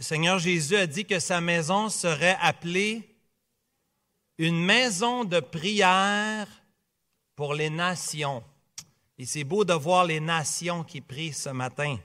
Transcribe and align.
Le 0.00 0.04
Seigneur 0.04 0.38
Jésus 0.38 0.76
a 0.76 0.86
dit 0.86 1.04
que 1.04 1.18
sa 1.18 1.42
maison 1.42 1.90
serait 1.90 2.38
appelée 2.40 3.02
une 4.38 4.58
maison 4.58 5.24
de 5.24 5.40
prière 5.40 6.46
pour 7.36 7.52
les 7.52 7.68
nations. 7.68 8.42
Et 9.18 9.26
c'est 9.26 9.44
beau 9.44 9.62
de 9.62 9.74
voir 9.74 10.06
les 10.06 10.18
nations 10.18 10.84
qui 10.84 11.02
prient 11.02 11.34
ce 11.34 11.50
matin. 11.50 11.98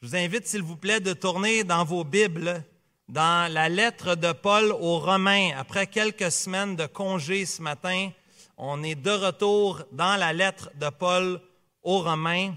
Je 0.00 0.06
vous 0.06 0.14
invite, 0.14 0.46
s'il 0.46 0.62
vous 0.62 0.76
plaît, 0.76 1.00
de 1.00 1.12
tourner 1.12 1.64
dans 1.64 1.84
vos 1.84 2.04
Bibles, 2.04 2.62
dans 3.08 3.52
la 3.52 3.68
lettre 3.68 4.14
de 4.14 4.30
Paul 4.30 4.70
aux 4.70 5.00
Romains. 5.00 5.56
Après 5.56 5.88
quelques 5.88 6.30
semaines 6.30 6.76
de 6.76 6.86
congé 6.86 7.46
ce 7.46 7.62
matin, 7.62 8.12
on 8.56 8.84
est 8.84 8.94
de 8.94 9.10
retour 9.10 9.82
dans 9.90 10.14
la 10.14 10.32
lettre 10.32 10.70
de 10.76 10.88
Paul 10.90 11.40
aux 11.82 12.02
Romains. 12.02 12.54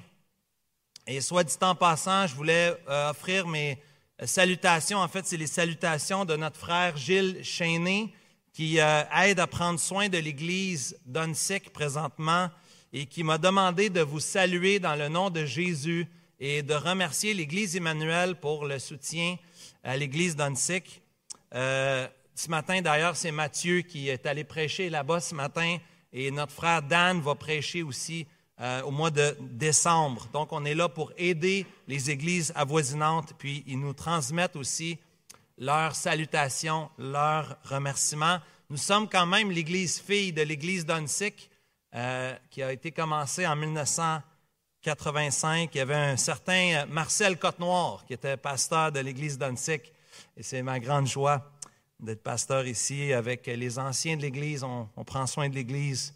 Et 1.08 1.20
soit 1.20 1.44
dit 1.44 1.58
en 1.62 1.74
passant, 1.74 2.28
je 2.28 2.36
voulais 2.36 2.78
euh, 2.88 3.10
offrir 3.10 3.48
mes 3.48 3.82
salutations. 4.26 5.00
En 5.00 5.08
fait, 5.08 5.26
c'est 5.26 5.38
les 5.38 5.48
salutations 5.48 6.26
de 6.26 6.36
notre 6.36 6.58
frère 6.58 6.96
Gilles 6.98 7.44
Chainé, 7.44 8.14
qui 8.54 8.80
euh, 8.80 9.04
aide 9.24 9.40
à 9.40 9.48
prendre 9.48 9.80
soin 9.80 10.10
de 10.10 10.18
l'Église 10.18 10.98
d'Onsic 11.06 11.72
présentement 11.72 12.50
et 12.92 13.06
qui 13.06 13.24
m'a 13.24 13.38
demandé 13.38 13.90
de 13.90 14.02
vous 14.02 14.20
saluer 14.20 14.80
dans 14.80 14.96
le 14.96 15.08
nom 15.08 15.30
de 15.30 15.46
Jésus 15.46 16.08
et 16.40 16.64
de 16.64 16.74
remercier 16.74 17.34
l'Église 17.34 17.76
Emmanuel 17.76 18.36
pour 18.36 18.66
le 18.66 18.80
soutien 18.80 19.38
à 19.84 19.96
l'Église 19.96 20.36
d'Onsic. 20.36 21.02
Euh, 21.54 22.08
ce 22.36 22.50
matin, 22.50 22.82
d'ailleurs, 22.82 23.16
c'est 23.16 23.32
Mathieu 23.32 23.82
qui 23.82 24.10
est 24.10 24.26
allé 24.26 24.44
prêcher 24.44 24.90
là-bas 24.90 25.20
ce 25.20 25.36
matin 25.36 25.78
et 26.12 26.32
notre 26.32 26.54
frère 26.54 26.82
Dan 26.82 27.22
va 27.22 27.36
prêcher 27.36 27.84
aussi 27.84 28.26
euh, 28.62 28.82
au 28.82 28.92
mois 28.92 29.10
de 29.10 29.38
décembre. 29.40 30.28
Donc, 30.34 30.52
on 30.52 30.66
est 30.66 30.76
là 30.76 30.90
pour 30.90 31.14
aider 31.18 31.66
les 31.88 32.12
églises 32.12 32.52
avoisinantes, 32.56 33.32
puis 33.38 33.64
ils 33.68 33.80
nous 33.80 33.94
transmettent 33.94 34.58
aussi 34.58 35.00
leurs 35.58 35.96
salutations, 35.96 36.90
leurs 36.98 37.58
remerciements. 37.64 38.40
Nous 38.70 38.76
sommes 38.76 39.08
quand 39.08 39.26
même 39.26 39.50
l'église 39.50 40.02
fille 40.02 40.34
de 40.34 40.42
l'église 40.42 40.86
d'Onsic, 40.86 41.50
euh, 41.96 42.36
qui 42.52 42.62
a 42.62 42.74
été 42.74 42.92
commencée 42.92 43.48
en 43.48 43.56
1985. 43.56 45.74
Il 45.74 45.78
y 45.78 45.82
avait 45.82 45.96
un 45.96 46.18
certain 46.18 46.86
Marcel 46.88 47.40
Côte-Noir 47.40 48.04
qui 48.06 48.12
était 48.12 48.36
pasteur 48.36 48.92
de 48.92 49.00
l'église 49.00 49.38
d'Onsic, 49.38 49.94
et 50.36 50.44
c'est 50.44 50.64
ma 50.64 50.82
grande 50.82 51.08
joie 51.08 51.50
d'être 51.98 52.24
pasteur 52.24 52.68
ici 52.68 53.14
avec 53.14 53.48
les 53.48 53.80
anciens 53.80 54.18
de 54.18 54.22
l'église. 54.22 54.66
On 54.66 54.90
prend 55.06 55.26
soin 55.28 55.48
de 55.48 55.56
l'église 55.56 56.14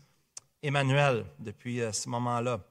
Emmanuel 0.64 1.25
depuis 1.39 1.81
euh, 1.81 1.92
ce 1.92 2.08
moment-là. 2.08 2.61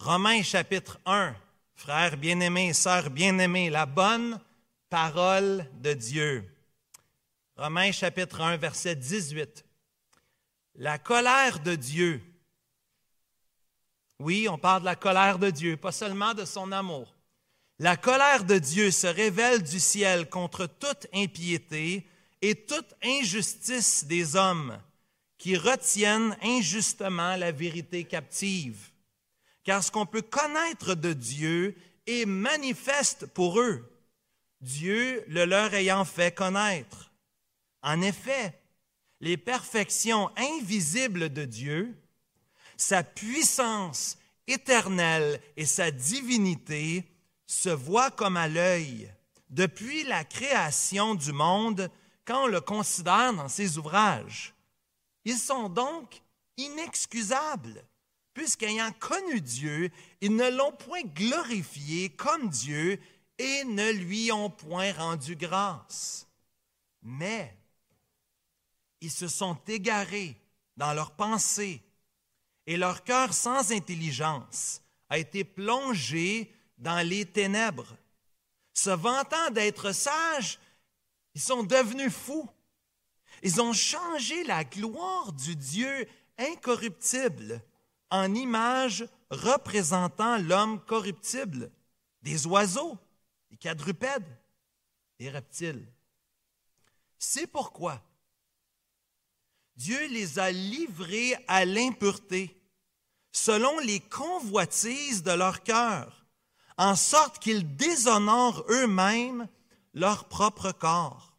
Romains 0.00 0.42
chapitre 0.42 0.98
1, 1.06 1.36
frères 1.76 2.16
bien-aimés, 2.16 2.72
sœurs 2.72 3.10
bien-aimées, 3.10 3.70
la 3.70 3.86
bonne 3.86 4.40
parole 4.90 5.64
de 5.80 5.92
Dieu. 5.92 6.44
Romains 7.56 7.92
chapitre 7.92 8.40
1, 8.40 8.56
verset 8.56 8.96
18. 8.96 9.64
La 10.74 10.98
colère 10.98 11.60
de 11.60 11.76
Dieu. 11.76 12.20
Oui, 14.18 14.48
on 14.50 14.58
parle 14.58 14.80
de 14.80 14.86
la 14.86 14.96
colère 14.96 15.38
de 15.38 15.50
Dieu, 15.50 15.76
pas 15.76 15.92
seulement 15.92 16.34
de 16.34 16.44
son 16.44 16.72
amour. 16.72 17.14
La 17.78 17.96
colère 17.96 18.42
de 18.42 18.58
Dieu 18.58 18.90
se 18.90 19.06
révèle 19.06 19.62
du 19.62 19.78
ciel 19.78 20.28
contre 20.28 20.66
toute 20.66 21.06
impiété 21.14 22.04
et 22.40 22.56
toute 22.56 22.94
injustice 23.04 24.04
des 24.06 24.34
hommes 24.34 24.76
qui 25.42 25.56
retiennent 25.56 26.36
injustement 26.40 27.34
la 27.34 27.50
vérité 27.50 28.04
captive. 28.04 28.92
Car 29.64 29.82
ce 29.82 29.90
qu'on 29.90 30.06
peut 30.06 30.22
connaître 30.22 30.94
de 30.94 31.12
Dieu 31.12 31.74
est 32.06 32.26
manifeste 32.26 33.26
pour 33.26 33.58
eux, 33.58 33.92
Dieu 34.60 35.24
le 35.26 35.44
leur 35.44 35.74
ayant 35.74 36.04
fait 36.04 36.32
connaître. 36.32 37.10
En 37.82 38.02
effet, 38.02 38.56
les 39.18 39.36
perfections 39.36 40.30
invisibles 40.36 41.28
de 41.28 41.44
Dieu, 41.44 41.92
sa 42.76 43.02
puissance 43.02 44.18
éternelle 44.46 45.40
et 45.56 45.66
sa 45.66 45.90
divinité 45.90 47.02
se 47.48 47.70
voient 47.70 48.12
comme 48.12 48.36
à 48.36 48.46
l'œil 48.46 49.12
depuis 49.50 50.04
la 50.04 50.22
création 50.22 51.16
du 51.16 51.32
monde 51.32 51.90
quand 52.24 52.44
on 52.44 52.46
le 52.46 52.60
considère 52.60 53.32
dans 53.34 53.48
ses 53.48 53.76
ouvrages. 53.76 54.54
Ils 55.24 55.38
sont 55.38 55.68
donc 55.68 56.22
inexcusables, 56.56 57.84
puisqu'ayant 58.34 58.92
connu 58.92 59.40
Dieu, 59.40 59.90
ils 60.20 60.34
ne 60.34 60.50
l'ont 60.50 60.72
point 60.72 61.02
glorifié 61.02 62.10
comme 62.10 62.48
Dieu 62.48 62.98
et 63.38 63.64
ne 63.64 63.90
lui 63.92 64.32
ont 64.32 64.50
point 64.50 64.92
rendu 64.92 65.36
grâce. 65.36 66.26
Mais 67.02 67.56
ils 69.00 69.10
se 69.10 69.28
sont 69.28 69.58
égarés 69.66 70.36
dans 70.76 70.92
leurs 70.92 71.12
pensées, 71.12 71.82
et 72.66 72.76
leur 72.76 73.02
cœur 73.02 73.34
sans 73.34 73.72
intelligence 73.72 74.80
a 75.08 75.18
été 75.18 75.44
plongé 75.44 76.52
dans 76.78 77.06
les 77.06 77.24
ténèbres. 77.26 77.96
Se 78.72 78.90
vantant 78.90 79.50
d'être 79.50 79.92
sages, 79.92 80.58
ils 81.34 81.40
sont 81.40 81.64
devenus 81.64 82.12
fous 82.12 82.48
ils 83.42 83.60
ont 83.60 83.72
changé 83.72 84.44
la 84.44 84.64
gloire 84.64 85.32
du 85.32 85.56
Dieu 85.56 86.06
incorruptible 86.38 87.60
en 88.10 88.34
image 88.34 89.06
représentant 89.30 90.38
l'homme 90.38 90.80
corruptible, 90.84 91.70
des 92.22 92.46
oiseaux, 92.46 92.96
des 93.50 93.56
quadrupèdes, 93.56 94.38
des 95.18 95.28
reptiles. 95.28 95.86
C'est 97.18 97.46
pourquoi 97.46 98.00
Dieu 99.76 100.06
les 100.08 100.38
a 100.38 100.52
livrés 100.52 101.34
à 101.48 101.64
l'impureté, 101.64 102.60
selon 103.32 103.78
les 103.80 104.00
convoitises 104.00 105.22
de 105.22 105.32
leur 105.32 105.62
cœur, 105.62 106.26
en 106.76 106.94
sorte 106.94 107.38
qu'ils 107.38 107.76
déshonorent 107.76 108.64
eux-mêmes 108.68 109.48
leur 109.94 110.28
propre 110.28 110.72
corps 110.72 111.31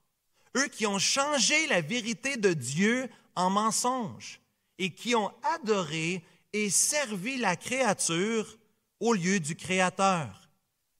eux 0.58 0.68
qui 0.68 0.86
ont 0.86 1.00
changé 1.00 1.68
la 1.68 1.81
vérité 1.81 2.38
de 2.38 2.53
Dieu 2.53 3.09
en 3.36 3.50
mensonge 3.50 4.40
et 4.78 4.94
qui 4.94 5.16
ont 5.16 5.34
adoré 5.44 6.24
et 6.52 6.69
servi 6.69 7.38
la 7.38 7.56
créature 7.56 8.58
au 9.00 9.14
lieu 9.14 9.40
du 9.40 9.56
Créateur, 9.56 10.50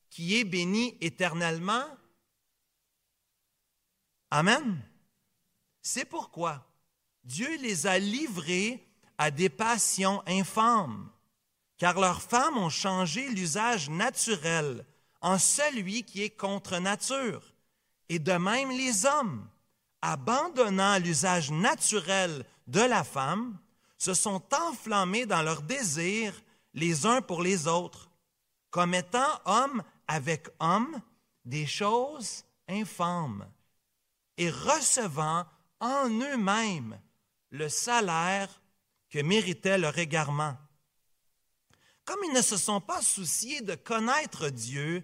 qui 0.10 0.38
est 0.38 0.44
béni 0.44 0.98
éternellement. 1.00 1.86
Amen. 4.32 4.82
C'est 5.82 6.06
pourquoi 6.06 6.66
Dieu 7.24 7.58
les 7.58 7.88
a 7.88 8.00
livrés 8.00 8.86
à 9.18 9.32
des 9.32 9.50
passions 9.50 10.24
infâmes, 10.26 11.10
car 11.78 12.00
leurs 12.00 12.22
femmes 12.22 12.58
ont 12.58 12.70
changé 12.70 13.30
l'usage 13.30 13.90
naturel 13.90 14.86
en 15.22 15.38
celui 15.38 16.04
qui 16.04 16.24
est 16.24 16.36
contre 16.36 16.80
nature 16.80 17.53
et 18.14 18.20
de 18.20 18.34
même 18.34 18.70
les 18.70 19.08
hommes, 19.08 19.50
abandonnant 20.04 21.00
l'usage 21.00 21.50
naturel 21.50 22.46
de 22.68 22.82
la 22.82 23.04
femme, 23.04 23.58
se 23.98 24.14
sont 24.14 24.44
enflammés 24.54 25.26
dans 25.26 25.42
leurs 25.42 25.64
désirs 25.64 26.40
les 26.76 27.08
uns 27.08 27.24
pour 27.24 27.42
les 27.42 27.68
autres, 27.68 28.12
commettant 28.70 29.40
homme 29.46 29.82
avec 30.08 30.48
homme 30.60 31.02
des 31.44 31.66
choses 31.66 32.44
infâmes 32.70 33.48
et 34.38 34.52
recevant 34.52 35.46
en 35.80 36.08
eux-mêmes 36.08 37.00
le 37.50 37.68
salaire 37.68 38.62
que 39.10 39.24
méritait 39.24 39.80
leur 39.80 39.98
égarement. 39.98 40.56
Comme 42.06 42.20
ils 42.26 42.34
ne 42.34 42.44
se 42.44 42.58
sont 42.58 42.82
pas 42.82 43.02
souciés 43.02 43.62
de 43.62 43.74
connaître 43.74 44.50
Dieu, 44.50 45.04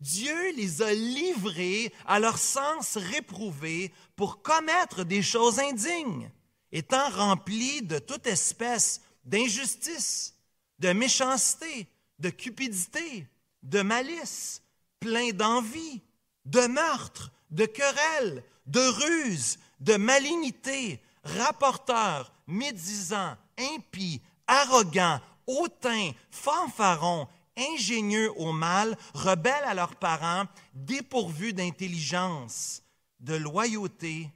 Dieu 0.00 0.52
les 0.56 0.82
a 0.82 0.92
livrés 0.92 1.92
à 2.06 2.18
leur 2.18 2.38
sens 2.38 2.96
réprouvé 2.96 3.92
pour 4.16 4.42
commettre 4.42 5.04
des 5.04 5.22
choses 5.22 5.58
indignes, 5.58 6.30
étant 6.72 7.08
remplis 7.10 7.82
de 7.82 7.98
toute 7.98 8.26
espèce 8.26 9.00
d'injustice, 9.24 10.34
de 10.78 10.92
méchanceté, 10.92 11.86
de 12.18 12.30
cupidité, 12.30 13.26
de 13.62 13.82
malice, 13.82 14.62
pleins 15.00 15.32
d'envie, 15.32 16.02
de 16.44 16.66
meurtre, 16.66 17.32
de 17.50 17.64
querelles, 17.64 18.44
de 18.66 18.80
ruse, 18.80 19.58
de 19.80 19.96
malignité, 19.96 21.00
rapporteurs, 21.22 22.32
médisants, 22.46 23.36
impies, 23.58 24.20
arrogants, 24.46 25.20
hautains, 25.46 26.10
fanfarons, 26.30 27.28
ingénieux 27.56 28.32
au 28.38 28.52
mal, 28.52 28.96
rebelles 29.14 29.64
à 29.64 29.74
leurs 29.74 29.96
parents, 29.96 30.46
dépourvus 30.74 31.52
d'intelligence, 31.52 32.82
de 33.20 33.34
loyauté, 33.34 34.30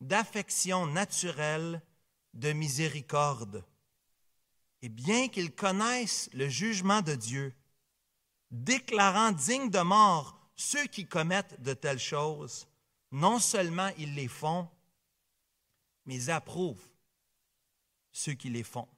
d'affection 0.00 0.86
naturelle, 0.86 1.82
de 2.34 2.52
miséricorde. 2.52 3.64
Et 4.80 4.88
bien 4.88 5.28
qu'ils 5.28 5.54
connaissent 5.54 6.28
le 6.32 6.48
jugement 6.48 7.02
de 7.02 7.14
Dieu, 7.14 7.54
déclarant 8.50 9.32
dignes 9.32 9.70
de 9.70 9.80
mort 9.80 10.38
ceux 10.56 10.86
qui 10.86 11.06
commettent 11.06 11.60
de 11.62 11.72
telles 11.72 11.98
choses, 11.98 12.66
non 13.10 13.38
seulement 13.38 13.90
ils 13.98 14.14
les 14.14 14.28
font, 14.28 14.68
mais 16.06 16.16
ils 16.16 16.30
approuvent 16.30 16.88
ceux 18.10 18.34
qui 18.34 18.50
les 18.50 18.62
font. 18.62 18.88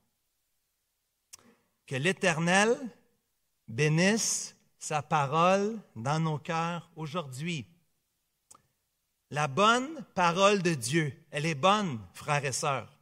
Que 1.87 1.97
l'Éternel 1.97 2.79
bénisse 3.75 4.55
sa 4.79 5.03
parole 5.03 5.81
dans 5.97 6.21
nos 6.21 6.38
cœurs 6.38 6.88
aujourd'hui. 6.94 7.67
La 9.31 9.49
bonne 9.49 10.05
parole 10.15 10.62
de 10.62 10.75
Dieu, 10.75 11.12
elle 11.32 11.44
est 11.44 11.56
bonne, 11.56 11.99
frères 12.12 12.44
et 12.44 12.53
sœurs. 12.53 12.97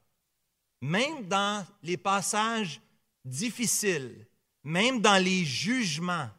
Même 0.81 1.29
dans 1.29 1.67
les 1.83 1.99
passages 1.99 2.81
difficiles, 3.25 4.27
même 4.65 5.01
dans 5.01 5.23
les 5.23 5.45
jugements, 5.45 6.31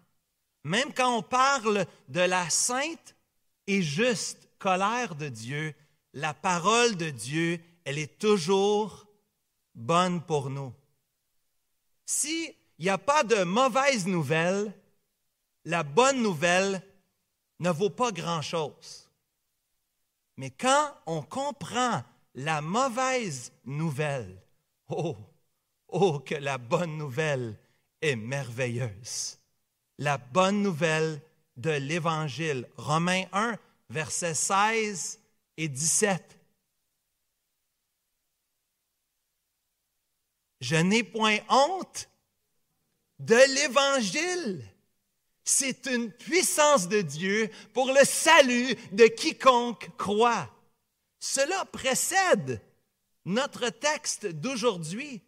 même 0.63 0.91
quand 0.93 1.15
on 1.15 1.21
parle 1.21 1.85
de 2.09 2.21
la 2.21 2.49
sainte 2.49 3.15
et 3.67 3.83
juste 3.83 4.49
colère 4.57 5.13
de 5.13 5.29
Dieu, 5.29 5.75
la 6.13 6.33
parole 6.33 6.95
de 6.95 7.11
Dieu, 7.11 7.59
elle 7.85 7.99
est 7.99 8.17
toujours 8.17 9.05
bonne 9.75 10.21
pour 10.23 10.49
nous. 10.49 10.73
S'il 12.83 12.89
n'y 12.89 12.95
a 12.95 12.97
pas 12.97 13.23
de 13.23 13.45
mauvaise 13.45 14.07
nouvelle, 14.07 14.73
la 15.63 15.83
bonne 15.83 16.21
nouvelle 16.21 16.83
ne 17.59 17.69
vaut 17.69 17.89
pas 17.89 18.11
grand-chose. 18.11 19.09
Mais 20.35 20.49
quand 20.49 20.93
on 21.05 21.21
comprend 21.21 22.03
la 22.35 22.59
mauvaise 22.59 23.53
nouvelle, 23.63 24.37
oh, 24.89 25.15
oh, 25.87 26.19
que 26.19 26.35
la 26.35 26.57
bonne 26.57 26.97
nouvelle 26.97 27.57
est 28.01 28.17
merveilleuse. 28.17 29.39
La 29.97 30.17
bonne 30.17 30.61
nouvelle 30.61 31.21
de 31.55 31.71
l'Évangile. 31.71 32.67
Romains 32.75 33.27
1, 33.31 33.57
versets 33.91 34.33
16 34.33 35.21
et 35.55 35.69
17. 35.69 36.37
Je 40.59 40.75
n'ai 40.75 41.03
point 41.03 41.37
honte 41.47 42.09
de 43.25 43.35
l'Évangile. 43.55 44.63
C'est 45.43 45.87
une 45.87 46.11
puissance 46.11 46.87
de 46.87 47.01
Dieu 47.01 47.49
pour 47.73 47.91
le 47.91 48.03
salut 48.05 48.75
de 48.91 49.05
quiconque 49.07 49.89
croit. 49.97 50.49
Cela 51.19 51.65
précède 51.65 52.61
notre 53.25 53.69
texte 53.69 54.27
d'aujourd'hui. 54.27 55.21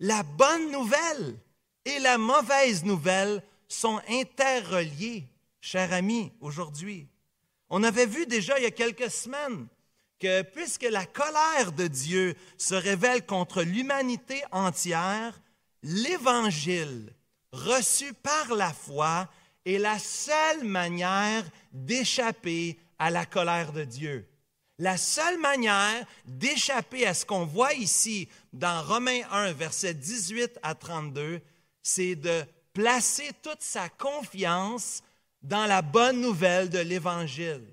La 0.00 0.22
bonne 0.22 0.70
nouvelle 0.70 1.38
et 1.84 1.98
la 2.00 2.18
mauvaise 2.18 2.84
nouvelle 2.84 3.42
sont 3.68 4.00
interreliées, 4.08 5.28
chers 5.60 5.92
amis, 5.92 6.32
aujourd'hui. 6.40 7.08
On 7.70 7.82
avait 7.82 8.06
vu 8.06 8.26
déjà 8.26 8.58
il 8.58 8.64
y 8.64 8.66
a 8.66 8.70
quelques 8.70 9.10
semaines 9.10 9.66
que 10.20 10.42
puisque 10.42 10.82
la 10.82 11.04
colère 11.04 11.72
de 11.72 11.88
Dieu 11.88 12.34
se 12.58 12.74
révèle 12.74 13.26
contre 13.26 13.62
l'humanité 13.62 14.42
entière, 14.52 15.40
l'Évangile 15.82 17.12
reçu 17.52 18.12
par 18.14 18.54
la 18.54 18.72
foi 18.72 19.28
est 19.64 19.78
la 19.78 19.98
seule 19.98 20.64
manière 20.64 21.44
d'échapper 21.72 22.78
à 22.98 23.10
la 23.10 23.26
colère 23.26 23.72
de 23.72 23.84
Dieu. 23.84 24.28
La 24.78 24.96
seule 24.96 25.38
manière 25.38 26.06
d'échapper 26.24 27.06
à 27.06 27.14
ce 27.14 27.24
qu'on 27.24 27.44
voit 27.44 27.74
ici 27.74 28.28
dans 28.52 28.82
Romains 28.82 29.22
1, 29.30 29.52
versets 29.52 29.94
18 29.94 30.58
à 30.62 30.74
32, 30.74 31.40
c'est 31.82 32.16
de 32.16 32.44
placer 32.72 33.30
toute 33.42 33.60
sa 33.60 33.88
confiance 33.88 35.02
dans 35.42 35.66
la 35.66 35.82
bonne 35.82 36.20
nouvelle 36.20 36.70
de 36.70 36.78
l'Évangile. 36.78 37.66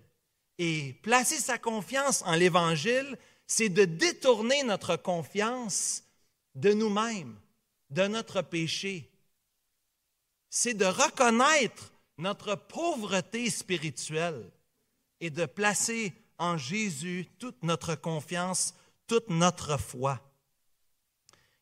Et 0.58 0.94
placer 1.02 1.38
sa 1.38 1.58
confiance 1.58 2.22
en 2.26 2.36
l'Évangile, 2.36 3.18
c'est 3.48 3.70
de 3.70 3.86
détourner 3.86 4.64
notre 4.64 4.98
confiance 4.98 6.04
de 6.56 6.74
nous-mêmes, 6.74 7.40
de 7.90 8.08
notre 8.08 8.42
péché. 8.42 9.10
C'est 10.50 10.74
de 10.74 10.86
reconnaître 10.86 11.94
notre 12.18 12.56
pauvreté 12.56 13.50
spirituelle 13.50 14.50
et 15.20 15.30
de 15.30 15.46
placer 15.46 16.14
en 16.38 16.58
Jésus 16.58 17.28
toute 17.38 17.64
notre 17.64 17.96
confiance, 17.96 18.74
toute 19.08 19.30
notre 19.30 19.78
foi. 19.78 20.20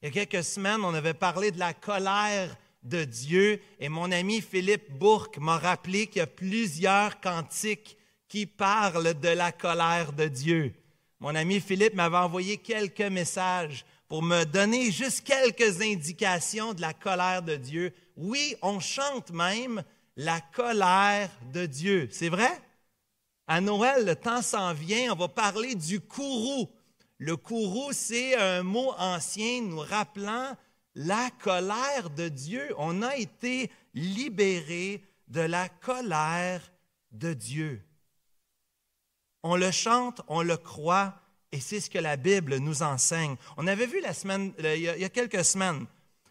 Il 0.01 0.05
y 0.05 0.19
a 0.19 0.25
quelques 0.25 0.43
semaines, 0.43 0.83
on 0.83 0.93
avait 0.93 1.13
parlé 1.13 1.51
de 1.51 1.59
la 1.59 1.73
colère 1.73 2.55
de 2.83 3.03
Dieu 3.03 3.61
et 3.79 3.89
mon 3.89 4.11
ami 4.11 4.41
Philippe 4.41 4.91
Bourque 4.91 5.37
m'a 5.37 5.57
rappelé 5.57 6.07
qu'il 6.07 6.17
y 6.17 6.21
a 6.21 6.27
plusieurs 6.27 7.19
cantiques 7.19 7.97
qui 8.27 8.45
parlent 8.45 9.19
de 9.19 9.29
la 9.29 9.51
colère 9.51 10.13
de 10.13 10.27
Dieu. 10.27 10.73
Mon 11.19 11.33
ami 11.33 11.59
Philippe 11.59 11.95
m'avait 11.95 12.17
envoyé 12.17 12.57
quelques 12.57 13.01
messages 13.01 13.85
pour 14.07 14.23
me 14.23 14.45
donner 14.45 14.91
juste 14.91 15.25
quelques 15.25 15.81
indications 15.81 16.73
de 16.73 16.81
la 16.81 16.93
colère 16.93 17.41
de 17.41 17.55
Dieu. 17.55 17.93
Oui, 18.15 18.55
on 18.61 18.79
chante 18.79 19.31
même 19.31 19.83
la 20.15 20.39
colère 20.39 21.29
de 21.53 21.65
Dieu. 21.65 22.07
C'est 22.11 22.29
vrai? 22.29 22.61
À 23.47 23.61
Noël, 23.61 24.05
le 24.05 24.15
temps 24.15 24.41
s'en 24.41 24.73
vient, 24.73 25.13
on 25.13 25.15
va 25.15 25.27
parler 25.27 25.75
du 25.75 25.99
courroux. 26.01 26.69
Le 27.17 27.35
courroux, 27.35 27.93
c'est 27.93 28.35
un 28.35 28.63
mot 28.63 28.93
ancien 28.97 29.61
nous 29.61 29.79
rappelant 29.79 30.55
la 30.95 31.29
colère 31.41 32.09
de 32.09 32.27
Dieu. 32.27 32.73
On 32.77 33.01
a 33.01 33.15
été 33.15 33.71
libéré 33.93 35.03
de 35.27 35.41
la 35.41 35.69
colère 35.69 36.61
de 37.11 37.33
Dieu. 37.33 37.81
On 39.43 39.55
le 39.55 39.71
chante, 39.71 40.21
on 40.27 40.41
le 40.41 40.57
croit, 40.57 41.15
et 41.51 41.59
c'est 41.59 41.79
ce 41.79 41.89
que 41.89 41.99
la 41.99 42.17
Bible 42.17 42.57
nous 42.57 42.83
enseigne. 42.83 43.35
On 43.57 43.67
avait 43.67 43.85
vu 43.85 44.01
la 44.01 44.13
semaine, 44.13 44.53
il 44.59 44.81
y 44.81 45.05
a 45.05 45.09
quelques 45.09 45.45
semaines, 45.45 45.85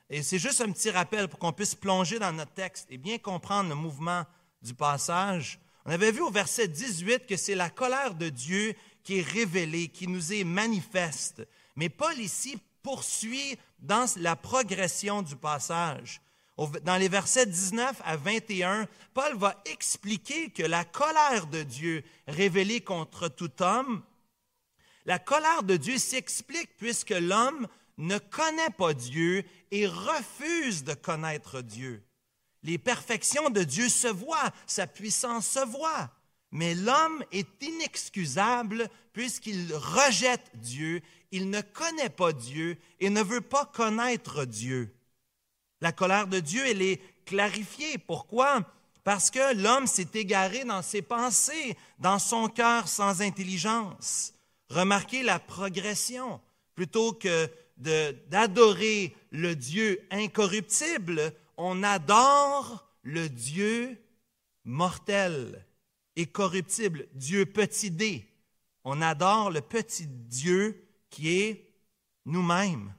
et 0.08 0.22
c'est 0.22 0.38
juste 0.38 0.60
un 0.60 0.70
petit 0.70 0.90
rappel 0.90 1.28
pour 1.28 1.38
qu'on 1.38 1.52
puisse 1.52 1.74
plonger 1.74 2.18
dans 2.18 2.32
notre 2.32 2.52
texte 2.52 2.86
et 2.90 2.98
bien 2.98 3.18
comprendre 3.18 3.68
le 3.70 3.74
mouvement 3.74 4.24
du 4.62 4.72
passage. 4.72 5.58
On 5.84 5.90
avait 5.90 6.12
vu 6.12 6.20
au 6.20 6.30
verset 6.30 6.68
18 6.68 7.26
que 7.26 7.36
c'est 7.36 7.54
la 7.54 7.70
colère 7.70 8.14
de 8.14 8.28
Dieu 8.28 8.74
qui 9.02 9.18
est 9.18 9.22
révélée, 9.22 9.88
qui 9.88 10.06
nous 10.06 10.32
est 10.32 10.44
manifeste. 10.44 11.46
Mais 11.74 11.88
Paul 11.88 12.18
ici 12.18 12.58
poursuit 12.82 13.58
dans 13.80 14.06
la 14.16 14.36
progression 14.36 15.22
du 15.22 15.36
passage. 15.36 16.20
Dans 16.84 16.96
les 16.96 17.08
versets 17.08 17.46
19 17.46 18.00
à 18.04 18.16
21, 18.16 18.88
Paul 19.12 19.36
va 19.36 19.60
expliquer 19.66 20.50
que 20.50 20.62
la 20.62 20.84
colère 20.84 21.48
de 21.48 21.62
Dieu 21.62 22.02
révélée 22.26 22.80
contre 22.80 23.28
tout 23.28 23.62
homme, 23.62 24.02
la 25.06 25.18
colère 25.20 25.62
de 25.62 25.76
Dieu 25.76 25.98
s'explique 25.98 26.76
puisque 26.76 27.10
l'homme 27.10 27.68
ne 27.96 28.18
connaît 28.18 28.70
pas 28.76 28.92
Dieu 28.92 29.44
et 29.70 29.86
refuse 29.86 30.84
de 30.84 30.94
connaître 30.94 31.62
Dieu. 31.62 32.02
Les 32.62 32.76
perfections 32.76 33.48
de 33.48 33.62
Dieu 33.62 33.88
se 33.88 34.08
voient, 34.08 34.52
sa 34.66 34.86
puissance 34.86 35.46
se 35.46 35.64
voit, 35.64 36.10
mais 36.50 36.74
l'homme 36.74 37.24
est 37.30 37.48
inexcusable 37.62 38.88
puisqu'il 39.12 39.72
rejette 39.74 40.50
Dieu, 40.54 41.00
il 41.30 41.50
ne 41.50 41.60
connaît 41.60 42.10
pas 42.10 42.32
Dieu 42.32 42.76
et 42.98 43.08
ne 43.08 43.22
veut 43.22 43.40
pas 43.40 43.64
connaître 43.64 44.44
Dieu. 44.44 44.92
La 45.80 45.92
colère 45.92 46.26
de 46.26 46.40
Dieu, 46.40 46.66
elle 46.66 46.82
est 46.82 47.00
clarifiée. 47.24 47.98
Pourquoi? 47.98 48.62
Parce 49.04 49.30
que 49.30 49.54
l'homme 49.54 49.86
s'est 49.86 50.08
égaré 50.14 50.64
dans 50.64 50.82
ses 50.82 51.02
pensées, 51.02 51.76
dans 51.98 52.18
son 52.18 52.48
cœur 52.48 52.88
sans 52.88 53.22
intelligence. 53.22 54.32
Remarquez 54.68 55.22
la 55.22 55.38
progression. 55.38 56.40
Plutôt 56.74 57.12
que 57.12 57.50
d'adorer 57.76 59.14
le 59.30 59.54
Dieu 59.54 60.06
incorruptible, 60.10 61.32
on 61.56 61.82
adore 61.82 62.86
le 63.02 63.28
Dieu 63.28 63.98
mortel 64.64 65.64
et 66.16 66.26
corruptible, 66.26 67.06
Dieu 67.14 67.46
petit 67.46 67.90
d. 67.90 68.26
On 68.84 69.00
adore 69.02 69.50
le 69.50 69.60
petit 69.60 70.06
Dieu 70.06 70.86
qui 71.10 71.40
est 71.40 71.72
nous-mêmes. 72.24 72.94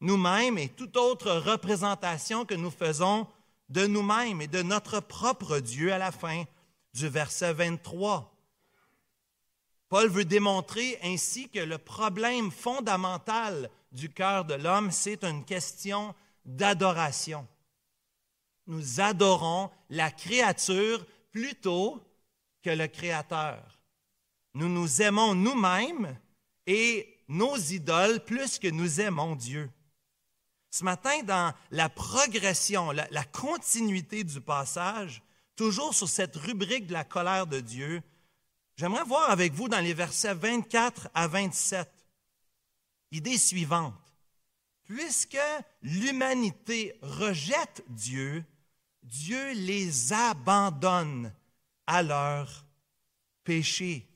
Nous-mêmes 0.00 0.58
et 0.58 0.68
toute 0.68 0.96
autre 0.96 1.32
représentation 1.32 2.44
que 2.44 2.54
nous 2.54 2.70
faisons 2.70 3.26
de 3.68 3.86
nous-mêmes 3.86 4.40
et 4.40 4.46
de 4.46 4.62
notre 4.62 5.00
propre 5.00 5.58
Dieu 5.58 5.92
à 5.92 5.98
la 5.98 6.12
fin 6.12 6.44
du 6.94 7.08
verset 7.08 7.52
23. 7.52 8.37
Paul 9.88 10.08
veut 10.08 10.24
démontrer 10.24 10.98
ainsi 11.02 11.48
que 11.48 11.60
le 11.60 11.78
problème 11.78 12.50
fondamental 12.50 13.70
du 13.90 14.10
cœur 14.10 14.44
de 14.44 14.54
l'homme, 14.54 14.90
c'est 14.90 15.24
une 15.24 15.44
question 15.44 16.14
d'adoration. 16.44 17.46
Nous 18.66 19.00
adorons 19.00 19.70
la 19.88 20.10
créature 20.10 21.06
plutôt 21.30 22.02
que 22.62 22.70
le 22.70 22.86
Créateur. 22.86 23.78
Nous 24.54 24.68
nous 24.68 25.02
aimons 25.02 25.34
nous-mêmes 25.34 26.18
et 26.66 27.22
nos 27.28 27.56
idoles 27.56 28.24
plus 28.24 28.58
que 28.58 28.68
nous 28.68 29.00
aimons 29.00 29.36
Dieu. 29.36 29.70
Ce 30.70 30.84
matin, 30.84 31.22
dans 31.22 31.54
la 31.70 31.88
progression, 31.88 32.90
la, 32.90 33.24
continuité 33.24 34.24
du 34.24 34.40
passage, 34.40 35.22
toujours 35.56 35.94
sur 35.94 36.08
cette 36.08 36.36
rubrique 36.36 36.86
de 36.86 36.92
la 36.92 37.04
colère 37.04 37.46
de 37.46 37.60
Dieu, 37.60 38.02
j'aimerais 38.78 39.04
voir 39.04 39.28
avec 39.30 39.52
vous 39.52 39.68
dans 39.68 39.80
les 39.80 39.92
versets 39.92 40.32
24 40.32 41.10
à 41.12 41.26
27 41.26 41.90
l'idée 43.10 43.36
suivante. 43.36 43.94
Puisque 44.84 45.38
l'humanité 45.82 46.96
rejette 47.02 47.84
Dieu, 47.88 48.44
Dieu 49.02 49.52
les 49.52 50.12
abandonne 50.12 51.34
à 51.86 52.02
leur 52.02 52.64
péché 53.44 54.06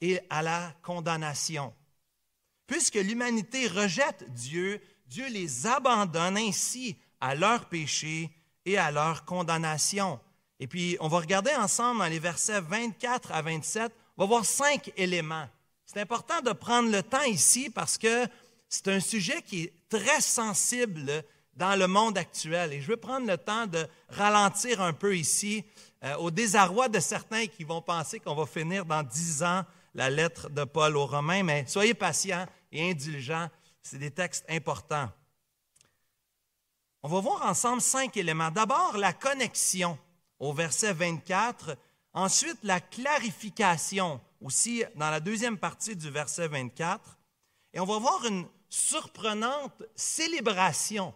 et 0.00 0.18
à 0.30 0.42
la 0.42 0.74
condamnation. 0.82 1.72
Puisque 2.66 2.94
l'humanité 2.94 3.68
rejette 3.68 4.32
Dieu, 4.32 4.80
Dieu 5.06 5.28
les 5.28 5.66
abandonne 5.66 6.38
ainsi 6.38 6.96
à 7.20 7.34
leur 7.34 7.68
péché 7.68 8.30
et 8.64 8.78
à 8.78 8.90
leur 8.90 9.24
condamnation. 9.24 10.18
Et 10.64 10.66
puis, 10.66 10.96
on 11.00 11.08
va 11.08 11.18
regarder 11.18 11.54
ensemble 11.56 11.98
dans 11.98 12.06
les 12.06 12.18
versets 12.18 12.62
24 12.62 13.32
à 13.32 13.42
27, 13.42 13.92
on 14.16 14.22
va 14.22 14.26
voir 14.26 14.46
cinq 14.46 14.90
éléments. 14.96 15.46
C'est 15.84 16.00
important 16.00 16.40
de 16.40 16.52
prendre 16.52 16.90
le 16.90 17.02
temps 17.02 17.24
ici 17.24 17.68
parce 17.68 17.98
que 17.98 18.26
c'est 18.70 18.88
un 18.88 18.98
sujet 18.98 19.42
qui 19.42 19.64
est 19.64 19.74
très 19.90 20.22
sensible 20.22 21.22
dans 21.52 21.78
le 21.78 21.86
monde 21.86 22.16
actuel. 22.16 22.72
Et 22.72 22.80
je 22.80 22.86
veux 22.86 22.96
prendre 22.96 23.26
le 23.26 23.36
temps 23.36 23.66
de 23.66 23.86
ralentir 24.08 24.80
un 24.80 24.94
peu 24.94 25.14
ici 25.14 25.66
euh, 26.02 26.16
au 26.16 26.30
désarroi 26.30 26.88
de 26.88 26.98
certains 26.98 27.46
qui 27.46 27.64
vont 27.64 27.82
penser 27.82 28.18
qu'on 28.18 28.34
va 28.34 28.46
finir 28.46 28.86
dans 28.86 29.02
dix 29.02 29.42
ans 29.42 29.64
la 29.94 30.08
lettre 30.08 30.48
de 30.48 30.64
Paul 30.64 30.96
aux 30.96 31.04
Romains, 31.04 31.42
mais 31.42 31.66
soyez 31.66 31.92
patients 31.92 32.46
et 32.72 32.90
indulgents, 32.90 33.50
c'est 33.82 33.98
des 33.98 34.12
textes 34.12 34.46
importants. 34.48 35.10
On 37.02 37.08
va 37.10 37.20
voir 37.20 37.44
ensemble 37.44 37.82
cinq 37.82 38.16
éléments. 38.16 38.50
D'abord, 38.50 38.96
la 38.96 39.12
connexion 39.12 39.98
au 40.38 40.52
verset 40.52 40.92
24. 40.92 41.76
Ensuite, 42.12 42.58
la 42.62 42.80
clarification 42.80 44.20
aussi 44.40 44.84
dans 44.94 45.10
la 45.10 45.20
deuxième 45.20 45.58
partie 45.58 45.96
du 45.96 46.10
verset 46.10 46.48
24. 46.48 47.18
Et 47.72 47.80
on 47.80 47.86
va 47.86 47.98
voir 47.98 48.24
une 48.26 48.46
surprenante 48.68 49.82
célébration 49.94 51.14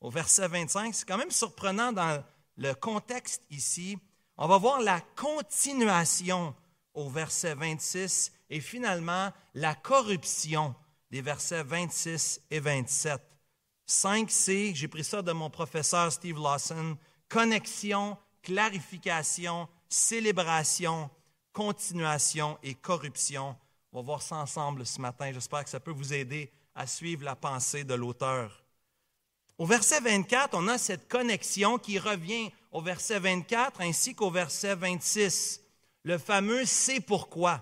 au 0.00 0.10
verset 0.10 0.48
25. 0.48 0.94
C'est 0.94 1.08
quand 1.08 1.18
même 1.18 1.30
surprenant 1.30 1.92
dans 1.92 2.22
le 2.56 2.74
contexte 2.74 3.42
ici. 3.50 3.98
On 4.36 4.46
va 4.46 4.58
voir 4.58 4.80
la 4.80 5.00
continuation 5.16 6.54
au 6.94 7.08
verset 7.08 7.54
26 7.54 8.32
et 8.50 8.60
finalement 8.60 9.32
la 9.54 9.74
corruption 9.74 10.74
des 11.10 11.22
versets 11.22 11.62
26 11.62 12.40
et 12.50 12.60
27. 12.60 13.20
5C, 13.88 14.74
j'ai 14.74 14.88
pris 14.88 15.02
ça 15.02 15.22
de 15.22 15.32
mon 15.32 15.50
professeur 15.50 16.12
Steve 16.12 16.40
Lawson, 16.40 16.96
connexion, 17.28 18.16
clarification, 18.42 19.68
célébration, 19.88 21.10
continuation 21.52 22.58
et 22.62 22.74
corruption. 22.74 23.56
On 23.92 23.98
va 23.98 24.02
voir 24.02 24.22
ça 24.22 24.36
ensemble 24.36 24.86
ce 24.86 25.00
matin. 25.00 25.32
J'espère 25.32 25.64
que 25.64 25.70
ça 25.70 25.80
peut 25.80 25.90
vous 25.90 26.12
aider 26.12 26.50
à 26.74 26.86
suivre 26.86 27.24
la 27.24 27.36
pensée 27.36 27.84
de 27.84 27.94
l'auteur. 27.94 28.64
Au 29.58 29.66
verset 29.66 30.00
24, 30.00 30.54
on 30.54 30.68
a 30.68 30.78
cette 30.78 31.08
connexion 31.08 31.78
qui 31.78 31.98
revient 31.98 32.50
au 32.72 32.80
verset 32.80 33.18
24 33.18 33.82
ainsi 33.82 34.14
qu'au 34.14 34.30
verset 34.30 34.74
26, 34.74 35.60
le 36.04 36.16
fameux 36.16 36.64
c'est 36.64 37.00
pourquoi. 37.00 37.60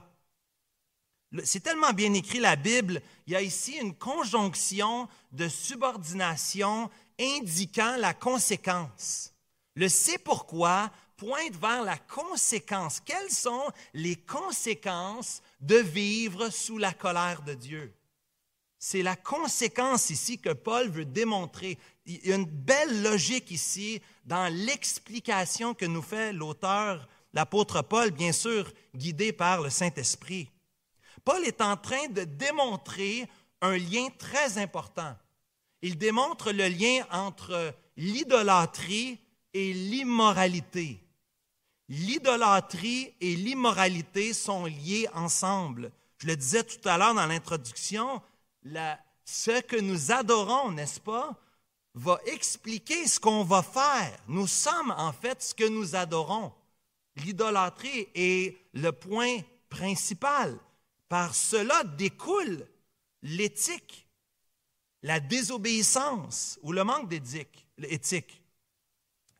C'est 1.44 1.62
tellement 1.62 1.92
bien 1.92 2.14
écrit 2.14 2.38
la 2.38 2.56
Bible, 2.56 3.02
il 3.26 3.32
y 3.32 3.36
a 3.36 3.42
ici 3.42 3.76
une 3.78 3.94
conjonction 3.94 5.08
de 5.32 5.48
subordination 5.48 6.88
indiquant 7.18 7.96
la 7.98 8.14
conséquence. 8.14 9.34
Le 9.78 9.88
c'est 9.88 10.18
pourquoi 10.18 10.90
pointe 11.16 11.54
vers 11.54 11.84
la 11.84 11.96
conséquence. 11.96 12.98
Quelles 12.98 13.30
sont 13.30 13.70
les 13.94 14.16
conséquences 14.16 15.40
de 15.60 15.76
vivre 15.76 16.50
sous 16.50 16.78
la 16.78 16.92
colère 16.92 17.42
de 17.42 17.54
Dieu? 17.54 17.94
C'est 18.80 19.04
la 19.04 19.14
conséquence 19.14 20.10
ici 20.10 20.40
que 20.40 20.52
Paul 20.52 20.88
veut 20.88 21.04
démontrer. 21.04 21.78
Il 22.06 22.26
y 22.26 22.32
a 22.32 22.34
une 22.34 22.44
belle 22.44 23.04
logique 23.04 23.52
ici 23.52 24.02
dans 24.24 24.52
l'explication 24.52 25.74
que 25.74 25.86
nous 25.86 26.02
fait 26.02 26.32
l'auteur, 26.32 27.08
l'apôtre 27.32 27.80
Paul, 27.82 28.10
bien 28.10 28.32
sûr, 28.32 28.72
guidé 28.96 29.32
par 29.32 29.62
le 29.62 29.70
Saint-Esprit. 29.70 30.50
Paul 31.24 31.44
est 31.44 31.60
en 31.60 31.76
train 31.76 32.08
de 32.08 32.24
démontrer 32.24 33.28
un 33.60 33.76
lien 33.76 34.08
très 34.18 34.58
important. 34.58 35.16
Il 35.82 35.96
démontre 35.96 36.50
le 36.50 36.66
lien 36.66 37.06
entre 37.12 37.72
l'idolâtrie 37.96 39.20
et 39.54 39.72
l'immoralité. 39.72 41.00
L'idolâtrie 41.88 43.14
et 43.20 43.34
l'immoralité 43.34 44.32
sont 44.32 44.66
liés 44.66 45.08
ensemble. 45.14 45.90
Je 46.18 46.26
le 46.26 46.36
disais 46.36 46.64
tout 46.64 46.86
à 46.88 46.98
l'heure 46.98 47.14
dans 47.14 47.26
l'introduction, 47.26 48.20
ce 49.24 49.60
que 49.60 49.80
nous 49.80 50.12
adorons, 50.12 50.72
n'est-ce 50.72 51.00
pas, 51.00 51.34
va 51.94 52.20
expliquer 52.26 53.06
ce 53.06 53.18
qu'on 53.18 53.44
va 53.44 53.62
faire. 53.62 54.18
Nous 54.28 54.46
sommes 54.46 54.94
en 54.96 55.12
fait 55.12 55.42
ce 55.42 55.54
que 55.54 55.68
nous 55.68 55.96
adorons. 55.96 56.52
L'idolâtrie 57.16 58.08
est 58.14 58.56
le 58.74 58.92
point 58.92 59.38
principal. 59.68 60.58
Par 61.08 61.34
cela 61.34 61.84
découle 61.84 62.66
l'éthique, 63.22 64.06
la 65.02 65.20
désobéissance 65.20 66.58
ou 66.62 66.72
le 66.72 66.84
manque 66.84 67.08
d'éthique. 67.08 68.37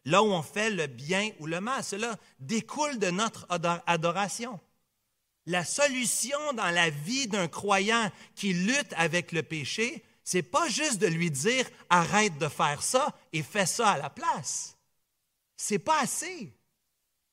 Là 0.09 0.23
où 0.23 0.27
on 0.27 0.43
fait 0.43 0.71
le 0.71 0.87
bien 0.87 1.33
ou 1.38 1.47
le 1.47 1.61
mal, 1.61 1.85
cela 1.85 2.17
découle 2.41 2.99
de 2.99 3.11
notre 3.11 3.47
adoration. 3.87 4.59
La 5.45 5.67
solution 5.67 6.38
dans 6.55 6.71
la 6.71 6.88
vie 6.88 7.27
d'un 7.27 7.47
croyant 7.47 8.11
qui 8.35 8.55
lutte 8.55 8.95
avec 8.97 9.33
le 9.33 9.43
péché, 9.43 10.03
c'est 10.25 10.43
pas 10.43 10.67
juste 10.71 10.99
de 10.99 11.09
lui 11.09 11.31
dire 11.31 11.69
arrête 11.91 12.38
de 12.38 12.49
faire 12.49 12.83
ça 12.83 13.15
et 13.35 13.43
fais 13.43 13.67
ça 13.67 13.91
à 13.91 13.99
la 13.99 14.09
place. 14.09 14.79
C'est 15.59 15.79
pas 15.79 16.00
assez. 16.00 16.55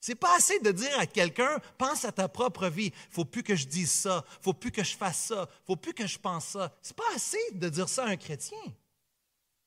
C'est 0.01 0.15
pas 0.15 0.35
assez 0.35 0.59
de 0.59 0.71
dire 0.73 0.99
à 0.99 1.05
quelqu'un 1.05 1.61
pense 1.77 2.03
à 2.03 2.11
ta 2.11 2.27
propre 2.27 2.67
vie. 2.67 2.91
Faut 3.09 3.23
plus 3.23 3.43
que 3.43 3.55
je 3.55 3.67
dise 3.67 3.91
ça, 3.91 4.25
faut 4.41 4.53
plus 4.53 4.71
que 4.71 4.83
je 4.83 4.97
fasse 4.97 5.27
ça, 5.27 5.47
faut 5.65 5.77
plus 5.77 5.93
que 5.93 6.07
je 6.07 6.19
pense 6.19 6.47
ça. 6.47 6.75
C'est 6.81 6.97
pas 6.97 7.15
assez 7.15 7.39
de 7.53 7.69
dire 7.69 7.87
ça 7.87 8.03
à 8.03 8.09
un 8.09 8.17
chrétien. 8.17 8.59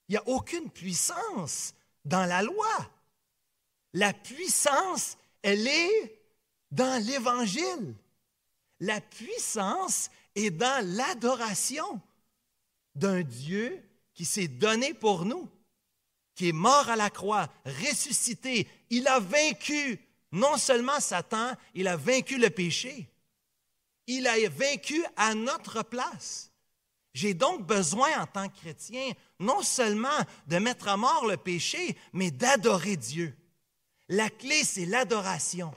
Il 0.08 0.12
n'y 0.12 0.18
a 0.18 0.28
aucune 0.28 0.68
puissance 0.68 1.72
dans 2.04 2.26
la 2.26 2.42
loi. 2.42 2.90
La 3.92 4.12
puissance, 4.12 5.16
elle 5.42 5.66
est 5.66 6.22
dans 6.70 7.02
l'Évangile. 7.04 7.94
La 8.80 9.00
puissance 9.00 10.10
est 10.34 10.50
dans 10.50 10.84
l'adoration 10.96 12.00
d'un 12.94 13.22
Dieu 13.22 13.82
qui 14.14 14.24
s'est 14.24 14.48
donné 14.48 14.94
pour 14.94 15.24
nous, 15.24 15.48
qui 16.34 16.48
est 16.48 16.52
mort 16.52 16.88
à 16.88 16.96
la 16.96 17.10
croix, 17.10 17.48
ressuscité. 17.64 18.68
Il 18.90 19.06
a 19.08 19.20
vaincu 19.20 20.00
non 20.32 20.56
seulement 20.56 21.00
Satan, 21.00 21.52
il 21.74 21.88
a 21.88 21.96
vaincu 21.96 22.38
le 22.38 22.50
péché. 22.50 23.08
Il 24.06 24.26
a 24.26 24.36
vaincu 24.48 25.04
à 25.16 25.34
notre 25.34 25.82
place. 25.82 26.50
J'ai 27.14 27.34
donc 27.34 27.66
besoin 27.66 28.20
en 28.20 28.26
tant 28.26 28.48
que 28.48 28.56
chrétien 28.58 29.12
non 29.38 29.62
seulement 29.62 30.08
de 30.46 30.58
mettre 30.58 30.88
à 30.88 30.96
mort 30.96 31.26
le 31.26 31.36
péché, 31.36 31.96
mais 32.12 32.30
d'adorer 32.30 32.96
Dieu. 32.96 33.36
La 34.08 34.30
clé, 34.30 34.64
c'est 34.64 34.86
l'adoration. 34.86 35.74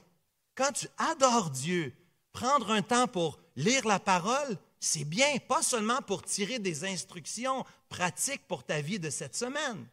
Quand 0.56 0.72
tu 0.72 0.88
adores 0.98 1.50
Dieu, 1.50 1.94
prendre 2.32 2.72
un 2.72 2.82
temps 2.82 3.08
pour 3.08 3.40
lire 3.56 3.86
la 3.86 4.00
parole, 4.00 4.58
c'est 4.80 5.04
bien, 5.04 5.38
pas 5.48 5.62
seulement 5.62 6.02
pour 6.02 6.24
tirer 6.24 6.60
des 6.60 6.86
instructions 6.86 7.66
pratiques 7.90 8.48
pour 8.48 8.64
ta 8.64 8.82
vie 8.82 9.00
de 9.00 9.10
cette 9.10 9.36
semaine. 9.36 9.86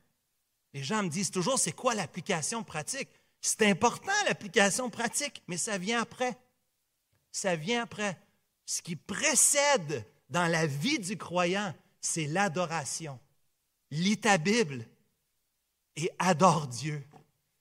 Les 0.72 0.82
gens 0.82 1.02
me 1.02 1.08
disent 1.08 1.30
toujours, 1.30 1.58
c'est 1.58 1.72
quoi 1.72 1.94
l'application 1.94 2.62
pratique? 2.62 3.08
C'est 3.40 3.66
important 3.66 4.12
l'application 4.26 4.90
pratique, 4.90 5.42
mais 5.46 5.56
ça 5.56 5.78
vient 5.78 6.00
après. 6.00 6.36
Ça 7.32 7.56
vient 7.56 7.82
après. 7.82 8.18
Ce 8.66 8.82
qui 8.82 8.96
précède 8.96 10.06
dans 10.28 10.46
la 10.46 10.66
vie 10.66 10.98
du 10.98 11.16
croyant, 11.16 11.74
c'est 12.00 12.26
l'adoration. 12.26 13.18
Lis 13.90 14.18
ta 14.18 14.38
Bible 14.38 14.86
et 15.96 16.10
adore 16.18 16.66
Dieu. 16.66 17.02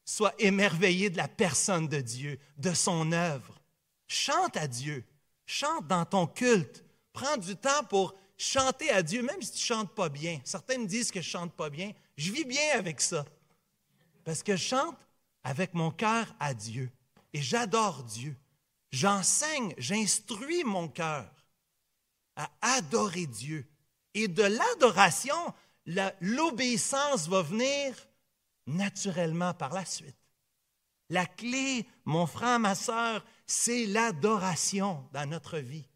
Sois 0.09 0.33
émerveillé 0.39 1.09
de 1.09 1.17
la 1.17 1.27
personne 1.27 1.89
de 1.89 1.99
Dieu, 1.99 2.39
de 2.57 2.73
son 2.73 3.11
œuvre. 3.11 3.59
Chante 4.07 4.55
à 4.55 4.65
Dieu. 4.65 5.03
Chante 5.45 5.85
dans 5.85 6.05
ton 6.05 6.27
culte. 6.27 6.85
Prends 7.11 7.35
du 7.35 7.57
temps 7.57 7.83
pour 7.89 8.15
chanter 8.37 8.89
à 8.89 9.03
Dieu, 9.03 9.21
même 9.21 9.41
si 9.41 9.51
tu 9.51 9.57
ne 9.57 9.77
chantes 9.77 9.93
pas 9.93 10.07
bien. 10.07 10.39
Certains 10.45 10.77
me 10.77 10.85
disent 10.85 11.11
que 11.11 11.19
je 11.19 11.27
ne 11.27 11.31
chante 11.31 11.53
pas 11.53 11.69
bien. 11.69 11.91
Je 12.15 12.31
vis 12.31 12.45
bien 12.45 12.63
avec 12.75 13.01
ça. 13.01 13.25
Parce 14.23 14.43
que 14.43 14.55
je 14.55 14.63
chante 14.63 14.97
avec 15.43 15.73
mon 15.73 15.91
cœur 15.91 16.33
à 16.39 16.53
Dieu. 16.53 16.89
Et 17.33 17.41
j'adore 17.41 18.05
Dieu. 18.05 18.33
J'enseigne, 18.91 19.73
j'instruis 19.77 20.63
mon 20.63 20.87
cœur 20.87 21.29
à 22.37 22.49
adorer 22.61 23.25
Dieu. 23.25 23.67
Et 24.13 24.29
de 24.29 24.43
l'adoration, 24.43 25.53
l'obéissance 26.21 27.27
va 27.27 27.41
venir 27.41 28.06
naturellement 28.67 29.53
par 29.53 29.73
la 29.73 29.85
suite. 29.85 30.15
La 31.09 31.25
clé, 31.25 31.87
mon 32.05 32.27
frère, 32.27 32.59
ma 32.59 32.75
sœur, 32.75 33.25
c'est 33.45 33.85
l'adoration 33.85 35.07
dans 35.13 35.27
notre 35.27 35.57
vie. 35.57 35.87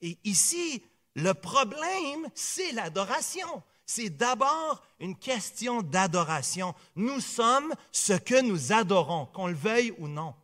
Et 0.00 0.18
ici, 0.24 0.82
le 1.14 1.32
problème, 1.32 2.28
c'est 2.34 2.72
l'adoration. 2.72 3.62
C'est 3.86 4.10
d'abord 4.10 4.82
une 4.98 5.16
question 5.16 5.82
d'adoration. 5.82 6.74
Nous 6.96 7.20
sommes 7.20 7.74
ce 7.92 8.12
que 8.12 8.40
nous 8.40 8.72
adorons, 8.72 9.26
qu'on 9.26 9.48
le 9.48 9.54
veuille 9.54 9.94
ou 9.98 10.08
non. 10.08 10.34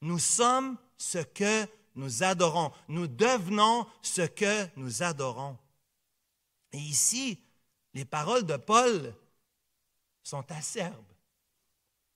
Nous 0.00 0.18
sommes 0.18 0.76
ce 0.96 1.18
que 1.18 1.66
nous 1.94 2.22
adorons. 2.22 2.72
Nous 2.88 3.06
devenons 3.06 3.86
ce 4.02 4.22
que 4.22 4.66
nous 4.76 5.02
adorons. 5.02 5.56
Et 6.72 6.78
ici, 6.78 7.40
les 7.94 8.04
paroles 8.04 8.44
de 8.44 8.56
Paul 8.56 9.14
sont 10.24 10.50
acerbes, 10.50 11.12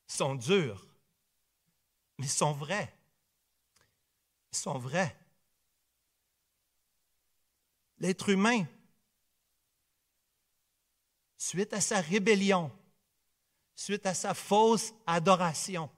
sont 0.08 0.34
dures, 0.34 0.84
mais 2.18 2.26
sont 2.26 2.52
vraies. 2.52 2.92
Ils 4.50 4.58
sont 4.58 4.78
vraies. 4.78 5.16
L'être 7.98 8.30
humain, 8.30 8.64
suite 11.36 11.72
à 11.74 11.80
sa 11.80 12.00
rébellion, 12.00 12.72
suite 13.74 14.06
à 14.06 14.14
sa 14.14 14.34
fausse 14.34 14.92
adoration, 15.06 15.90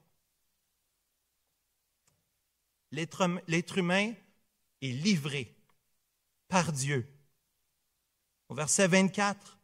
l'être 2.91 3.79
humain 3.79 4.13
est 4.83 4.93
livré 4.93 5.57
par 6.49 6.73
Dieu. 6.73 7.07
Au 8.49 8.55
verset 8.55 8.89
24, 8.89 9.60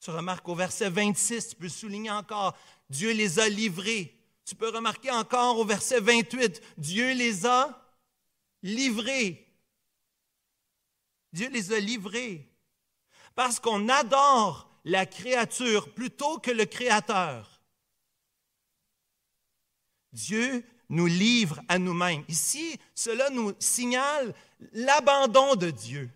tu 0.00 0.10
remarques 0.10 0.48
au 0.48 0.54
verset 0.54 0.88
26, 0.88 1.48
tu 1.50 1.56
peux 1.56 1.68
souligner 1.68 2.10
encore, 2.10 2.56
Dieu 2.88 3.12
les 3.12 3.38
a 3.38 3.48
livrés. 3.48 4.16
Tu 4.44 4.54
peux 4.54 4.70
remarquer 4.70 5.10
encore 5.10 5.58
au 5.58 5.64
verset 5.64 6.00
28, 6.00 6.60
Dieu 6.78 7.12
les 7.12 7.46
a 7.46 7.80
livrés. 8.62 9.46
Dieu 11.32 11.48
les 11.50 11.72
a 11.72 11.78
livrés. 11.78 12.50
Parce 13.34 13.60
qu'on 13.60 13.88
adore 13.88 14.70
la 14.84 15.06
créature 15.06 15.92
plutôt 15.92 16.38
que 16.38 16.50
le 16.50 16.64
Créateur. 16.64 17.60
Dieu 20.12 20.64
nous 20.88 21.06
livre 21.06 21.60
à 21.68 21.78
nous-mêmes. 21.78 22.24
Ici, 22.26 22.78
cela 22.94 23.30
nous 23.30 23.52
signale 23.58 24.34
l'abandon 24.72 25.54
de 25.54 25.70
Dieu. 25.70 26.10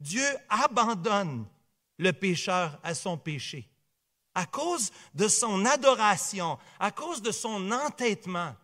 Dieu 0.00 0.26
abandonne 0.48 1.46
le 1.98 2.12
pécheur 2.12 2.78
à 2.82 2.94
son 2.94 3.16
péché. 3.16 3.68
À 4.34 4.46
cause 4.46 4.90
de 5.14 5.28
son 5.28 5.64
adoration, 5.64 6.58
à 6.78 6.90
cause 6.90 7.22
de 7.22 7.32
son 7.32 7.70
entêtement, 7.70 8.54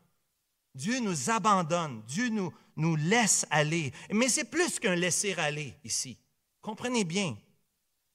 Dieu 0.74 1.00
nous 1.00 1.30
abandonne, 1.30 2.02
Dieu 2.06 2.28
nous, 2.28 2.52
nous 2.76 2.96
laisse 2.96 3.46
aller. 3.50 3.92
Mais 4.10 4.28
c'est 4.28 4.44
plus 4.44 4.78
qu'un 4.78 4.94
laisser 4.94 5.34
aller 5.34 5.74
ici. 5.84 6.18
Comprenez 6.60 7.04
bien, 7.04 7.36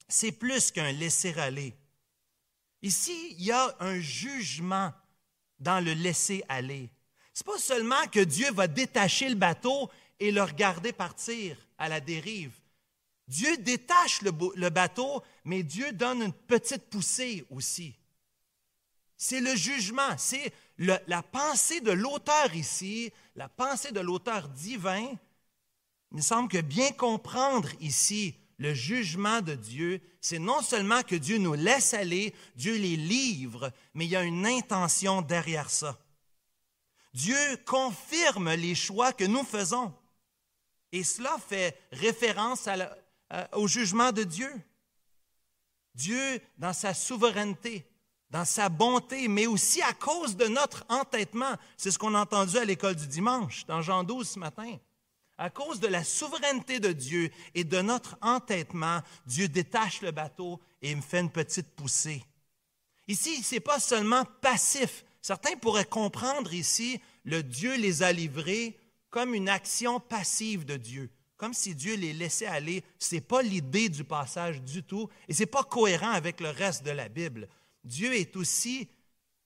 c'est 0.08 0.32
plus 0.32 0.72
qu'un 0.72 0.92
laisser 0.92 1.38
aller. 1.40 1.76
Ici, 2.82 3.36
il 3.38 3.46
y 3.46 3.52
a 3.52 3.76
un 3.80 4.00
jugement 4.00 4.94
dans 5.60 5.84
le 5.84 5.94
laisser 5.94 6.44
aller. 6.48 6.90
Ce 7.34 7.42
n'est 7.44 7.54
pas 7.54 7.60
seulement 7.60 8.08
que 8.12 8.20
Dieu 8.20 8.52
va 8.52 8.68
détacher 8.68 9.30
le 9.30 9.36
bateau 9.36 9.90
et 10.20 10.32
le 10.32 10.42
regarder 10.42 10.94
partir 10.94 11.58
à 11.78 11.90
la 11.90 12.00
dérive. 12.00 12.54
Dieu 13.28 13.58
détache 13.58 14.22
le, 14.22 14.70
bateau, 14.70 15.22
mais 15.44 15.64
Dieu 15.64 15.92
donne 15.92 16.24
une 16.24 16.34
petite 16.34 16.90
poussée 16.90 17.46
aussi. 17.50 17.96
C'est 19.18 19.42
le 19.42 19.56
jugement, 19.56 20.18
c'est 20.18 20.54
la 20.78 21.24
pensée 21.24 21.82
de 21.82 21.92
l'auteur 21.92 22.56
ici, 22.56 23.12
la 23.36 23.50
pensée 23.50 23.92
de 23.92 24.00
l'auteur 24.00 24.48
divin. 24.50 25.14
Il 26.12 26.18
me 26.18 26.22
semble 26.22 26.50
que 26.50 26.62
bien 26.62 26.92
comprendre 26.92 27.70
ici 27.82 28.36
le 28.60 28.74
jugement 28.74 29.42
de 29.42 29.56
Dieu, 29.56 30.02
c'est 30.22 30.40
non 30.40 30.62
seulement 30.62 31.04
que 31.04 31.16
Dieu 31.16 31.38
nous 31.38 31.54
laisse 31.54 31.94
aller, 31.94 32.34
Dieu 32.56 32.76
les 32.76 32.96
livre, 32.96 33.72
mais 33.94 34.06
il 34.06 34.12
y 34.12 34.16
a 34.16 34.24
une 34.24 34.46
intention 34.46 35.22
derrière 35.22 35.70
ça. 35.70 36.00
Dieu 37.14 37.58
confirme 37.66 38.54
les 38.54 38.76
choix 38.76 39.14
que 39.14 39.26
nous 39.26 39.44
faisons. 39.44 39.94
Et 40.92 41.04
cela 41.04 41.38
fait 41.48 41.80
référence 41.92 42.68
au 43.54 43.68
jugement 43.68 44.12
de 44.12 44.24
Dieu. 44.24 44.52
Dieu, 45.96 46.42
dans 46.58 46.74
sa 46.74 46.94
souveraineté, 46.94 47.86
dans 48.30 48.46
sa 48.46 48.70
bonté, 48.70 49.28
mais 49.28 49.48
aussi 49.48 49.82
à 49.82 49.94
cause 49.94 50.36
de 50.36 50.46
notre 50.46 50.86
entêtement. 50.90 51.56
C'est 51.78 51.92
ce 51.92 51.98
qu'on 51.98 52.16
a 52.16 52.22
entendu 52.22 52.58
à 52.58 52.66
l'école 52.66 52.96
du 52.96 53.08
dimanche, 53.08 53.66
dans 53.66 53.82
Jean 53.82 54.04
12 54.04 54.28
ce 54.28 54.40
matin. 54.40 54.78
À 55.38 55.50
cause 55.50 55.80
de 55.80 55.88
la 55.88 56.04
souveraineté 56.04 56.80
de 56.80 56.92
Dieu 56.92 57.32
et 57.54 57.64
de 57.64 57.82
notre 57.82 58.18
entêtement, 58.22 59.02
Dieu 59.26 59.48
détache 59.48 60.02
le 60.02 60.12
bateau 60.12 60.60
et 60.82 60.96
me 60.96 61.02
fait 61.02 61.20
une 61.20 61.32
petite 61.32 61.76
poussée. 61.76 62.24
Ici, 63.08 63.42
ce 63.44 63.56
n'est 63.56 63.62
pas 63.62 63.80
seulement 63.80 64.26
passif, 64.42 65.06
Certains 65.28 65.58
pourraient 65.58 65.84
comprendre 65.84 66.54
ici 66.54 67.02
le 67.26 67.44
Dieu 67.44 67.76
les 67.76 68.02
a 68.02 68.14
livrés 68.14 68.80
comme 69.10 69.34
une 69.34 69.50
action 69.50 70.00
passive 70.00 70.64
de 70.64 70.78
Dieu, 70.78 71.10
comme 71.38 71.54
si 71.54 71.76
Dieu 71.76 71.96
les 71.96 72.14
laissait 72.14 72.48
aller. 72.48 72.84
Ce 73.00 73.16
n'est 73.16 73.22
pas 73.22 73.42
l'idée 73.42 73.90
du 73.90 74.04
passage 74.04 74.62
du 74.62 74.84
tout 74.84 75.08
et 75.28 75.34
ce 75.34 75.42
n'est 75.42 75.46
pas 75.46 75.64
cohérent 75.64 76.12
avec 76.12 76.42
le 76.42 76.50
reste 76.50 76.84
de 76.84 76.92
la 76.92 77.08
Bible. 77.08 77.48
Dieu 77.84 78.14
est 78.16 78.36
aussi 78.36 78.90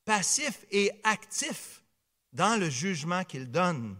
passif 0.06 0.66
et 0.72 0.92
actif 1.04 1.84
dans 2.34 2.60
le 2.60 2.70
jugement 2.70 3.24
qu'il 3.24 3.52
donne. 3.52 3.98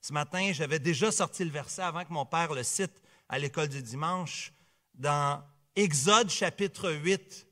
Ce 0.00 0.12
matin, 0.12 0.52
j'avais 0.52 0.78
déjà 0.78 1.12
sorti 1.12 1.44
le 1.44 1.50
verset 1.50 1.82
avant 1.82 2.04
que 2.04 2.12
mon 2.12 2.24
père 2.24 2.54
le 2.54 2.62
cite 2.62 3.02
à 3.28 3.38
l'école 3.38 3.68
du 3.68 3.82
dimanche, 3.82 4.52
dans 4.94 5.42
Exode 5.74 6.30
chapitre 6.30 6.92
8, 6.92 7.46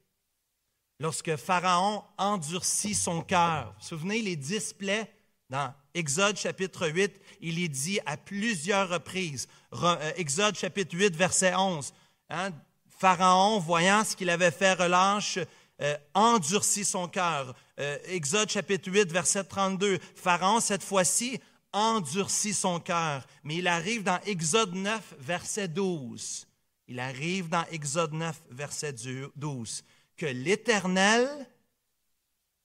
lorsque 1.00 1.36
Pharaon 1.36 2.04
endurcit 2.16 2.94
son 2.94 3.22
cœur. 3.22 3.66
Vous 3.66 3.80
vous 3.80 3.86
souvenez 3.88 4.22
les 4.22 4.36
dix 4.36 4.72
plaies 4.72 5.12
dans 5.50 5.74
Exode 5.94 6.36
chapitre 6.36 6.88
8, 6.88 7.12
il 7.40 7.62
est 7.62 7.68
dit 7.68 8.00
à 8.04 8.16
plusieurs 8.16 8.88
reprises. 8.88 9.48
Euh, 9.72 10.12
Exode 10.16 10.56
chapitre 10.56 10.96
8, 10.96 11.14
verset 11.14 11.54
11. 11.54 11.92
Hein, 12.30 12.50
Pharaon, 12.98 13.58
voyant 13.60 14.04
ce 14.04 14.16
qu'il 14.16 14.30
avait 14.30 14.50
fait 14.50 14.74
relâche, 14.74 15.38
euh, 15.80 15.96
endurcit 16.14 16.84
son 16.84 17.08
cœur. 17.08 17.54
Euh, 17.78 17.98
Exode 18.06 18.50
chapitre 18.50 18.90
8, 18.90 19.12
verset 19.12 19.44
32. 19.44 19.98
Pharaon, 20.14 20.60
cette 20.60 20.82
fois-ci, 20.82 21.40
endurcit 21.72 22.54
son 22.54 22.80
cœur. 22.80 23.26
Mais 23.42 23.56
il 23.56 23.68
arrive 23.68 24.02
dans 24.02 24.20
Exode 24.26 24.74
9, 24.74 25.14
verset 25.18 25.68
12. 25.68 26.46
Il 26.88 27.00
arrive 27.00 27.48
dans 27.48 27.64
Exode 27.70 28.12
9, 28.12 28.36
verset 28.50 28.94
12 29.36 29.84
que 30.16 30.26
l'Éternel 30.26 31.28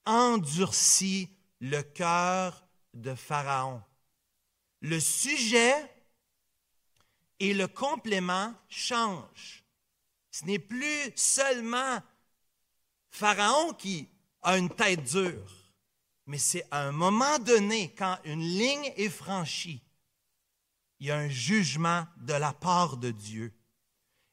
endurcit 0.05 1.29
le 1.59 1.81
cœur 1.81 2.63
de 2.99 3.15
Pharaon. 3.15 3.81
Le 4.81 4.99
sujet 4.99 5.73
et 7.39 7.53
le 7.53 7.67
complément 7.67 8.53
changent. 8.67 9.63
Ce 10.31 10.45
n'est 10.45 10.59
plus 10.59 11.11
seulement 11.15 11.99
Pharaon 13.09 13.73
qui 13.73 14.07
a 14.41 14.57
une 14.57 14.69
tête 14.69 15.03
dure, 15.03 15.51
mais 16.25 16.37
c'est 16.37 16.65
à 16.71 16.83
un 16.83 16.91
moment 16.91 17.39
donné, 17.39 17.93
quand 17.97 18.17
une 18.23 18.41
ligne 18.41 18.93
est 18.95 19.09
franchie, 19.09 19.81
il 20.99 21.07
y 21.07 21.11
a 21.11 21.17
un 21.17 21.29
jugement 21.29 22.05
de 22.17 22.33
la 22.33 22.53
part 22.53 22.97
de 22.97 23.11
Dieu. 23.11 23.53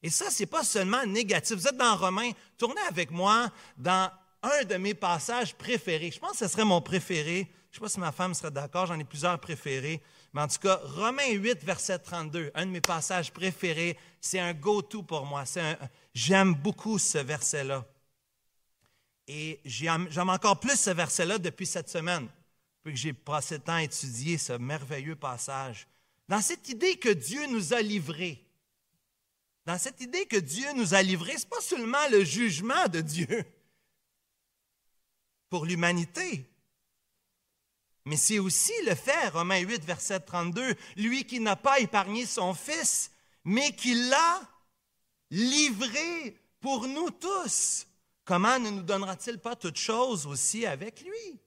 Et 0.03 0.09
ça, 0.09 0.29
ce 0.29 0.43
n'est 0.43 0.47
pas 0.47 0.63
seulement 0.63 1.05
négatif. 1.05 1.57
Vous 1.57 1.67
êtes 1.67 1.77
dans 1.77 1.95
Romains, 1.95 2.31
tournez 2.57 2.81
avec 2.87 3.09
moi 3.09 3.51
dans 3.77 4.11
un 4.43 4.63
de 4.65 4.75
mes 4.75 4.93
passages 4.93 5.55
préférés. 5.55 6.11
Je 6.11 6.19
pense 6.19 6.33
que 6.33 6.37
ce 6.37 6.47
serait 6.47 6.65
mon 6.65 6.81
préféré. 6.81 7.51
Je 7.71 7.77
ne 7.77 7.79
sais 7.79 7.79
pas 7.81 7.89
si 7.89 7.99
ma 7.99 8.11
femme 8.11 8.33
serait 8.33 8.51
d'accord, 8.51 8.85
j'en 8.85 8.99
ai 8.99 9.03
plusieurs 9.03 9.39
préférés. 9.39 10.01
Mais 10.33 10.41
en 10.41 10.47
tout 10.47 10.59
cas, 10.59 10.79
Romains 10.83 11.31
8, 11.31 11.63
verset 11.63 11.99
32, 11.99 12.51
un 12.53 12.65
de 12.65 12.71
mes 12.71 12.81
passages 12.81 13.31
préférés, 13.31 13.97
c'est 14.19 14.39
un 14.39 14.53
go-to 14.53 15.03
pour 15.03 15.25
moi. 15.25 15.43
J'aime 16.13 16.55
beaucoup 16.55 16.97
ce 16.97 17.17
verset-là. 17.17 17.85
Et 19.27 19.59
j'aime 19.65 20.29
encore 20.29 20.59
plus 20.59 20.79
ce 20.79 20.89
verset-là 20.89 21.37
depuis 21.37 21.65
cette 21.65 21.89
semaine, 21.89 22.27
depuis 22.77 22.93
que 22.93 22.99
j'ai 22.99 23.13
passé 23.13 23.55
le 23.55 23.63
temps 23.63 23.75
à 23.75 23.83
étudier 23.83 24.37
ce 24.37 24.53
merveilleux 24.53 25.17
passage. 25.17 25.87
Dans 26.29 26.41
cette 26.41 26.67
idée 26.69 26.97
que 26.97 27.09
Dieu 27.09 27.45
nous 27.47 27.73
a 27.73 27.81
livrés, 27.81 28.43
dans 29.65 29.77
cette 29.77 29.99
idée 29.99 30.25
que 30.25 30.37
Dieu 30.37 30.67
nous 30.75 30.93
a 30.93 31.01
livrés, 31.01 31.37
ce 31.37 31.43
n'est 31.43 31.49
pas 31.49 31.61
seulement 31.61 32.07
le 32.09 32.23
jugement 32.23 32.87
de 32.87 33.01
Dieu 33.01 33.45
pour 35.49 35.65
l'humanité, 35.65 36.49
mais 38.07 38.15
c'est 38.15 38.39
aussi 38.39 38.71
le 38.85 38.95
fait, 38.95 39.27
Romains 39.29 39.59
8, 39.59 39.83
verset 39.83 40.21
32, 40.21 40.75
lui 40.95 41.25
qui 41.25 41.41
n'a 41.41 41.57
pas 41.57 41.79
épargné 41.81 42.25
son 42.25 42.53
Fils, 42.53 43.11
mais 43.43 43.75
qui 43.75 43.95
l'a 43.95 44.41
livré 45.29 46.39
pour 46.61 46.87
nous 46.87 47.11
tous. 47.11 47.85
Comment 48.23 48.59
ne 48.59 48.69
nous 48.69 48.81
donnera-t-il 48.81 49.39
pas 49.39 49.57
toutes 49.57 49.77
choses 49.77 50.25
aussi 50.25 50.65
avec 50.65 51.01
lui? 51.01 51.41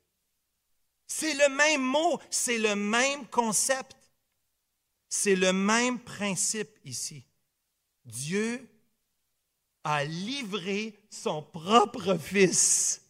C'est 1.07 1.33
le 1.33 1.49
même 1.49 1.83
mot, 1.83 2.21
c'est 2.29 2.59
le 2.59 2.77
même 2.77 3.27
concept. 3.29 3.97
C'est 5.09 5.37
le 5.37 5.55
même 5.55 5.99
principe 5.99 6.79
ici. 6.85 7.25
Dieu 8.05 8.69
a 9.83 10.05
livré 10.05 10.99
son 11.09 11.43
propre 11.43 12.19
fils. 12.19 13.01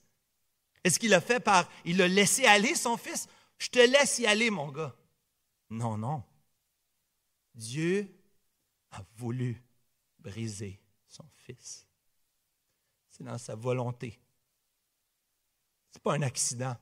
Est-ce 0.85 1.01
qu'il 1.01 1.15
a 1.15 1.21
fait 1.21 1.41
par, 1.41 1.69
il 1.85 2.01
a 2.01 2.07
laissé 2.07 2.47
aller 2.47 2.77
son 2.77 2.97
fils? 2.97 3.27
Je 3.61 3.69
te 3.69 3.79
laisse 3.79 4.19
y 4.19 4.27
aller, 4.27 4.51
mon 4.51 4.73
gars. 4.73 4.97
Non, 5.69 5.99
non. 5.99 6.25
Dieu 7.55 8.11
a 8.91 9.05
voulu 9.17 9.63
briser 10.19 10.81
son 11.07 11.29
fils. 11.37 11.87
C'est 13.11 13.23
dans 13.23 13.37
sa 13.37 13.55
volonté. 13.55 14.19
Ce 15.91 15.99
n'est 15.99 16.03
pas 16.03 16.15
un 16.15 16.23
accident. 16.23 16.75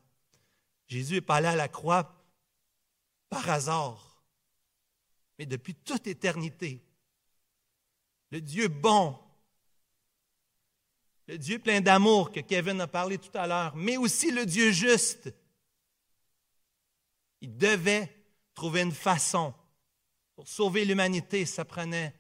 Jésus 0.86 1.14
n'est 1.14 1.20
pas 1.20 1.36
allé 1.36 1.48
à 1.48 1.56
la 1.56 1.68
croix 1.68 2.14
par 3.28 3.50
hasard, 3.50 4.22
mais 5.36 5.46
depuis 5.46 5.74
toute 5.74 6.06
éternité. 6.06 6.82
Le 8.30 8.40
Dieu 8.40 8.68
bon, 8.68 9.18
le 11.26 11.38
Dieu 11.38 11.58
plein 11.58 11.80
d'amour 11.80 12.30
que 12.30 12.40
Kevin 12.40 12.80
a 12.80 12.86
parlé 12.86 13.18
tout 13.18 13.36
à 13.36 13.48
l'heure, 13.48 13.74
mais 13.74 13.96
aussi 13.96 14.30
le 14.30 14.46
Dieu 14.46 14.70
juste. 14.70 15.30
Il 17.40 17.56
devait 17.56 18.12
trouver 18.54 18.82
une 18.82 18.92
façon 18.92 19.54
pour 20.34 20.48
sauver 20.48 20.84
l'humanité. 20.84 21.46
Ça 21.46 21.64
prenait 21.64 22.14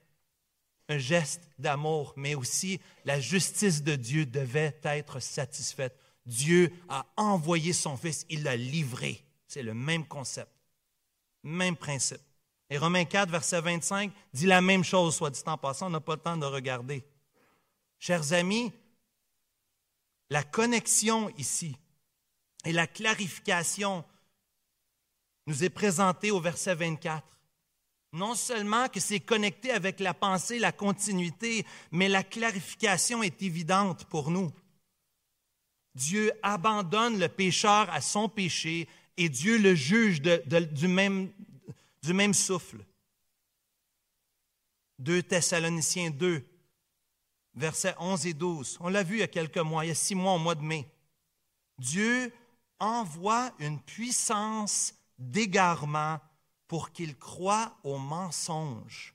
un 0.88 0.98
geste 0.98 1.48
d'amour, 1.58 2.14
mais 2.16 2.34
aussi 2.34 2.80
la 3.04 3.20
justice 3.20 3.82
de 3.82 3.94
Dieu 3.94 4.26
devait 4.26 4.78
être 4.82 5.20
satisfaite. 5.20 5.98
Dieu 6.24 6.72
a 6.88 7.06
envoyé 7.16 7.72
son 7.72 7.96
Fils, 7.96 8.26
il 8.28 8.42
l'a 8.42 8.56
livré. 8.56 9.24
C'est 9.46 9.62
le 9.62 9.74
même 9.74 10.06
concept, 10.06 10.52
même 11.42 11.76
principe. 11.76 12.20
Et 12.70 12.76
Romains 12.76 13.06
4, 13.06 13.30
verset 13.30 13.60
25, 13.62 14.12
dit 14.34 14.46
la 14.46 14.60
même 14.60 14.84
chose, 14.84 15.16
soit 15.16 15.30
dit 15.30 15.40
en 15.46 15.56
passant, 15.56 15.86
on 15.86 15.90
n'a 15.90 16.00
pas 16.00 16.16
le 16.16 16.20
temps 16.20 16.36
de 16.36 16.44
regarder. 16.44 17.02
Chers 17.98 18.34
amis, 18.34 18.72
la 20.28 20.42
connexion 20.42 21.30
ici 21.38 21.76
et 22.64 22.72
la 22.72 22.86
clarification 22.86 24.04
nous 25.48 25.64
est 25.64 25.70
présentée 25.70 26.30
au 26.30 26.40
verset 26.40 26.74
24. 26.74 27.26
Non 28.12 28.34
seulement 28.34 28.86
que 28.88 29.00
c'est 29.00 29.18
connecté 29.18 29.70
avec 29.70 29.98
la 29.98 30.12
pensée, 30.12 30.58
la 30.58 30.72
continuité, 30.72 31.64
mais 31.90 32.06
la 32.06 32.22
clarification 32.22 33.22
est 33.22 33.42
évidente 33.42 34.04
pour 34.04 34.30
nous. 34.30 34.52
Dieu 35.94 36.32
abandonne 36.42 37.18
le 37.18 37.28
pécheur 37.30 37.88
à 37.90 38.02
son 38.02 38.28
péché 38.28 38.88
et 39.16 39.30
Dieu 39.30 39.56
le 39.56 39.74
juge 39.74 40.20
du, 40.20 40.86
même, 40.86 41.32
du 42.02 42.12
même 42.12 42.34
souffle. 42.34 42.84
2 44.98 45.22
Thessaloniciens 45.22 46.10
2, 46.10 46.44
versets 47.54 47.94
11 47.98 48.26
et 48.26 48.34
12. 48.34 48.76
On 48.80 48.90
l'a 48.90 49.02
vu 49.02 49.16
il 49.16 49.20
y 49.20 49.22
a 49.22 49.28
quelques 49.28 49.56
mois, 49.56 49.86
il 49.86 49.88
y 49.88 49.92
a 49.92 49.94
six 49.94 50.14
mois 50.14 50.34
au 50.34 50.38
mois 50.38 50.54
de 50.54 50.62
mai. 50.62 50.86
Dieu 51.78 52.34
envoie 52.78 53.50
une 53.58 53.80
puissance 53.80 54.92
d'égarement 55.18 56.20
pour 56.66 56.92
qu'ils 56.92 57.16
croient 57.16 57.76
au 57.82 57.98
mensonge, 57.98 59.14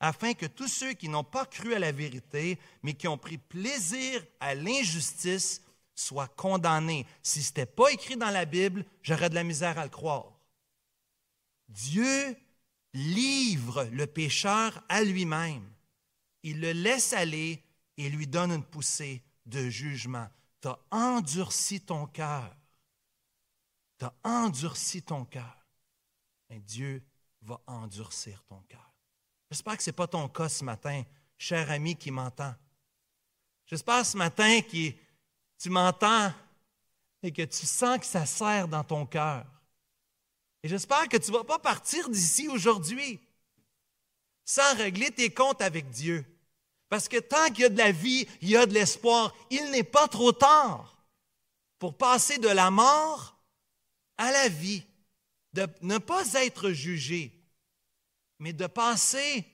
afin 0.00 0.34
que 0.34 0.46
tous 0.46 0.68
ceux 0.68 0.94
qui 0.94 1.08
n'ont 1.08 1.24
pas 1.24 1.46
cru 1.46 1.74
à 1.74 1.78
la 1.78 1.92
vérité, 1.92 2.58
mais 2.82 2.94
qui 2.94 3.08
ont 3.08 3.18
pris 3.18 3.38
plaisir 3.38 4.24
à 4.40 4.54
l'injustice, 4.54 5.62
soient 5.94 6.28
condamnés. 6.28 7.06
Si 7.22 7.42
ce 7.42 7.50
n'était 7.50 7.66
pas 7.66 7.90
écrit 7.90 8.16
dans 8.16 8.30
la 8.30 8.44
Bible, 8.44 8.84
j'aurais 9.02 9.30
de 9.30 9.34
la 9.34 9.44
misère 9.44 9.78
à 9.78 9.84
le 9.84 9.90
croire. 9.90 10.32
Dieu 11.68 12.36
livre 12.92 13.84
le 13.92 14.06
pécheur 14.06 14.82
à 14.88 15.02
lui-même. 15.02 15.68
Il 16.42 16.60
le 16.60 16.72
laisse 16.72 17.12
aller 17.12 17.62
et 17.96 18.08
lui 18.08 18.26
donne 18.26 18.52
une 18.52 18.64
poussée 18.64 19.22
de 19.46 19.68
jugement. 19.68 20.28
Tu 20.60 20.68
as 20.68 20.78
endurci 20.90 21.80
ton 21.80 22.06
cœur. 22.06 22.54
Tu 23.98 24.04
as 24.04 24.14
endurci 24.24 25.02
ton 25.02 25.24
cœur. 25.24 25.66
Et 26.50 26.60
Dieu 26.60 27.02
va 27.42 27.60
endurcir 27.66 28.42
ton 28.44 28.60
cœur. 28.62 28.92
J'espère 29.50 29.76
que 29.76 29.82
ce 29.82 29.90
n'est 29.90 29.94
pas 29.94 30.06
ton 30.06 30.28
cas 30.28 30.48
ce 30.48 30.64
matin, 30.64 31.02
cher 31.38 31.70
ami 31.70 31.96
qui 31.96 32.10
m'entend. 32.10 32.54
J'espère 33.66 34.04
ce 34.04 34.16
matin 34.16 34.60
que 34.62 34.92
tu 35.58 35.70
m'entends 35.70 36.32
et 37.22 37.32
que 37.32 37.42
tu 37.42 37.66
sens 37.66 37.98
que 37.98 38.06
ça 38.06 38.26
serre 38.26 38.68
dans 38.68 38.84
ton 38.84 39.06
cœur. 39.06 39.44
Et 40.62 40.68
j'espère 40.68 41.08
que 41.08 41.16
tu 41.16 41.30
ne 41.30 41.36
vas 41.36 41.44
pas 41.44 41.58
partir 41.58 42.08
d'ici 42.08 42.48
aujourd'hui 42.48 43.20
sans 44.44 44.76
régler 44.76 45.10
tes 45.10 45.32
comptes 45.32 45.62
avec 45.62 45.90
Dieu. 45.90 46.24
Parce 46.88 47.08
que 47.08 47.18
tant 47.18 47.46
qu'il 47.48 47.60
y 47.60 47.64
a 47.64 47.68
de 47.68 47.78
la 47.78 47.90
vie, 47.90 48.26
il 48.40 48.50
y 48.50 48.56
a 48.56 48.66
de 48.66 48.72
l'espoir. 48.72 49.34
Il 49.50 49.70
n'est 49.70 49.82
pas 49.82 50.06
trop 50.06 50.32
tard 50.32 50.96
pour 51.78 51.96
passer 51.96 52.38
de 52.38 52.48
la 52.48 52.70
mort 52.70 53.35
à 54.18 54.30
la 54.32 54.48
vie, 54.48 54.84
de 55.52 55.66
ne 55.82 55.98
pas 55.98 56.34
être 56.34 56.70
jugé, 56.70 57.32
mais 58.38 58.52
de 58.52 58.66
passer 58.66 59.46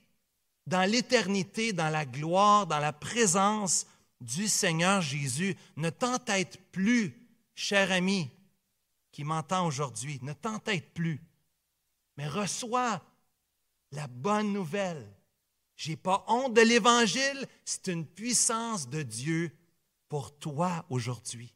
dans 0.67 0.89
l'éternité, 0.89 1.73
dans 1.73 1.91
la 1.91 2.05
gloire, 2.05 2.67
dans 2.67 2.79
la 2.79 2.93
présence 2.93 3.87
du 4.21 4.49
Seigneur 4.49 5.01
Jésus. 5.01 5.57
Ne 5.77 5.91
t'entête 5.91 6.59
plus, 6.73 7.15
cher 7.55 7.93
ami 7.93 8.31
qui 9.11 9.25
m'entend 9.25 9.67
aujourd'hui, 9.67 10.19
ne 10.23 10.33
t'entête 10.33 10.95
plus, 10.95 11.21
mais 12.17 12.27
reçois 12.27 13.03
la 13.93 14.07
bonne 14.07 14.53
nouvelle 14.53 15.07
j'ai 15.83 15.97
pas 15.97 16.25
honte 16.29 16.55
de 16.55 16.61
l'Évangile, 16.61 17.45
c'est 17.65 17.89
une 17.89 18.07
puissance 18.07 18.89
de 18.89 19.03
Dieu 19.03 19.51
pour 20.09 20.39
toi 20.39 20.87
aujourd'hui. 20.91 21.53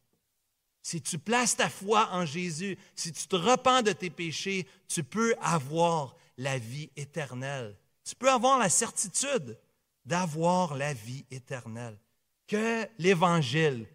Si 0.86 1.02
tu 1.02 1.18
places 1.18 1.56
ta 1.56 1.68
foi 1.68 2.10
en 2.12 2.24
Jésus, 2.24 2.78
si 2.94 3.10
tu 3.10 3.26
te 3.26 3.34
repens 3.34 3.82
de 3.82 3.90
tes 3.90 4.08
péchés, 4.08 4.68
tu 4.86 5.02
peux 5.02 5.34
avoir 5.40 6.14
la 6.38 6.58
vie 6.58 6.90
éternelle. 6.94 7.76
Tu 8.04 8.14
peux 8.14 8.30
avoir 8.30 8.60
la 8.60 8.68
certitude 8.68 9.58
d'avoir 10.04 10.76
la 10.76 10.94
vie 10.94 11.24
éternelle. 11.32 11.98
Que 12.46 12.88
l'Évangile 12.98 13.88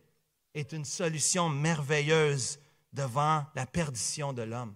est 0.53 0.73
une 0.73 0.83
solution 0.83 1.47
merveilleuse 1.47 2.59
devant 2.91 3.45
la 3.55 3.65
perdition 3.65 4.33
de 4.33 4.41
l'homme. 4.41 4.75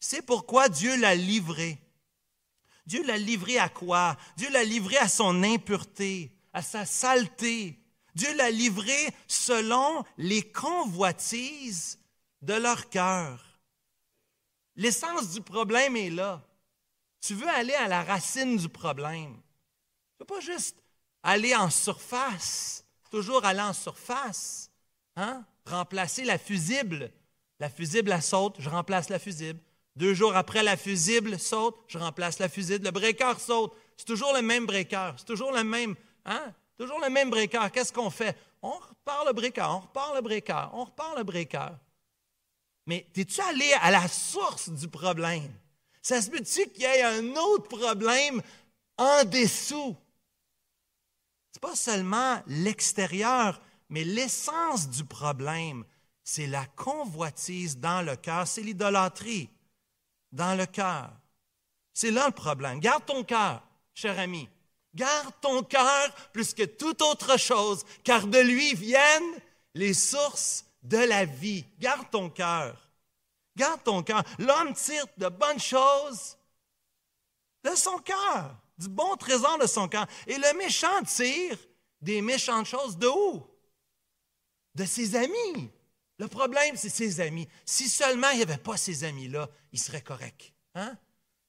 C'est 0.00 0.20
pourquoi 0.20 0.68
Dieu 0.68 1.00
l'a 1.00 1.14
livré. 1.14 1.80
Dieu 2.84 3.02
l'a 3.06 3.16
livré 3.16 3.56
à 3.58 3.70
quoi? 3.70 4.18
Dieu 4.36 4.50
l'a 4.50 4.64
livré 4.64 4.98
à 4.98 5.08
son 5.08 5.42
impureté, 5.42 6.30
à 6.52 6.60
sa 6.60 6.84
saleté. 6.84 7.80
Dieu 8.14 8.34
l'a 8.36 8.50
livré 8.50 9.08
selon 9.26 10.04
les 10.18 10.42
convoitises 10.42 11.98
de 12.42 12.54
leur 12.54 12.88
cœur. 12.88 13.44
L'essence 14.76 15.30
du 15.30 15.40
problème 15.40 15.96
est 15.96 16.10
là. 16.10 16.42
Tu 17.20 17.34
veux 17.34 17.48
aller 17.48 17.74
à 17.74 17.88
la 17.88 18.02
racine 18.02 18.56
du 18.56 18.68
problème. 18.68 19.32
Tu 19.32 19.40
ne 19.40 20.20
veux 20.20 20.26
pas 20.26 20.40
juste 20.40 20.82
aller 21.22 21.54
en 21.54 21.70
surface, 21.70 22.84
toujours 23.10 23.44
aller 23.44 23.62
en 23.62 23.72
surface. 23.72 24.70
Hein? 25.16 25.44
Remplacer 25.64 26.24
la 26.24 26.38
fusible. 26.38 27.10
La 27.60 27.70
fusible, 27.70 28.20
saute, 28.20 28.56
je 28.58 28.68
remplace 28.68 29.08
la 29.08 29.18
fusible. 29.18 29.60
Deux 29.96 30.12
jours 30.12 30.36
après, 30.36 30.62
la 30.62 30.76
fusible 30.76 31.38
saute, 31.38 31.76
je 31.86 31.98
remplace 31.98 32.40
la 32.40 32.48
fusible. 32.48 32.84
Le 32.84 32.90
breaker 32.90 33.38
saute. 33.38 33.72
C'est 33.96 34.06
toujours 34.06 34.34
le 34.34 34.42
même 34.42 34.66
breaker. 34.66 35.12
C'est 35.16 35.24
toujours 35.24 35.52
le 35.52 35.62
même, 35.62 35.94
hein? 36.24 36.52
Toujours 36.76 37.00
le 37.00 37.08
même 37.08 37.30
breaker. 37.30 37.70
Qu'est-ce 37.72 37.92
qu'on 37.92 38.10
fait? 38.10 38.36
On 38.62 38.72
repart 38.72 39.26
le 39.26 39.32
breaker, 39.32 39.66
on 39.68 39.80
repart 39.80 40.14
le 40.14 40.20
breaker, 40.20 40.70
on 40.72 40.84
repart 40.84 41.16
le 41.16 41.22
breaker. 41.22 41.70
Mais 42.86 43.06
es-tu 43.14 43.40
allé 43.40 43.72
à 43.80 43.90
la 43.90 44.08
source 44.08 44.68
du 44.70 44.88
problème? 44.88 45.52
Ça 46.02 46.20
se 46.20 46.30
peut-tu 46.30 46.68
qu'il 46.70 46.82
y 46.82 46.86
ait 46.86 47.02
un 47.02 47.34
autre 47.36 47.68
problème 47.68 48.42
en 48.98 49.24
dessous? 49.24 49.96
Ce 51.52 51.58
n'est 51.58 51.60
pas 51.60 51.76
seulement 51.76 52.42
l'extérieur, 52.46 53.60
mais 53.88 54.04
l'essence 54.04 54.88
du 54.88 55.04
problème. 55.04 55.84
C'est 56.22 56.46
la 56.46 56.66
convoitise 56.66 57.78
dans 57.78 58.02
le 58.02 58.16
cœur, 58.16 58.46
c'est 58.46 58.62
l'idolâtrie 58.62 59.50
dans 60.32 60.58
le 60.58 60.66
cœur. 60.66 61.12
C'est 61.92 62.10
là 62.10 62.26
le 62.26 62.32
problème. 62.32 62.80
Garde 62.80 63.06
ton 63.06 63.22
cœur, 63.22 63.62
cher 63.94 64.18
ami. 64.18 64.48
Garde 64.94 65.34
ton 65.40 65.62
cœur 65.62 66.14
plus 66.32 66.54
que 66.54 66.62
toute 66.62 67.02
autre 67.02 67.36
chose, 67.38 67.84
car 68.04 68.26
de 68.26 68.38
lui 68.38 68.74
viennent 68.74 69.40
les 69.74 69.94
sources 69.94 70.64
de 70.82 70.98
la 70.98 71.24
vie. 71.24 71.64
Garde 71.78 72.08
ton 72.10 72.30
cœur. 72.30 72.90
Garde 73.56 73.82
ton 73.82 74.02
cœur. 74.02 74.22
L'homme 74.38 74.74
tire 74.74 75.06
de 75.16 75.28
bonnes 75.28 75.60
choses 75.60 76.36
de 77.64 77.74
son 77.74 77.98
cœur, 77.98 78.56
du 78.78 78.88
bon 78.88 79.16
trésor 79.16 79.58
de 79.58 79.66
son 79.66 79.88
cœur. 79.88 80.06
Et 80.26 80.36
le 80.36 80.56
méchant 80.58 81.02
tire 81.02 81.58
des 82.00 82.20
méchantes 82.20 82.66
choses 82.66 82.98
de 82.98 83.08
où? 83.08 83.46
De 84.74 84.84
ses 84.84 85.16
amis. 85.16 85.70
Le 86.18 86.28
problème, 86.28 86.76
c'est 86.76 86.90
ses 86.90 87.20
amis. 87.20 87.48
Si 87.64 87.88
seulement 87.88 88.30
il 88.30 88.36
n'y 88.36 88.42
avait 88.42 88.58
pas 88.58 88.76
ces 88.76 89.04
amis-là, 89.04 89.48
il 89.72 89.80
serait 89.80 90.02
correct. 90.02 90.52
Hein? 90.74 90.96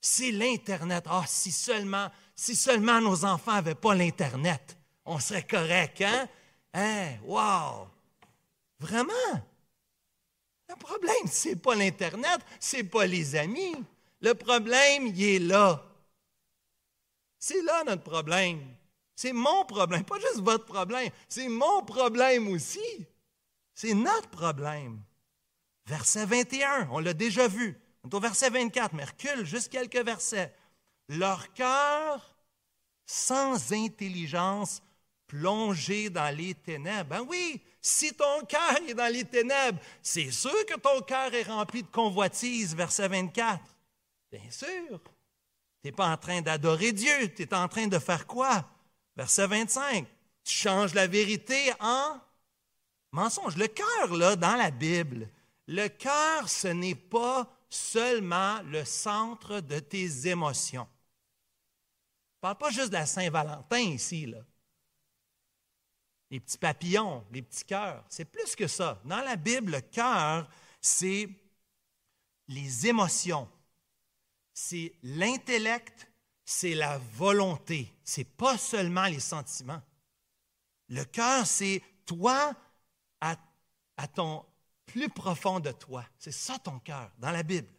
C'est 0.01 0.31
l'Internet. 0.31 1.05
Ah, 1.07 1.25
si 1.27 1.51
seulement, 1.51 2.09
si 2.35 2.55
seulement 2.55 2.99
nos 2.99 3.23
enfants 3.25 3.53
n'avaient 3.53 3.75
pas 3.75 3.95
l'Internet, 3.95 4.77
on 5.05 5.19
serait 5.19 5.47
correct, 5.47 6.01
hein? 6.01 6.27
Hein? 6.73 7.17
Wow! 7.23 7.87
Vraiment? 8.79 9.13
Le 10.67 10.75
problème, 10.75 11.27
ce 11.27 11.49
n'est 11.49 11.55
pas 11.55 11.75
l'Internet, 11.75 12.41
ce 12.59 12.77
n'est 12.77 12.83
pas 12.83 13.05
les 13.05 13.35
amis. 13.35 13.75
Le 14.21 14.33
problème, 14.33 15.07
il 15.07 15.23
est 15.23 15.39
là. 15.39 15.83
C'est 17.39 17.61
là 17.61 17.83
notre 17.85 18.03
problème. 18.03 18.75
C'est 19.15 19.31
mon 19.31 19.63
problème, 19.63 20.03
pas 20.03 20.19
juste 20.19 20.41
votre 20.41 20.65
problème, 20.65 21.09
c'est 21.29 21.47
mon 21.47 21.83
problème 21.83 22.49
aussi. 22.49 23.07
C'est 23.73 23.93
notre 23.93 24.29
problème. 24.29 25.01
Verset 25.85 26.25
21, 26.25 26.89
on 26.91 26.99
l'a 26.99 27.13
déjà 27.13 27.47
vu. 27.47 27.79
On 28.03 28.09
est 28.09 28.13
au 28.13 28.19
verset 28.19 28.49
24, 28.49 28.93
mais 28.93 29.05
recule 29.05 29.45
juste 29.45 29.69
quelques 29.69 30.03
versets. 30.03 30.53
Leur 31.09 31.53
cœur 31.53 32.35
sans 33.05 33.71
intelligence 33.73 34.81
plongé 35.27 36.09
dans 36.09 36.35
les 36.35 36.53
ténèbres. 36.53 37.09
Ben 37.09 37.25
oui, 37.27 37.61
si 37.81 38.13
ton 38.13 38.43
cœur 38.47 38.77
est 38.87 38.93
dans 38.93 39.11
les 39.11 39.25
ténèbres, 39.25 39.79
c'est 40.01 40.31
sûr 40.31 40.65
que 40.65 40.75
ton 40.75 41.01
cœur 41.01 41.33
est 41.33 41.43
rempli 41.43 41.83
de 41.83 41.87
convoitise, 41.87 42.75
verset 42.75 43.07
24. 43.07 43.61
Bien 44.31 44.49
sûr. 44.49 44.99
Tu 45.81 45.87
n'es 45.87 45.91
pas 45.91 46.09
en 46.09 46.17
train 46.17 46.41
d'adorer 46.41 46.91
Dieu, 46.91 47.33
tu 47.35 47.43
es 47.43 47.53
en 47.53 47.67
train 47.67 47.87
de 47.87 47.99
faire 47.99 48.25
quoi? 48.25 48.65
Verset 49.15 49.47
25. 49.47 50.07
Tu 50.43 50.53
changes 50.53 50.93
la 50.93 51.07
vérité 51.07 51.71
en 51.79 52.19
mensonge. 53.11 53.55
Le 53.55 53.67
cœur, 53.67 54.15
là, 54.15 54.35
dans 54.35 54.55
la 54.55 54.71
Bible, 54.71 55.29
le 55.67 55.87
cœur, 55.87 56.49
ce 56.49 56.67
n'est 56.67 56.95
pas 56.95 57.47
seulement 57.69 58.61
le 58.63 58.85
centre 58.85 59.59
de 59.59 59.79
tes 59.79 60.27
émotions. 60.27 60.87
Ne 62.45 62.49
parle 62.53 62.57
pas 62.59 62.69
juste 62.69 62.89
de 62.89 62.93
la 62.93 63.07
Saint-Valentin 63.07 63.79
ici, 63.79 64.27
là. 64.27 64.37
Les 66.29 66.39
petits 66.39 66.59
papillons, 66.59 67.25
les 67.31 67.41
petits 67.41 67.63
cœurs. 67.63 68.05
C'est 68.07 68.25
plus 68.25 68.55
que 68.55 68.67
ça. 68.67 69.01
Dans 69.03 69.21
la 69.21 69.35
Bible, 69.35 69.71
le 69.71 69.81
cœur, 69.81 70.47
c'est 70.79 71.27
les 72.47 72.85
émotions, 72.85 73.49
c'est 74.53 74.93
l'intellect, 75.01 76.07
c'est 76.43 76.75
la 76.75 76.99
volonté. 76.99 77.91
C'est 78.03 78.37
pas 78.37 78.59
seulement 78.59 79.05
les 79.05 79.19
sentiments. 79.19 79.81
Le 80.89 81.03
cœur, 81.03 81.47
c'est 81.47 81.81
toi 82.05 82.53
à, 83.21 83.37
ton 84.13 84.45
plus 84.85 85.09
profond 85.09 85.59
de 85.59 85.71
toi. 85.71 86.05
C'est 86.19 86.31
ça 86.31 86.59
ton 86.59 86.77
cœur 86.77 87.11
dans 87.17 87.31
la 87.31 87.41
Bible. 87.41 87.69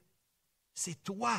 C'est 0.75 1.05
toi. 1.05 1.37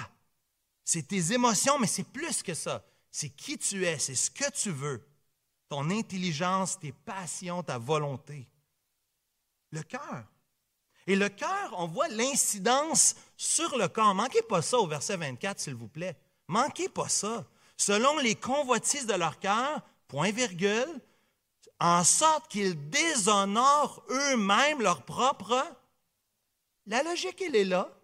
C'est 0.85 1.09
tes 1.09 1.33
émotions, 1.33 1.77
mais 1.77 1.87
c'est 1.87 2.07
plus 2.07 2.41
que 2.41 2.53
ça. 2.53 2.85
C'est 3.19 3.29
qui 3.29 3.57
tu 3.57 3.83
es, 3.83 3.97
c'est 3.97 4.13
ce 4.13 4.29
que 4.29 4.47
tu 4.51 4.69
veux. 4.69 5.03
Ton 5.69 5.89
intelligence, 5.89 6.79
tes 6.79 6.91
passions, 6.91 7.63
ta 7.63 7.79
volonté. 7.79 8.47
Le 9.71 9.81
cœur. 9.81 10.23
Et 11.07 11.15
le 11.15 11.27
cœur, 11.27 11.73
on 11.77 11.87
voit 11.87 12.09
l'incidence 12.09 13.15
sur 13.35 13.75
le 13.75 13.87
corps. 13.87 14.13
Manquez 14.13 14.43
pas 14.43 14.61
ça 14.61 14.77
au 14.77 14.85
verset 14.85 15.17
24, 15.17 15.59
s'il 15.59 15.73
vous 15.73 15.87
plaît. 15.87 16.15
Manquez 16.47 16.89
pas 16.89 17.09
ça. 17.09 17.43
Selon 17.75 18.19
les 18.19 18.35
convoitises 18.35 19.07
de 19.07 19.15
leur 19.15 19.39
cœur, 19.39 19.81
point 20.07 20.29
virgule, 20.29 21.01
en 21.79 22.03
sorte 22.03 22.47
qu'ils 22.51 22.87
déshonorent 22.91 24.03
eux-mêmes 24.11 24.83
leur 24.83 25.01
propre. 25.01 25.55
La 26.85 27.01
logique, 27.01 27.41
elle 27.41 27.55
est 27.55 27.65
là. 27.65 27.96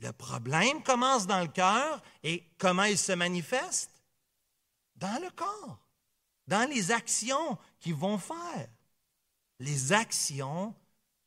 Le 0.00 0.12
problème 0.12 0.82
commence 0.82 1.26
dans 1.26 1.40
le 1.40 1.48
cœur 1.48 2.02
et 2.22 2.44
comment 2.58 2.84
il 2.84 2.98
se 2.98 3.12
manifeste? 3.12 3.90
Dans 4.96 5.22
le 5.22 5.30
corps, 5.30 5.78
dans 6.46 6.68
les 6.68 6.90
actions 6.90 7.58
qu'ils 7.78 7.94
vont 7.94 8.18
faire. 8.18 8.68
Les 9.60 9.92
actions 9.92 10.74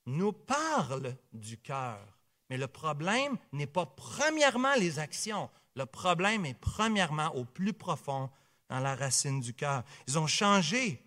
nous 0.05 0.33
parlent 0.33 1.15
du 1.33 1.57
cœur. 1.57 1.99
Mais 2.49 2.57
le 2.57 2.67
problème 2.67 3.37
n'est 3.53 3.67
pas 3.67 3.85
premièrement 3.85 4.75
les 4.75 4.99
actions. 4.99 5.49
Le 5.75 5.85
problème 5.85 6.45
est 6.45 6.59
premièrement 6.59 7.33
au 7.35 7.45
plus 7.45 7.73
profond 7.73 8.29
dans 8.69 8.79
la 8.79 8.95
racine 8.95 9.39
du 9.39 9.53
cœur. 9.53 9.83
Ils 10.07 10.19
ont 10.19 10.27
changé 10.27 11.01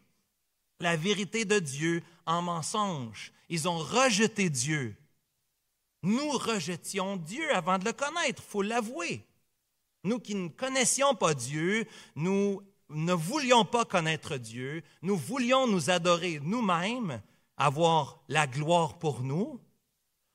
la 0.80 0.96
vérité 0.96 1.44
de 1.44 1.58
Dieu 1.58 2.02
en 2.26 2.42
mensonge. 2.42 3.32
Ils 3.48 3.68
ont 3.68 3.78
rejeté 3.78 4.48
Dieu. 4.48 4.96
Nous 6.04 6.30
rejetions 6.30 7.16
Dieu 7.16 7.52
avant 7.54 7.78
de 7.78 7.86
le 7.86 7.92
connaître, 7.92 8.42
il 8.46 8.50
faut 8.50 8.62
l'avouer. 8.62 9.26
Nous 10.04 10.20
qui 10.20 10.34
ne 10.34 10.48
connaissions 10.48 11.14
pas 11.14 11.34
Dieu, 11.34 11.86
nous 12.14 12.62
ne 12.90 13.12
voulions 13.12 13.64
pas 13.64 13.84
connaître 13.84 14.36
Dieu, 14.36 14.82
nous 15.02 15.16
voulions 15.16 15.66
nous 15.66 15.90
adorer 15.90 16.40
nous-mêmes, 16.42 17.22
avoir 17.56 18.20
la 18.28 18.46
gloire 18.46 18.98
pour 18.98 19.22
nous, 19.22 19.60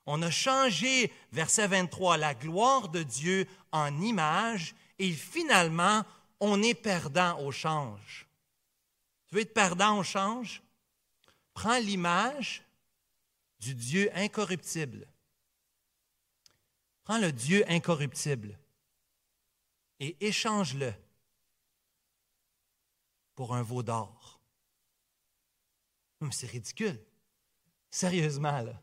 on 0.06 0.22
a 0.22 0.30
changé, 0.30 1.12
verset 1.30 1.68
23, 1.68 2.16
la 2.16 2.34
gloire 2.34 2.88
de 2.88 3.04
Dieu 3.04 3.46
en 3.70 4.00
image 4.00 4.74
et 4.98 5.12
finalement, 5.12 6.02
on 6.40 6.62
est 6.64 6.74
perdant 6.74 7.38
au 7.40 7.52
change. 7.52 8.26
Tu 9.28 9.36
veux 9.36 9.42
être 9.42 9.54
perdant 9.54 9.98
au 9.98 10.02
change? 10.02 10.62
Prends 11.54 11.78
l'image 11.78 12.64
du 13.60 13.74
Dieu 13.74 14.10
incorruptible. 14.14 15.06
Prends 17.10 17.18
le 17.18 17.32
Dieu 17.32 17.64
incorruptible 17.66 18.56
et 19.98 20.16
échange-le 20.20 20.92
pour 23.34 23.52
un 23.52 23.62
veau 23.62 23.82
d'or. 23.82 24.40
C'est 26.30 26.46
ridicule. 26.46 27.00
Sérieusement, 27.90 28.60
là. 28.60 28.80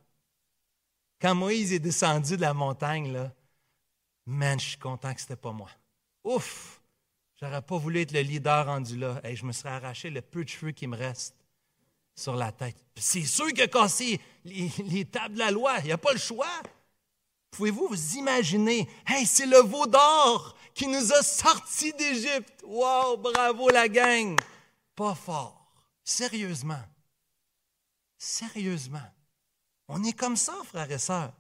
Quand 1.22 1.36
Moïse 1.36 1.72
est 1.72 1.80
descendu 1.80 2.36
de 2.36 2.42
la 2.42 2.54
montagne, 2.54 3.14
là, 3.14 3.34
man, 4.26 4.60
je 4.60 4.72
suis 4.72 4.78
content 4.78 5.14
que 5.14 5.22
ce 5.22 5.28
n'était 5.28 5.38
pas 5.38 5.54
moi. 5.54 5.70
Ouf! 6.26 6.82
J'aurais 7.40 7.62
pas 7.62 7.78
voulu 7.78 8.02
être 8.02 8.12
le 8.12 8.20
leader 8.20 8.66
rendu 8.66 8.98
là. 8.98 9.22
et 9.24 9.38
je 9.38 9.46
me 9.46 9.54
serais 9.54 9.70
arraché 9.70 10.10
le 10.10 10.22
peu 10.22 10.44
de 10.44 10.50
cheveux 10.50 10.74
qui 10.74 10.86
me 10.86 10.98
reste 10.98 11.34
sur 12.14 12.36
la 12.36 12.52
tête. 12.52 12.76
C'est 12.98 13.24
sûr 13.24 13.48
qu'il 13.48 13.62
a 13.62 13.70
cassé 13.70 14.20
les, 14.44 14.68
les, 14.80 15.06
tables 15.06 15.36
de 15.36 15.40
la 15.40 15.52
loi. 15.52 15.78
Il 15.80 15.86
n'y 15.86 15.92
a 15.94 15.98
pas 15.98 16.12
le 16.12 16.20
choix. 16.20 16.62
Pouvez-vous 17.52 17.88
vous 17.88 18.16
imaginer? 18.16 18.88
Hey, 19.06 19.26
c'est 19.26 19.46
le 19.46 19.60
veau 19.60 19.88
d'or 19.88 20.56
qui 20.74 20.88
nous 20.88 21.14
a 21.14 21.24
sortis 21.24 21.94
d'Égypte. 21.94 22.64
Wow, 22.64 23.18
bravo 23.18 23.70
la 23.70 23.88
gang. 23.88 24.40
Pas 24.96 25.16
fort. 25.16 25.72
Sérieusement. 26.04 26.84
Sérieusement. 28.18 29.10
On 29.88 30.04
est 30.04 30.14
comme 30.14 30.36
ça, 30.38 30.56
frères 30.66 30.92
et 30.92 31.00
sœurs. 31.00 31.34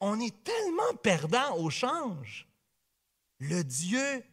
On 0.00 0.20
est 0.20 0.44
tellement 0.44 0.94
perdant 1.02 1.56
au 1.56 1.70
change. 1.70 2.46
Le 3.38 3.62
Dieu 3.62 4.24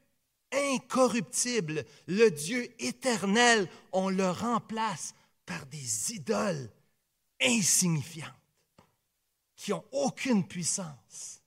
incorruptible, 0.52 1.86
le 2.08 2.30
Dieu 2.30 2.74
éternel, 2.80 3.70
on 3.92 4.10
le 4.10 4.30
remplace 4.30 5.14
par 5.46 5.66
des 5.66 6.14
idoles 6.14 6.70
insignifiantes, 7.42 8.30
qui 9.62 9.70
n'ont 9.70 9.86
aucune 9.92 10.48
puissance, 10.48 11.44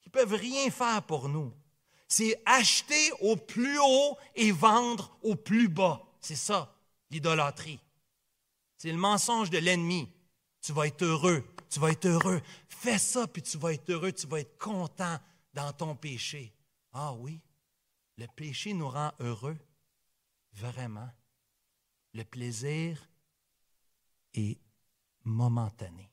qui 0.00 0.08
ne 0.08 0.12
peuvent 0.12 0.34
rien 0.34 0.72
faire 0.72 1.04
pour 1.04 1.28
nous. 1.28 1.54
C'est 2.08 2.42
acheter 2.44 3.12
au 3.20 3.36
plus 3.36 3.78
haut 3.78 4.18
et 4.34 4.50
vendre 4.50 5.16
au 5.22 5.36
plus 5.36 5.68
bas. 5.68 6.02
C'est 6.20 6.34
ça, 6.34 6.74
l'idolâtrie. 7.10 7.78
C'est 8.76 8.90
le 8.90 8.98
mensonge 8.98 9.50
de 9.50 9.58
l'ennemi. 9.58 10.12
Tu 10.60 10.72
vas 10.72 10.88
être 10.88 11.04
heureux, 11.04 11.44
tu 11.70 11.78
vas 11.78 11.92
être 11.92 12.06
heureux. 12.06 12.42
Fais 12.68 12.98
ça, 12.98 13.28
puis 13.28 13.42
tu 13.42 13.56
vas 13.56 13.72
être 13.72 13.88
heureux, 13.88 14.10
tu 14.10 14.26
vas 14.26 14.40
être 14.40 14.58
content 14.58 15.18
dans 15.54 15.72
ton 15.72 15.94
péché. 15.94 16.52
Ah 16.92 17.12
oui, 17.12 17.40
le 18.16 18.26
péché 18.34 18.74
nous 18.74 18.88
rend 18.88 19.12
heureux, 19.20 19.58
vraiment. 20.54 21.08
Le 22.14 22.24
plaisir 22.24 22.98
est 24.34 24.58
momentané. 25.22 26.10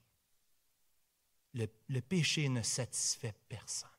Le, 1.55 2.01
péché 2.01 2.49
ne 2.49 2.61
satisfait 2.61 3.33
personne. 3.47 3.89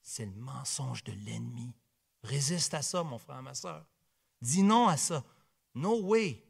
C'est 0.00 0.24
le 0.24 0.32
mensonge 0.32 1.04
de 1.04 1.12
l'ennemi. 1.12 1.74
Résiste 2.22 2.72
à 2.72 2.80
ça, 2.80 3.02
mon 3.02 3.18
frère, 3.18 3.42
ma 3.42 3.54
soeur. 3.54 3.84
Dis 4.40 4.62
non 4.62 4.88
à 4.88 4.96
ça. 4.96 5.22
No 5.74 6.00
way. 6.00 6.42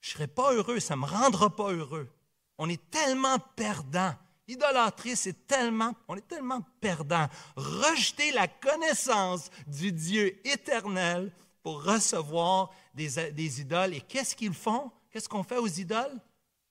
Je 0.00 0.10
ne 0.10 0.12
serai 0.12 0.26
pas 0.28 0.52
heureux, 0.52 0.78
ça 0.78 0.94
ne 0.94 1.00
me 1.00 1.06
rendra 1.06 1.54
pas 1.54 1.72
heureux. 1.72 2.08
On 2.56 2.68
est 2.68 2.90
tellement 2.90 3.38
perdant. 3.56 4.14
L'idolâtrie, 4.46 5.16
c'est 5.16 5.46
tellement, 5.46 5.92
on 6.06 6.16
est 6.16 6.26
tellement 6.26 6.62
perdant. 6.80 7.28
Rejeter 7.56 8.32
la 8.32 8.48
connaissance 8.48 9.50
du 9.66 9.92
Dieu 9.92 10.40
éternel 10.46 11.32
pour 11.62 11.82
recevoir 11.84 12.70
des, 12.94 13.60
idoles. 13.60 13.94
Et 13.94 14.00
qu'est-ce 14.00 14.34
qu'ils 14.34 14.54
font? 14.54 14.90
Qu'est-ce 15.10 15.28
qu'on 15.28 15.42
fait 15.42 15.58
aux 15.58 15.66
idoles? 15.66 16.18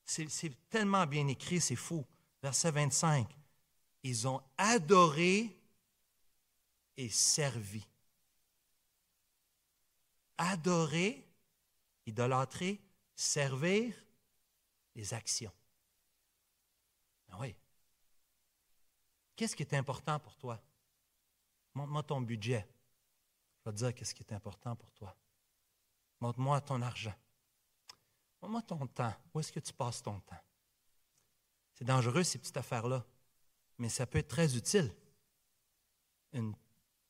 C'est 0.06 0.70
tellement 0.70 1.06
bien 1.06 1.28
écrit, 1.28 1.60
c'est 1.60 1.76
fou. 1.76 2.06
Verset 2.42 2.72
25. 2.72 3.28
Ils 4.04 4.28
ont 4.28 4.42
adoré 4.58 5.56
et 6.96 7.10
servi. 7.10 7.86
Adorer, 10.38 11.28
idolâtrer, 12.06 12.80
servir 13.16 13.96
les 14.96 15.14
actions. 15.14 15.52
Ah 17.30 17.38
oui. 17.40 17.56
Qu'est-ce 19.36 19.56
qui 19.56 19.64
est 19.64 19.74
important 19.74 20.20
pour 20.20 20.36
toi? 20.38 20.60
Montre-moi 21.74 22.04
ton 22.04 22.22
budget. 22.22 22.68
Je 23.60 23.70
vais 23.70 23.74
te 23.74 23.78
dire 23.78 23.94
qu'est-ce 23.94 24.16
qui 24.16 24.24
est 24.24 24.34
important 24.34 24.76
pour 24.76 24.92
toi. 24.92 25.16
Montre-moi 26.20 26.62
ton 26.62 26.82
argent. 26.82 27.14
Montre-moi 28.42 28.62
ton 28.64 28.88
temps. 28.88 29.14
Où 29.34 29.40
est-ce 29.40 29.52
que 29.52 29.60
tu 29.60 29.74
passes 29.74 30.02
ton 30.02 30.20
temps? 30.22 30.47
C'est 31.78 31.86
dangereux, 31.86 32.24
ces 32.24 32.40
petites 32.40 32.58
affaires-là, 32.58 33.06
mais 33.78 33.88
ça 33.88 34.08
peut 34.08 34.18
être 34.18 34.30
très 34.30 34.58
utile. 34.58 34.92
Une 36.34 36.56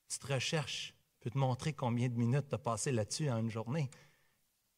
petite 0.07 0.23
recherche 0.25 0.93
peut 1.21 1.29
te 1.29 1.37
montrer 1.37 1.71
combien 1.71 2.09
de 2.09 2.15
minutes 2.15 2.49
tu 2.49 2.55
as 2.55 2.57
passé 2.57 2.91
là-dessus 2.91 3.29
en 3.29 3.37
une 3.37 3.49
journée. 3.49 3.89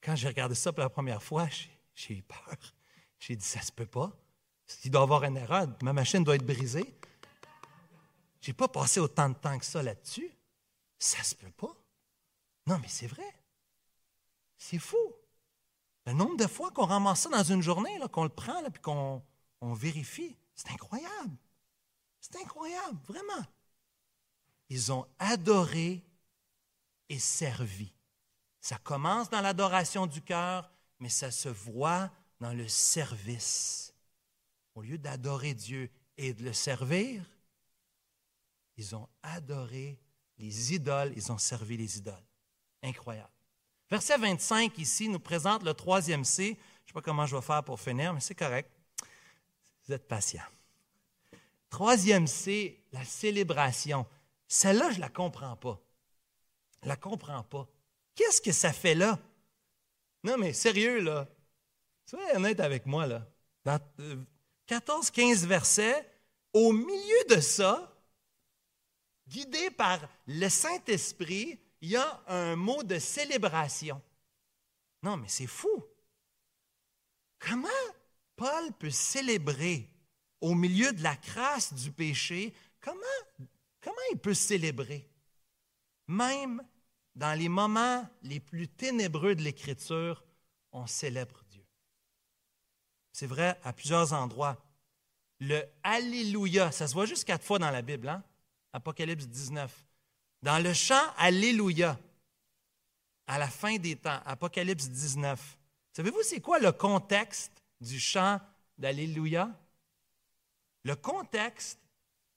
Quand 0.01 0.15
j'ai 0.15 0.27
regardé 0.27 0.53
ça 0.53 0.71
pour 0.71 0.83
la 0.83 0.89
première 0.89 1.23
fois, 1.23 1.47
j'ai 1.95 2.13
eu 2.13 2.21
peur. 2.21 2.55
J'ai 3.17 3.35
dit, 3.35 3.43
ça 3.43 3.61
se 3.61 3.71
peut 3.71 3.87
pas. 3.87 4.11
Il 4.83 4.91
doit 4.91 5.01
y 5.01 5.03
avoir 5.03 5.23
une 5.23 5.37
erreur. 5.37 5.67
Ma 5.81 5.91
machine 5.91 6.23
doit 6.23 6.35
être 6.35 6.45
brisée. 6.45 6.95
J'ai 8.41 8.53
pas 8.53 8.67
passé 8.67 8.99
autant 8.99 9.29
de 9.29 9.35
temps 9.35 9.57
que 9.57 9.65
ça 9.65 9.81
là-dessus. 9.81 10.31
Ça 10.99 11.23
se 11.23 11.33
peut 11.33 11.51
pas. 11.51 11.75
Non, 12.67 12.77
mais 12.77 12.87
c'est 12.87 13.07
vrai. 13.07 13.25
C'est 14.55 14.77
fou. 14.77 15.15
Le 16.05 16.13
nombre 16.13 16.37
de 16.37 16.45
fois 16.45 16.69
qu'on 16.69 16.85
ramasse 16.85 17.21
ça 17.21 17.29
dans 17.29 17.43
une 17.43 17.63
journée, 17.63 17.99
qu'on 18.11 18.23
le 18.23 18.29
prend, 18.29 18.63
et 18.63 18.79
qu'on 18.83 19.23
on 19.61 19.73
vérifie, 19.73 20.35
c'est 20.55 20.71
incroyable. 20.71 21.35
C'est 22.19 22.35
incroyable, 22.37 22.99
vraiment. 23.07 23.45
Ils 24.69 24.91
ont 24.91 25.05
adoré 25.17 26.03
et 27.09 27.19
servi. 27.19 27.93
Ça 28.61 28.77
commence 28.77 29.29
dans 29.29 29.41
l'adoration 29.41 30.05
du 30.05 30.21
cœur, 30.21 30.69
mais 30.99 31.09
ça 31.09 31.31
se 31.31 31.49
voit 31.49 32.11
dans 32.39 32.53
le 32.53 32.67
service. 32.67 33.93
Au 34.75 34.81
lieu 34.81 34.97
d'adorer 34.97 35.53
Dieu 35.53 35.89
et 36.17 36.33
de 36.33 36.43
le 36.43 36.53
servir, 36.53 37.23
ils 38.77 38.95
ont 38.95 39.09
adoré 39.23 39.99
les 40.37 40.73
idoles, 40.73 41.13
ils 41.15 41.31
ont 41.31 41.37
servi 41.37 41.77
les 41.77 41.97
idoles. 41.97 42.25
Incroyable. 42.83 43.31
Verset 43.89 44.17
25 44.17 44.77
ici 44.77 45.09
nous 45.09 45.19
présente 45.19 45.63
le 45.63 45.73
troisième 45.73 46.23
C. 46.23 46.43
Je 46.43 46.49
ne 46.51 46.55
sais 46.87 46.93
pas 46.93 47.01
comment 47.01 47.25
je 47.25 47.35
vais 47.35 47.41
faire 47.41 47.63
pour 47.63 47.79
finir, 47.79 48.13
mais 48.13 48.19
c'est 48.19 48.35
correct. 48.35 48.71
Vous 49.89 49.95
êtes 49.95 50.07
patient. 50.07 50.43
Troisième 51.71 52.27
C, 52.27 52.85
la 52.91 53.03
célébration. 53.03 54.05
Celle-là, 54.47 54.91
je 54.91 54.97
ne 54.97 55.01
la 55.01 55.09
comprends 55.09 55.55
pas. 55.55 55.81
Je 56.81 56.85
ne 56.85 56.89
la 56.89 56.95
comprends 56.95 57.41
pas. 57.41 57.67
Qu'est-ce 58.13 58.39
que 58.39 58.51
ça 58.51 58.71
fait 58.71 58.93
là? 58.93 59.17
Non, 60.23 60.37
mais 60.37 60.53
sérieux, 60.53 60.99
là. 60.99 61.27
Soyez 62.05 62.35
honnête 62.35 62.59
avec 62.59 62.85
moi, 62.85 63.07
là. 63.07 63.27
Dans 63.65 63.79
14, 64.67 65.07
euh, 65.07 65.11
15 65.11 65.47
versets, 65.47 66.07
au 66.53 66.71
milieu 66.71 67.23
de 67.31 67.41
ça, 67.41 67.91
guidé 69.27 69.71
par 69.71 70.07
le 70.27 70.49
Saint-Esprit, 70.49 71.59
il 71.81 71.89
y 71.89 71.95
a 71.95 72.23
un 72.27 72.55
mot 72.55 72.83
de 72.83 72.99
célébration. 72.99 73.99
Non, 75.01 75.17
mais 75.17 75.29
c'est 75.29 75.47
fou. 75.47 75.83
Comment 77.39 77.69
Paul 78.39 78.71
peut 78.79 78.89
célébrer 78.89 79.89
au 80.39 80.55
milieu 80.55 80.93
de 80.93 81.03
la 81.03 81.17
crasse 81.17 81.73
du 81.73 81.91
péché? 81.91 82.53
Comment, 82.79 83.01
il 84.13 84.17
peut 84.17 84.33
célébrer? 84.33 85.05
Même 86.07 86.63
dans 87.15 87.37
les 87.37 87.49
moments 87.49 88.09
les 88.23 88.39
plus 88.39 88.69
ténébreux 88.69 89.35
de 89.35 89.41
l'Écriture, 89.41 90.23
on 90.71 90.87
célèbre 90.87 91.43
Dieu. 91.49 91.65
C'est 93.11 93.27
vrai 93.27 93.59
à 93.61 93.73
plusieurs 93.73 94.13
endroits. 94.13 94.55
Le 95.41 95.61
Alléluia, 95.83 96.71
ça 96.71 96.87
se 96.87 96.93
voit 96.93 97.07
juste 97.07 97.25
quatre 97.25 97.43
fois 97.43 97.59
dans 97.59 97.71
la 97.71 97.81
Bible, 97.81 98.07
hein? 98.07 98.23
Apocalypse 98.71 99.27
19. 99.27 99.85
Dans 100.43 100.63
le 100.63 100.73
chant 100.73 101.13
Alléluia, 101.17 101.99
à 103.27 103.37
la 103.37 103.49
fin 103.49 103.75
des 103.75 103.97
temps, 103.97 104.21
Apocalypse 104.25 104.87
19, 104.87 105.57
savez-vous 105.91 106.23
c'est 106.23 106.39
quoi 106.39 106.59
le 106.59 106.71
contexte 106.71 107.58
du 107.81 107.99
chant 107.99 108.39
d'Alléluia? 108.77 109.49
Le 110.83 110.95
contexte, 110.95 111.79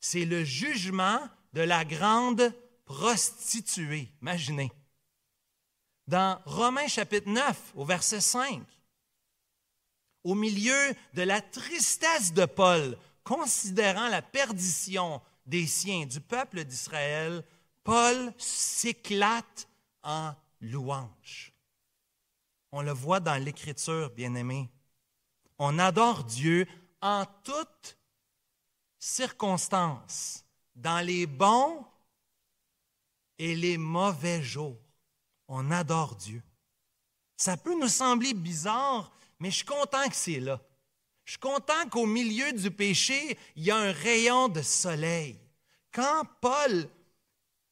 c'est 0.01 0.25
le 0.25 0.45
jugement 0.45 1.21
de 1.53 1.63
la 1.63 1.85
grande 1.85 2.53
prostituée. 2.85 4.13
Imaginez. 4.21 4.73
Dans 6.07 6.41
Romains 6.45 6.89
chapitre 6.89 7.29
9, 7.29 7.73
au 7.77 7.85
verset 7.85 8.21
5, 8.21 8.63
au 10.25 10.35
milieu 10.35 10.95
de 11.15 11.23
la 11.23 11.41
tristesse 11.41 12.33
de 12.33 12.45
Paul, 12.45 12.97
considérant 13.25 14.09
la 14.09 14.23
perdition 14.23 15.23
des 15.47 15.67
siens, 15.67 16.07
du 16.07 16.21
peuple 16.21 16.65
d'Israël, 16.65 17.45
Paul 17.85 18.33
s'éclate 18.39 19.69
en 20.03 20.35
louange. 20.61 21.53
On 22.71 22.83
le 22.83 22.93
voit 22.93 23.21
dans 23.21 23.43
l'Écriture, 23.43 24.11
bien-aimé. 24.11 24.71
On 25.65 25.79
adore 25.79 26.25
Dieu 26.25 26.67
en 27.01 27.25
toutes 27.45 27.97
circonstances, 28.99 30.45
dans 30.75 31.07
les 31.07 31.25
bons 31.25 31.87
et 33.39 33.55
les 33.55 33.79
mauvais 33.79 34.43
jours. 34.43 34.83
On 35.47 35.71
adore 35.71 36.17
Dieu. 36.17 36.43
Ça 37.37 37.57
peut 37.57 37.79
nous 37.79 37.87
sembler 37.87 38.35
bizarre, 38.35 39.13
mais 39.39 39.53
je 39.53 39.59
suis 39.59 39.65
content 39.65 40.09
que 40.09 40.17
c'est 40.17 40.41
là. 40.41 40.61
Je 41.25 41.35
suis 41.35 41.39
content 41.41 41.89
qu'au 41.89 42.07
milieu 42.07 42.53
du 42.53 42.73
péché, 42.73 43.39
il 43.55 43.63
y 43.63 43.71
a 43.71 43.77
un 43.77 43.93
rayon 43.93 44.49
de 44.49 44.63
soleil. 44.63 45.39
Quand 45.93 46.25
Paul, 46.41 46.89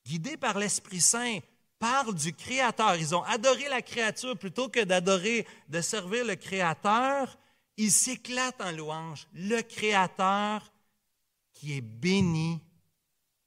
guidé 0.06 0.36
par 0.36 0.60
l'Esprit 0.60 1.00
Saint, 1.00 1.40
parle 1.80 2.14
du 2.14 2.32
Créateur, 2.32 2.94
ils 2.94 3.16
ont 3.16 3.24
adoré 3.24 3.68
la 3.68 3.82
créature 3.82 4.38
plutôt 4.38 4.68
que 4.68 4.84
d'adorer, 4.84 5.44
de 5.66 5.80
servir 5.80 6.24
le 6.24 6.36
Créateur, 6.36 7.36
il 7.80 7.90
s'éclate 7.90 8.60
en 8.60 8.72
louange. 8.72 9.26
Le 9.32 9.62
Créateur 9.62 10.70
qui 11.50 11.78
est 11.78 11.80
béni 11.80 12.60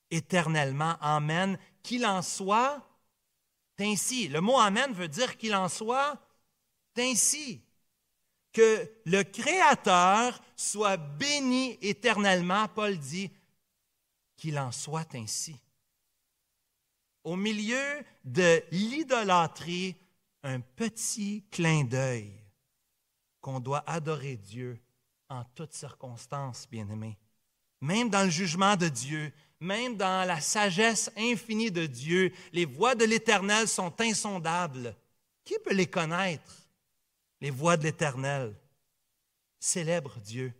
éternellement. 0.09 0.97
Amen. 1.01 1.59
Qu'il 1.83 2.03
en 2.07 2.23
soit 2.23 2.83
ainsi. 3.77 4.27
Le 4.29 4.41
mot 4.41 4.57
Amen 4.57 4.91
veut 4.91 5.07
dire 5.07 5.37
qu'il 5.37 5.53
en 5.53 5.69
soit 5.69 6.19
ainsi 6.97 7.61
que 8.51 8.91
le 9.05 9.21
Créateur 9.21 10.41
soit 10.55 10.97
béni 10.97 11.77
éternellement, 11.81 12.67
Paul 12.69 12.97
dit, 12.97 13.29
qu'il 14.35 14.57
en 14.57 14.71
soit 14.71 15.13
ainsi. 15.13 15.55
Au 17.23 17.35
milieu 17.35 18.03
de 18.23 18.63
l'idolâtrie, 18.71 19.95
un 20.41 20.59
petit 20.59 21.43
clin 21.51 21.83
d'œil 21.83 22.42
qu'on 23.43 23.59
doit 23.59 23.83
adorer 23.85 24.37
Dieu 24.37 24.81
en 25.29 25.43
toutes 25.53 25.73
circonstances, 25.73 26.67
bien-aimés. 26.67 27.19
Même 27.81 28.09
dans 28.09 28.23
le 28.23 28.31
jugement 28.31 28.75
de 28.75 28.87
Dieu, 28.87 29.31
même 29.59 29.97
dans 29.97 30.27
la 30.27 30.41
sagesse 30.41 31.11
infinie 31.15 31.69
de 31.69 31.85
Dieu, 31.85 32.33
les 32.53 32.65
voies 32.65 32.95
de 32.95 33.05
l'Éternel 33.05 33.67
sont 33.67 33.93
insondables. 34.01 34.95
Qui 35.43 35.55
peut 35.63 35.73
les 35.73 35.87
connaître? 35.87 36.63
les 37.43 37.49
voies 37.49 37.75
de 37.75 37.83
l'Éternel? 37.83 38.55
Célèbre 39.59 40.17
Dieu. 40.21 40.53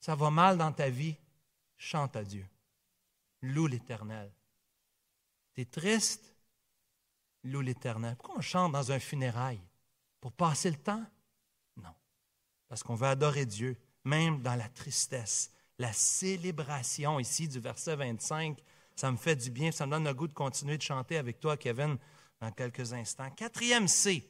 Ça 0.00 0.16
va 0.16 0.28
mal 0.28 0.58
dans 0.58 0.72
ta 0.72 0.90
vie, 0.90 1.14
chante 1.76 2.16
à 2.16 2.24
Dieu. 2.24 2.44
Loue 3.42 3.68
l'Éternel. 3.68 4.28
Tu 5.52 5.60
es 5.60 5.64
triste, 5.66 6.34
loue 7.44 7.60
l'Éternel. 7.60 8.16
Pourquoi 8.16 8.38
on 8.38 8.40
chante 8.40 8.72
dans 8.72 8.90
un 8.90 8.98
funérail? 8.98 9.60
Pour 10.20 10.32
passer 10.32 10.68
le 10.68 10.78
temps? 10.78 11.06
Parce 12.74 12.82
qu'on 12.82 12.96
veut 12.96 13.06
adorer 13.06 13.46
Dieu, 13.46 13.76
même 14.02 14.42
dans 14.42 14.56
la 14.56 14.68
tristesse. 14.68 15.52
La 15.78 15.92
célébration 15.92 17.20
ici 17.20 17.46
du 17.46 17.60
verset 17.60 17.94
25, 17.94 18.58
ça 18.96 19.12
me 19.12 19.16
fait 19.16 19.36
du 19.36 19.48
bien, 19.48 19.70
ça 19.70 19.86
me 19.86 19.92
donne 19.92 20.02
le 20.02 20.12
goût 20.12 20.26
de 20.26 20.32
continuer 20.32 20.76
de 20.76 20.82
chanter 20.82 21.16
avec 21.16 21.38
toi, 21.38 21.56
Kevin, 21.56 21.96
dans 22.40 22.50
quelques 22.50 22.92
instants. 22.92 23.30
Quatrième 23.30 23.86
C, 23.86 24.28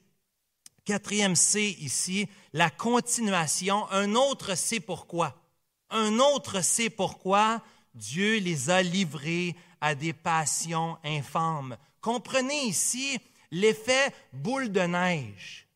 Quatrième 0.84 1.34
C 1.34 1.74
ici, 1.80 2.28
la 2.52 2.68
continuation. 2.68 3.90
Un 3.90 4.14
autre 4.14 4.54
C 4.56 4.78
pourquoi? 4.78 5.42
Un 5.88 6.18
autre 6.18 6.60
C 6.60 6.90
pourquoi 6.90 7.62
Dieu 7.94 8.40
les 8.40 8.68
a 8.68 8.82
livrés 8.82 9.56
à 9.80 9.94
des 9.94 10.12
passions 10.12 10.98
infâmes. 11.02 11.78
Comprenez 12.02 12.64
ici 12.64 13.18
l'effet 13.50 14.12
boule 14.34 14.70
de 14.70 14.82
neige. 14.82 15.66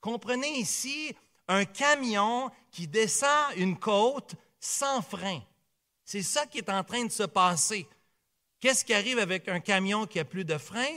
Comprenez 0.00 0.58
ici 0.58 1.14
un 1.48 1.64
camion 1.64 2.50
qui 2.70 2.86
descend 2.86 3.56
une 3.56 3.78
côte 3.78 4.34
sans 4.58 5.02
frein. 5.02 5.40
C'est 6.04 6.22
ça 6.22 6.46
qui 6.46 6.58
est 6.58 6.70
en 6.70 6.84
train 6.84 7.04
de 7.04 7.12
se 7.12 7.24
passer. 7.24 7.88
Qu'est-ce 8.60 8.84
qui 8.84 8.94
arrive 8.94 9.18
avec 9.18 9.48
un 9.48 9.60
camion 9.60 10.06
qui 10.06 10.18
a 10.18 10.24
plus 10.24 10.44
de 10.44 10.58
frein? 10.58 10.96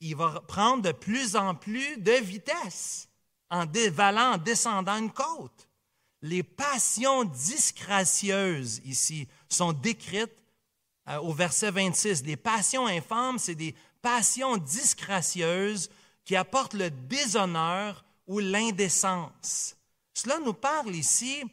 Il 0.00 0.16
va 0.16 0.40
prendre 0.48 0.82
de 0.82 0.92
plus 0.92 1.36
en 1.36 1.54
plus 1.54 1.96
de 1.98 2.12
vitesse 2.12 3.08
en 3.50 3.66
dévalant, 3.66 4.32
en 4.32 4.38
descendant 4.38 4.96
une 4.96 5.12
côte. 5.12 5.68
Les 6.22 6.42
passions 6.42 7.24
disgracieuses 7.24 8.80
ici 8.84 9.28
sont 9.48 9.72
décrites 9.72 10.42
euh, 11.08 11.18
au 11.18 11.32
verset 11.32 11.70
26. 11.70 12.24
Les 12.24 12.36
passions 12.36 12.86
infâmes, 12.86 13.38
c'est 13.38 13.54
des 13.54 13.74
passions 14.00 14.56
disgracieuses 14.56 15.90
qui 16.24 16.36
apportent 16.36 16.74
le 16.74 16.90
déshonneur 16.90 18.04
ou 18.32 18.38
l'indécence. 18.38 19.76
Cela 20.14 20.38
nous 20.38 20.54
parle 20.54 20.96
ici 20.96 21.44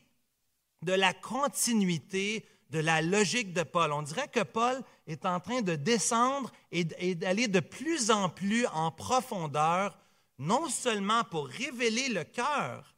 de 0.81 0.93
la 0.93 1.13
continuité 1.13 2.45
de 2.69 2.79
la 2.79 3.01
logique 3.01 3.51
de 3.51 3.63
Paul. 3.63 3.91
On 3.91 4.01
dirait 4.01 4.29
que 4.29 4.43
Paul 4.43 4.81
est 5.05 5.25
en 5.25 5.41
train 5.41 5.61
de 5.61 5.75
descendre 5.75 6.53
et 6.71 6.85
d'aller 7.15 7.49
de 7.49 7.59
plus 7.59 8.11
en 8.11 8.29
plus 8.29 8.65
en 8.67 8.91
profondeur, 8.91 9.97
non 10.37 10.69
seulement 10.69 11.25
pour 11.25 11.47
révéler 11.47 12.07
le 12.09 12.23
cœur, 12.23 12.95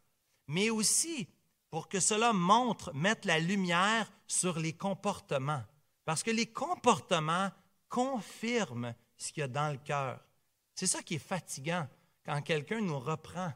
mais 0.48 0.70
aussi 0.70 1.28
pour 1.72 1.90
que 1.90 2.00
cela 2.00 2.34
montre, 2.34 2.94
mette 2.94 3.26
la 3.26 3.40
lumière 3.40 4.12
sur 4.28 4.60
les 4.60 4.74
comportements. 4.74 5.64
Parce 6.06 6.22
que 6.22 6.32
les 6.32 6.46
comportements 6.46 7.50
confirment 7.90 8.94
ce 9.18 9.32
qu'il 9.32 9.42
y 9.42 9.44
a 9.44 9.48
dans 9.48 9.72
le 9.72 9.80
cœur. 9.80 10.20
C'est 10.76 10.86
ça 10.86 11.02
qui 11.02 11.16
est 11.16 11.20
fatigant 11.20 11.88
quand 12.24 12.42
quelqu'un 12.44 12.82
nous 12.82 13.00
reprend. 13.00 13.52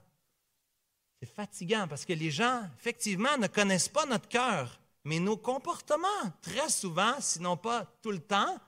C'est 1.25 1.33
fatigant 1.33 1.87
parce 1.87 2.05
que 2.05 2.13
les 2.13 2.29
gens, 2.29 2.61
effectivement, 2.77 3.35
ne 3.39 3.47
connaissent 3.47 3.89
pas 3.89 4.05
notre 4.05 4.27
cœur, 4.27 4.79
mais 5.03 5.19
nos 5.19 5.37
comportements, 5.37 6.07
très 6.43 6.69
souvent, 6.69 7.19
sinon 7.19 7.57
pas 7.57 7.85
tout 8.03 8.11
le 8.11 8.19
temps, 8.19 8.59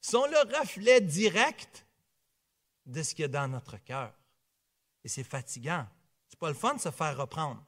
sont 0.00 0.26
le 0.26 0.58
reflet 0.58 1.00
direct 1.00 1.84
de 2.86 3.02
ce 3.02 3.16
qu'il 3.16 3.22
y 3.22 3.24
a 3.24 3.28
dans 3.28 3.48
notre 3.48 3.78
cœur. 3.78 4.12
Et 5.02 5.08
c'est 5.08 5.24
fatigant. 5.24 5.86
C'est 6.28 6.38
pas 6.38 6.50
le 6.50 6.54
fun 6.54 6.74
de 6.74 6.80
se 6.80 6.90
faire 6.92 7.16
reprendre. 7.16 7.64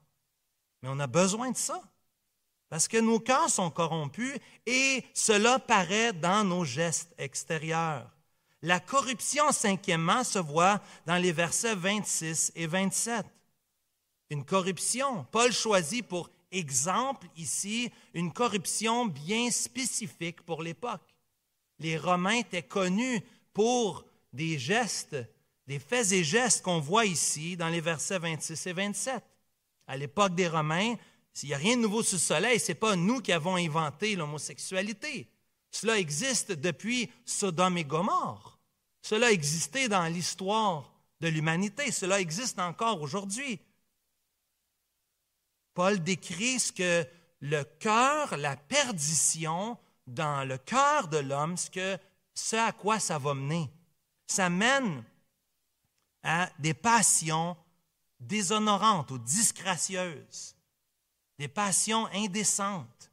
Mais 0.83 0.89
on 0.89 1.01
a 1.01 1.09
besoin 1.09 1.51
de 1.51 1.57
ça. 1.57 1.83
Parce 2.69 2.87
que 2.87 2.99
nos 2.99 3.19
cœurs 3.19 3.51
sont 3.51 3.71
corrompus 3.71 4.39
et 4.65 5.05
cela 5.13 5.59
paraît 5.59 6.13
dans 6.13 6.45
nos 6.45 6.65
gestes 6.65 7.13
extérieurs. 7.19 8.09
La 8.63 8.79
corruption, 8.79 9.51
cinquièmement, 9.51 10.23
se 10.23 10.39
voit 10.39 10.81
dans 11.05 11.17
les 11.17 11.33
versets 11.33 11.75
26 11.75 12.53
et 12.55 12.69
27. 12.69 13.27
Une 14.31 14.45
corruption. 14.45 15.26
Paul 15.33 15.53
choisit 15.53 16.07
pour 16.07 16.31
exemple 16.53 17.26
ici 17.37 17.91
une 18.14 18.33
corruption 18.33 19.07
bien 19.07 19.51
spécifique 19.51 20.43
pour 20.43 20.62
l'époque. 20.62 21.16
Les 21.81 21.99
Romains 21.99 22.39
étaient 22.39 22.62
connus 22.62 23.20
pour 23.53 24.05
des 24.33 24.59
gestes, 24.59 25.16
des 25.66 25.78
faits 25.78 26.12
et 26.12 26.24
gestes 26.24 26.62
qu'on 26.62 26.81
voit 26.81 27.07
ici 27.07 27.57
dans 27.57 27.68
les 27.68 27.81
versets 27.81 28.18
26 28.18 28.66
et 28.66 28.72
27. 28.72 29.24
À 29.87 29.97
l'époque 29.97 30.35
des 30.35 30.49
Romains, 30.49 30.95
s'il 31.33 31.49
n'y 31.49 31.55
a 31.55 31.59
rien 31.59 31.76
de 31.76 31.83
nouveau 31.83 32.03
sous 32.03 32.16
le 32.16 32.20
soleil, 32.20 32.61
ce 32.61 32.68
n'est 32.68 32.76
pas 32.76 32.97
nous 32.97 33.20
qui 33.20 33.33
avons 33.33 33.57
inventé 33.57 34.14
l'homosexualité. 34.14 35.28
Cela 35.70 35.99
existe 35.99 36.53
depuis 36.53 37.11
Sodome 37.24 37.78
et 37.78 37.85
Gomorre. 37.85 38.59
Cela 39.03 39.33
existait 39.33 39.89
dans 39.89 40.05
l'histoire 40.07 40.93
de 41.20 41.28
l'humanité. 41.28 41.91
Cela 41.91 42.20
existe 42.20 42.59
encore 42.59 43.01
aujourd'hui. 43.01 43.61
Paul 45.75 46.03
décrit 46.03 46.61
ce 46.61 46.73
que 46.73 47.07
le 47.41 47.64
cœur, 47.64 48.37
la 48.37 48.57
perdition 48.57 49.79
dans 50.07 50.47
le 50.47 50.59
cœur 50.59 51.09
de 51.09 51.18
l'homme, 51.18 51.57
ce, 51.57 52.57
à 52.57 52.73
quoi 52.73 52.99
ça 52.99 53.18
va 53.18 53.35
mener. 53.35 53.71
Ça 54.27 54.51
mène 54.51 55.05
à 56.23 56.51
des 56.59 56.75
passions 56.75 57.57
déshonorantes 58.18 59.11
ou 59.11 59.18
disgracieuses, 59.18 60.55
des 61.39 61.49
passions 61.49 62.07
indécentes. 62.12 63.11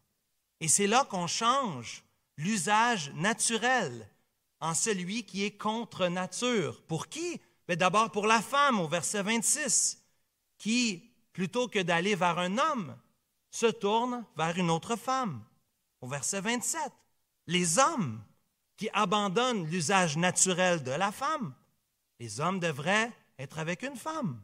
Et 0.60 0.68
c'est 0.68 0.88
là 0.88 1.05
qu'on 1.05 1.28
change 1.28 2.03
l'usage 2.38 3.12
naturel 3.14 4.10
en 4.60 4.74
celui 4.74 5.24
qui 5.24 5.45
est 5.45 5.58
contre 5.58 6.08
nature. 6.08 6.82
Pour 6.84 7.08
qui? 7.08 7.39
Ben, 7.68 7.76
d'abord 7.76 8.12
pour 8.12 8.28
la 8.28 8.41
femme 8.41 8.80
au 8.80 8.88
verset 8.88 9.22
26, 9.24 10.01
qui, 10.58 11.07
plutôt 11.38 11.68
que 11.68 11.84
d'aller 11.84 12.16
vers 12.16 12.40
un 12.40 12.58
homme, 12.58 12.98
se 13.52 13.68
tourne 13.68 14.26
vers 14.36 14.58
une 14.58 14.72
autre 14.72 14.96
femme. 14.96 15.44
Au 16.02 16.08
verset 16.08 16.42
27, 16.42 16.82
les 17.46 17.78
hommes 17.78 18.24
qui 18.76 18.90
abandonnent 18.92 19.68
l'usage 19.68 20.18
naturel 20.18 20.82
de 20.82 20.90
la 20.90 21.12
femme. 21.12 21.54
Les 22.20 22.40
hommes 22.40 22.60
devraient 22.60 23.12
être 23.38 23.60
avec 23.60 23.84
une 23.84 23.98
femme. 23.98 24.42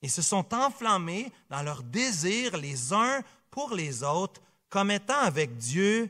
Ils 0.00 0.12
se 0.12 0.22
sont 0.22 0.54
enflammés 0.54 1.32
dans 1.50 1.64
leur 1.64 1.82
désir 1.82 2.56
les 2.56 2.92
uns 2.92 3.20
pour 3.50 3.74
les 3.74 4.04
autres, 4.04 4.40
comme 4.68 4.92
étant 4.92 5.18
avec 5.18 5.56
Dieu, 5.56 6.08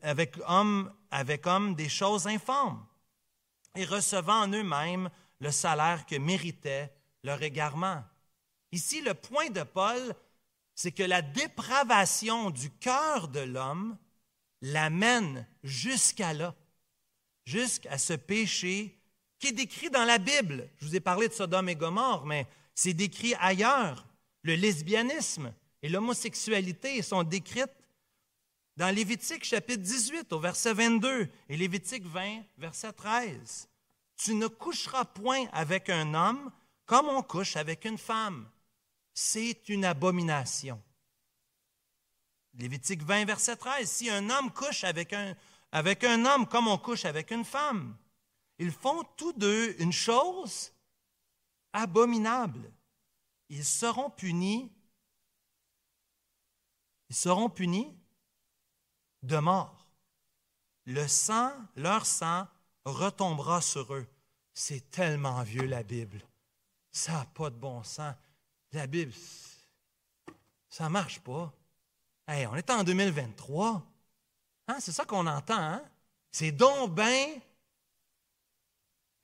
avec 0.00 0.38
homme, 0.46 0.90
avec 1.10 1.46
homme 1.46 1.74
des 1.74 1.90
choses 1.90 2.26
infâmes, 2.26 2.82
et 3.74 3.84
recevant 3.84 4.44
en 4.44 4.48
eux-mêmes 4.48 5.10
le 5.38 5.50
salaire 5.50 6.06
que 6.06 6.16
méritait 6.16 6.90
leur 7.22 7.42
égarement. 7.42 8.02
Ici, 8.72 9.00
le 9.00 9.14
point 9.14 9.50
de 9.50 9.62
Paul, 9.62 10.14
c'est 10.74 10.92
que 10.92 11.02
la 11.02 11.22
dépravation 11.22 12.50
du 12.50 12.70
cœur 12.70 13.28
de 13.28 13.40
l'homme 13.40 13.96
l'amène 14.60 15.46
jusqu'à 15.62 16.32
là, 16.32 16.54
jusqu'à 17.44 17.98
ce 17.98 18.12
péché 18.12 18.98
qui 19.38 19.48
est 19.48 19.52
décrit 19.52 19.90
dans 19.90 20.04
la 20.04 20.18
Bible. 20.18 20.68
Je 20.78 20.86
vous 20.86 20.96
ai 20.96 21.00
parlé 21.00 21.28
de 21.28 21.32
Sodome 21.32 21.68
et 21.68 21.76
Gomorre, 21.76 22.26
mais 22.26 22.46
c'est 22.74 22.94
décrit 22.94 23.34
ailleurs. 23.40 24.06
Le 24.42 24.54
lesbianisme 24.54 25.52
et 25.82 25.88
l'homosexualité 25.88 27.02
sont 27.02 27.22
décrites 27.22 27.70
dans 28.76 28.94
Lévitique 28.94 29.44
chapitre 29.44 29.82
18 29.82 30.32
au 30.32 30.38
verset 30.38 30.72
22 30.72 31.28
et 31.48 31.56
Lévitique 31.56 32.06
20 32.06 32.42
verset 32.56 32.92
13. 32.92 33.68
Tu 34.16 34.34
ne 34.34 34.46
coucheras 34.46 35.04
point 35.04 35.46
avec 35.52 35.90
un 35.90 36.14
homme 36.14 36.52
comme 36.86 37.08
on 37.08 37.22
couche 37.22 37.56
avec 37.56 37.84
une 37.84 37.98
femme. 37.98 38.48
C'est 39.20 39.68
une 39.68 39.84
abomination. 39.84 40.80
Lévitique 42.54 43.02
20 43.02 43.24
verset 43.24 43.56
13. 43.56 43.90
Si 43.90 44.08
un 44.08 44.30
homme 44.30 44.52
couche 44.52 44.84
avec 44.84 45.12
un, 45.12 46.24
homme 46.24 46.46
comme 46.46 46.68
on 46.68 46.78
couche 46.78 47.04
avec 47.04 47.32
une 47.32 47.44
femme, 47.44 47.96
ils 48.60 48.70
font 48.70 49.02
tous 49.16 49.32
deux 49.32 49.74
une 49.80 49.92
chose 49.92 50.72
abominable. 51.72 52.72
Ils 53.48 53.64
seront 53.64 54.08
punis. 54.08 54.70
Ils 57.10 57.16
seront 57.16 57.50
punis 57.50 57.98
de 59.24 59.38
mort. 59.38 59.88
Le 60.84 61.08
sang, 61.08 61.50
leur 61.74 62.06
sang, 62.06 62.46
retombera 62.84 63.62
sur 63.62 63.92
eux. 63.92 64.06
C'est 64.54 64.92
tellement 64.92 65.42
vieux 65.42 65.66
la 65.66 65.82
Bible. 65.82 66.22
Ça 66.92 67.14
n'a 67.14 67.24
pas 67.24 67.50
de 67.50 67.56
bon 67.56 67.82
sens. 67.82 68.14
La 68.72 68.86
Bible, 68.86 69.12
ça 70.68 70.84
ne 70.84 70.88
marche 70.90 71.20
pas. 71.20 71.52
on 72.28 72.56
est 72.56 72.70
en 72.70 72.84
2023. 72.84 73.82
Hein, 74.68 74.76
c'est 74.80 74.92
ça 74.92 75.04
qu'on 75.04 75.26
entend. 75.26 75.58
Hein? 75.58 75.82
C'est 76.30 76.52
donc 76.52 76.94
bien 76.94 77.40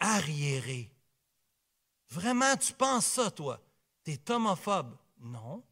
arriéré. 0.01 0.91
Vraiment, 2.09 2.57
tu 2.57 2.73
penses 2.73 3.07
ça, 3.07 3.31
toi? 3.31 3.61
Tu 4.05 4.13
es 4.13 4.31
homophobe? 4.31 4.97
Non, 5.19 5.63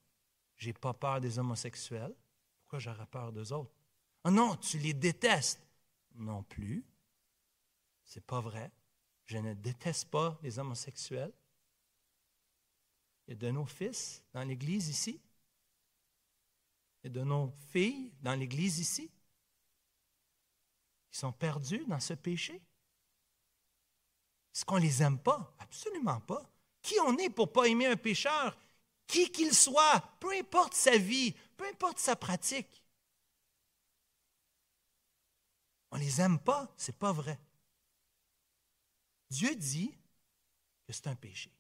j'ai 0.57 0.73
pas 0.73 0.93
peur 0.93 1.21
des 1.21 1.39
homosexuels. 1.39 2.15
Pourquoi 2.61 2.79
j'aurais 2.79 3.07
peur 3.07 3.33
d'eux 3.33 3.53
autres? 3.53 3.75
Oh 4.25 4.31
non, 4.31 4.57
tu 4.57 4.79
les 4.79 4.95
détestes. 4.95 5.61
Non 6.15 6.43
plus. 6.43 6.85
C'est 8.05 8.25
pas 8.25 8.41
vrai. 8.41 8.71
Je 9.25 9.39
ne 9.39 9.55
déteste 9.55 10.11
pas 10.11 10.39
les 10.43 10.59
homosexuels. 10.59 11.33
A 13.33 13.35
de 13.35 13.51
nos 13.51 13.65
fils 13.65 14.23
dans 14.35 14.45
l'Église 14.45 14.91
ici. 14.91 15.19
A 17.03 17.09
de 17.09 17.23
nos 17.23 17.51
filles 17.71 18.13
dans 18.21 18.35
l'Église 18.35 18.79
ici 18.79 19.11
qui 21.11 21.19
sont 21.19 21.33
perdus 21.33 21.83
dans 21.87 21.99
ce 21.99 22.13
péché. 22.13 22.61
Est-ce 24.55 24.67
qu'on 24.67 24.77
ne 24.77 24.83
les 24.83 25.03
aime 25.03 25.19
pas? 25.19 25.55
Absolument 25.61 26.21
pas. 26.21 26.47
Qui 26.83 27.01
on 27.01 27.17
est 27.17 27.31
pour 27.31 27.47
ne 27.47 27.53
pas 27.53 27.69
aimer 27.69 27.87
un 27.87 27.97
pécheur? 27.97 28.55
Qui 29.07 29.33
qu'il 29.33 29.55
soit, 29.55 30.01
peu 30.21 30.31
importe 30.39 30.75
sa 30.75 30.99
vie, 30.99 31.33
peu 31.57 31.67
importe 31.67 32.01
sa 32.01 32.17
pratique. 32.17 32.85
On 35.91 35.97
ne 35.97 36.03
les 36.03 36.21
aime 36.21 36.39
pas, 36.39 36.71
ce 36.77 36.91
n'est 36.91 36.99
pas 36.99 37.13
vrai. 37.13 37.41
Dieu 39.31 39.55
dit 39.57 39.91
que 40.87 40.93
c'est 40.93 41.07
un 41.07 41.17
péché. 41.17 41.51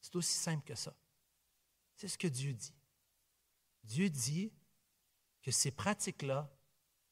C'est 0.00 0.16
aussi 0.16 0.34
simple 0.34 0.64
que 0.64 0.74
ça. 0.74 0.94
C'est 1.96 2.08
ce 2.08 2.18
que 2.18 2.28
Dieu 2.28 2.52
dit. 2.52 2.74
Dieu 3.84 4.08
dit 4.08 4.52
que 5.42 5.50
ces 5.50 5.70
pratiques-là, 5.70 6.50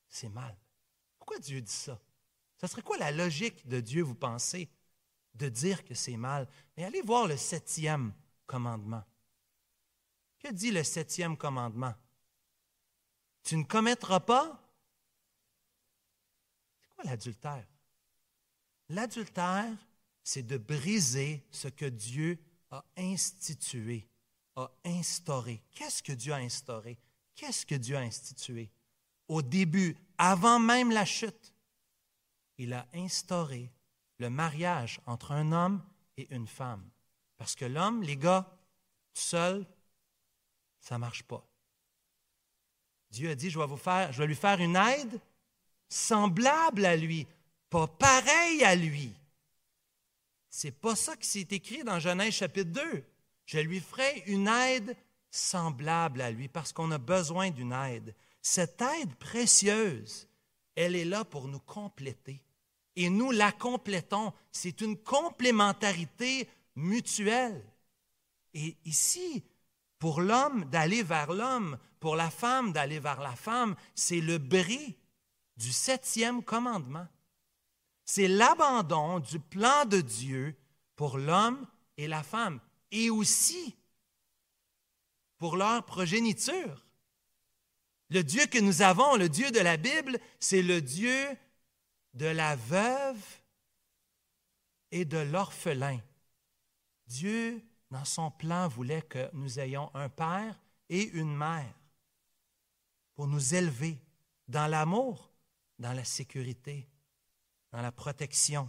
c'est 0.09 0.29
mal. 0.29 0.57
Pourquoi 1.19 1.39
Dieu 1.39 1.61
dit 1.61 1.73
ça? 1.73 2.01
Ça 2.57 2.67
serait 2.67 2.83
quoi 2.83 2.99
la 2.99 3.11
logique 3.11 3.67
de 3.69 3.81
Dieu, 3.81 4.03
vous 4.03 4.15
pensez, 4.15 4.71
de 5.35 5.49
dire 5.49 5.85
que 5.85 5.95
c'est 5.95 6.17
mal? 6.17 6.49
Mais 6.77 6.85
allez 6.85 7.03
voir 7.03 7.27
le 7.27 7.37
septième 7.37 8.13
commandement. 8.47 9.05
Que 10.39 10.53
dit 10.53 10.71
le 10.71 10.83
septième 10.83 11.37
commandement? 11.37 11.95
Tu 13.43 13.57
ne 13.57 13.65
commettras 13.65 14.21
pas? 14.21 14.61
C'est 16.81 16.89
quoi 16.95 17.05
l'adultère? 17.05 17.67
L'adultère, 18.89 19.77
c'est 20.23 20.43
de 20.43 20.57
briser 20.57 21.47
ce 21.51 21.69
que 21.69 21.87
Dieu 21.87 22.39
a 22.71 22.85
institué, 22.97 24.07
a 24.57 24.71
instauré. 24.85 25.63
Qu'est-ce 25.73 26.03
que 26.03 26.13
Dieu 26.13 26.33
a 26.33 26.37
instauré? 26.37 26.99
Qu'est-ce 27.35 27.65
que 27.65 27.75
Dieu 27.75 27.97
a 27.97 28.01
institué? 28.01 28.71
Au 29.29 29.43
début, 29.43 29.97
avant 30.17 30.59
même 30.59 30.91
la 30.91 31.05
chute, 31.05 31.55
il 32.57 32.73
a 32.73 32.87
instauré 32.95 33.71
le 34.19 34.31
mariage 34.31 35.01
entre 35.07 35.33
un 35.33 35.53
homme 35.53 35.83
et 36.17 36.27
une 36.35 36.49
femme. 36.49 36.89
Parce 37.37 37.55
que 37.55 37.65
l'homme, 37.65 38.03
les 38.03 38.17
gars, 38.17 38.51
seul, 39.15 39.65
ça 40.81 40.97
ne 40.97 41.01
marche 41.01 41.23
pas. 41.23 41.47
Dieu 43.11 43.31
a 43.31 43.35
dit, 43.35 43.51
je 43.51 43.59
vais, 43.59 44.13
je 44.13 44.19
vais 44.19 44.27
lui 44.27 44.35
faire 44.35 44.61
une 44.61 44.77
aide 44.77 45.21
semblable 45.89 46.85
à 46.85 46.97
lui, 46.97 47.27
pas 47.71 47.87
pareil 47.87 48.65
à 48.65 48.75
lui. 48.75 49.15
C'est 50.61 50.73
pas 50.73 50.97
ça 50.97 51.15
qui 51.15 51.29
s'est 51.29 51.47
écrit 51.53 51.85
dans 51.85 52.01
Genèse 52.01 52.35
chapitre 52.35 52.73
2. 52.73 53.05
Je 53.47 53.61
lui 53.61 53.79
ferai 53.79 54.25
une 54.27 54.49
aide 54.49 54.97
semblable 55.31 56.21
à 56.21 56.33
lui 56.33 56.49
parce 56.49 56.73
qu'on 56.73 56.91
a 56.91 56.99
besoin 56.99 57.53
d'une 57.53 57.73
aide. 57.73 58.13
Cette 58.43 58.83
aide 58.83 59.15
précieuse, 59.21 60.27
elle 60.75 60.97
est 60.97 61.05
là 61.05 61.25
pour 61.25 61.47
nous 61.47 61.61
compléter. 61.61 62.43
Et 62.97 63.09
nous 63.09 63.31
la 63.31 63.53
complétons. 63.53 64.33
C'est 64.51 64.81
une 64.81 64.97
complémentarité 64.97 66.49
mutuelle. 66.75 67.65
Et 68.53 68.77
ici, 68.85 69.45
pour 70.01 70.21
l'homme 70.21 70.65
d'aller 70.65 71.05
vers 71.05 71.33
l'homme, 71.33 71.79
pour 72.01 72.17
la 72.17 72.31
femme 72.31 72.73
d'aller 72.73 72.99
vers 72.99 73.21
la 73.21 73.37
femme, 73.37 73.77
c'est 73.95 74.21
le 74.21 74.39
bris 74.39 74.99
du 75.57 75.71
septième 75.71 76.43
commandement. 76.43 77.07
C'est 78.11 78.27
l'abandon 78.27 79.19
du 79.19 79.39
plan 79.39 79.85
de 79.85 80.01
Dieu 80.01 80.57
pour 80.97 81.19
l'homme 81.19 81.67
et 81.99 82.09
la 82.09 82.23
femme, 82.23 82.59
et 82.91 83.11
aussi 83.11 83.77
pour 85.37 85.59
leur 85.59 85.85
progéniture. 85.85 86.87
Le 88.09 88.25
Dieu 88.25 88.47
que 88.47 88.61
nous 88.61 88.81
avons, 88.81 89.17
le 89.17 89.29
Dieu 89.29 89.51
de 89.51 89.59
la 89.59 89.77
Bible, 89.77 90.19
c'est 90.41 90.63
le 90.63 90.81
Dieu 90.81 91.37
de 92.15 92.25
la 92.25 92.57
veuve 92.57 93.23
et 94.91 95.05
de 95.05 95.19
l'orphelin. 95.19 96.01
Dieu, 97.09 97.63
dans 97.91 98.07
son 98.07 98.31
plan, 98.31 98.69
voulait 98.69 99.03
que 99.03 99.29
nous 99.35 99.61
ayons 99.61 99.95
un 99.95 100.09
père 100.09 100.59
et 100.89 101.03
une 101.11 101.37
mère 101.37 101.75
pour 103.15 103.27
nous 103.27 103.55
élever 103.55 103.99
dans 104.49 104.67
l'amour, 104.67 105.31
dans 105.79 105.93
la 105.93 106.05
sécurité, 106.05 106.89
dans 107.73 107.83
la 107.83 107.93
protection. 107.93 108.69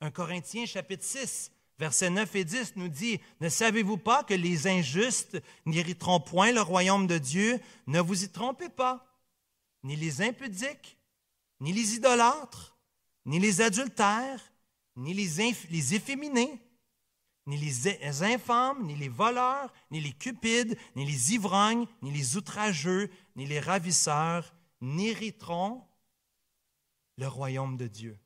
1 0.00 0.10
Corinthiens 0.10 0.66
chapitre 0.66 1.04
6, 1.04 1.50
versets 1.78 2.10
9 2.10 2.34
et 2.36 2.44
10 2.44 2.76
nous 2.76 2.88
dit, 2.88 3.20
Ne 3.40 3.48
savez-vous 3.48 3.96
pas 3.96 4.22
que 4.24 4.34
les 4.34 4.66
injustes 4.66 5.40
n'hériteront 5.66 6.20
point 6.20 6.52
le 6.52 6.60
royaume 6.60 7.06
de 7.06 7.18
Dieu? 7.18 7.60
Ne 7.86 8.00
vous 8.00 8.24
y 8.24 8.28
trompez 8.28 8.68
pas, 8.68 9.06
ni 9.82 9.96
les 9.96 10.22
impudiques, 10.22 10.98
ni 11.60 11.72
les 11.72 11.94
idolâtres, 11.94 12.76
ni 13.24 13.38
les 13.38 13.60
adultères, 13.60 14.52
ni 14.96 15.14
les, 15.14 15.54
les 15.70 15.94
efféminés, 15.94 16.60
ni 17.46 17.56
les 17.56 18.22
infâmes, 18.22 18.86
ni 18.86 18.94
les 18.96 19.08
voleurs, 19.08 19.72
ni 19.90 20.00
les 20.00 20.12
cupides, 20.12 20.78
ni 20.96 21.04
les 21.04 21.34
ivrognes, 21.34 21.86
ni 22.02 22.10
les 22.10 22.36
outrageux, 22.36 23.10
ni 23.36 23.46
les 23.46 23.60
ravisseurs 23.60 24.54
n'hériteront 24.80 25.86
le 27.16 27.28
royaume 27.28 27.76
de 27.76 27.86
Dieu. 27.86 28.18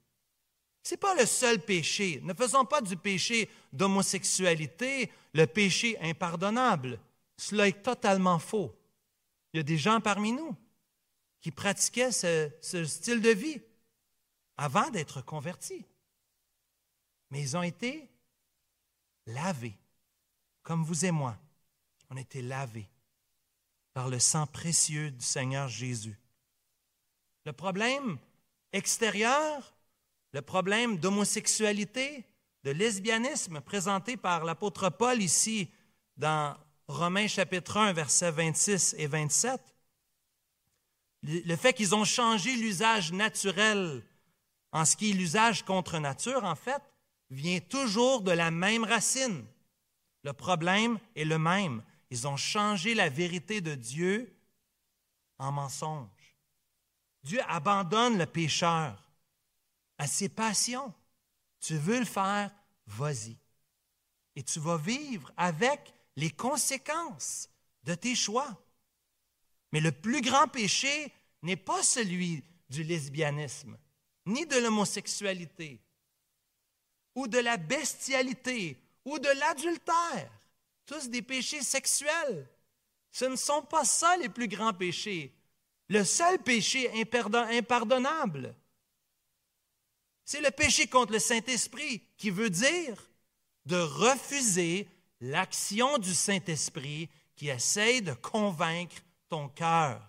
Ce 0.83 0.95
n'est 0.95 0.99
pas 0.99 1.15
le 1.15 1.27
seul 1.27 1.61
péché. 1.61 2.21
Ne 2.23 2.33
faisons 2.33 2.65
pas 2.65 2.81
du 2.81 2.97
péché 2.97 3.51
d'homosexualité 3.73 5.11
le 5.35 5.47
péché 5.47 5.99
impardonnable. 6.01 6.99
Cela 7.37 7.69
est 7.69 7.83
totalement 7.83 8.39
faux. 8.39 8.75
Il 9.53 9.59
y 9.59 9.61
a 9.61 9.65
des 9.65 9.79
gens 9.79 10.01
parmi 10.01 10.33
nous 10.33 10.57
qui 11.41 11.51
pratiquaient 11.51 12.13
ce, 12.13 12.51
ce 12.61 12.85
style 12.85 13.21
de 13.21 13.31
vie 13.31 13.61
avant 14.57 14.91
d'être 14.91 15.21
convertis. 15.21 15.85
Mais 17.31 17.41
ils 17.43 17.57
ont 17.57 17.63
été 17.63 18.09
lavés, 19.27 19.77
comme 20.63 20.83
vous 20.83 21.05
et 21.05 21.11
moi. 21.11 21.37
On 22.11 22.17
a 22.17 22.21
été 22.21 22.41
lavés 22.41 22.89
par 23.93 24.09
le 24.09 24.19
sang 24.19 24.47
précieux 24.47 25.11
du 25.11 25.25
Seigneur 25.25 25.69
Jésus. 25.69 26.19
Le 27.45 27.53
problème 27.53 28.19
extérieur, 28.73 29.75
le 30.33 30.43
problème 30.43 30.99
d'homosexualité, 30.99 32.25
de 32.65 32.71
lesbianisme 32.71 33.61
présenté 33.61 34.17
par 34.17 34.45
l'apôtre 34.45 34.91
Paul 34.91 35.23
ici 35.23 35.71
dans 36.17 36.57
Romains 36.89 37.29
chapitre 37.29 37.77
1, 37.77 37.93
versets 37.93 38.31
26 38.31 38.97
et 38.99 39.07
27, 39.07 39.61
le 41.23 41.57
fait 41.57 41.73
qu'ils 41.73 41.95
ont 41.95 42.05
changé 42.05 42.55
l'usage 42.57 43.13
naturel 43.13 44.03
en 44.73 44.85
ce 44.85 44.97
qui 44.97 45.11
est 45.11 45.15
l'usage 45.15 45.65
contre 45.65 45.99
nature, 45.99 46.45
en 46.45 46.55
fait, 46.55 46.83
vient 47.31 47.61
toujours 47.61 48.23
de 48.23 48.31
la 48.31 48.51
même 48.51 48.85
racine. 48.85 49.45
Le 50.25 50.33
problème 50.33 50.99
est 51.17 51.25
le 51.25 51.39
même. 51.39 51.83
Ils 52.11 52.27
ont 52.27 52.37
changé 52.37 52.95
la 52.95 53.09
vérité 53.09 53.61
de 53.61 53.75
Dieu 53.75 54.35
en 55.39 55.53
mensonge. 55.53 56.09
Dieu 57.29 57.43
abandonne 57.47 58.17
le 58.17 58.25
pécheur 58.25 59.13
à 59.99 60.07
ses 60.07 60.31
passions. 60.31 60.95
Tu 61.61 61.77
veux 61.77 61.99
le 61.99 62.07
faire, 62.07 62.51
vas-y. 62.87 63.37
Et 64.35 64.43
tu 64.43 64.59
vas 64.61 64.79
vivre 64.79 65.31
avec 65.37 65.93
les 66.17 66.31
conséquences 66.31 67.51
de 67.83 67.95
tes 67.95 68.15
choix. 68.15 68.49
Mais 69.73 69.81
le 69.81 69.93
plus 69.93 70.23
grand 70.23 70.49
péché 70.49 71.13
n'est 71.43 71.57
pas 71.57 71.83
celui 71.83 72.43
du 72.71 72.83
lesbianisme, 72.83 73.77
ni 74.25 74.47
de 74.47 74.57
l'homosexualité, 74.57 75.83
ou 77.15 77.29
de 77.29 77.41
la 77.41 77.59
bestialité, 77.59 78.83
ou 79.05 79.19
de 79.19 79.29
l'adultère. 79.29 80.33
Tous 80.87 81.11
des 81.11 81.21
péchés 81.21 81.63
sexuels. 81.63 82.49
Ce 83.11 83.27
ne 83.27 83.37
sont 83.37 83.61
pas 83.61 83.85
ça 83.85 84.17
les 84.17 84.31
plus 84.31 84.49
grands 84.49 84.73
péchés. 84.73 85.38
Le 85.89 86.05
seul 86.05 86.43
péché 86.43 86.91
impardonnable, 87.01 88.55
c'est 90.25 90.43
le 90.43 90.51
péché 90.51 90.87
contre 90.87 91.13
le 91.13 91.19
Saint-Esprit, 91.19 92.03
qui 92.19 92.29
veut 92.29 92.51
dire 92.51 93.11
de 93.65 93.77
refuser 93.77 94.87
l'action 95.21 95.99
du 95.99 96.15
Saint-Esprit 96.15 97.09
qui 97.35 97.49
essaye 97.49 98.03
de 98.03 98.13
convaincre 98.13 98.97
ton 99.29 99.49
cœur 99.49 100.03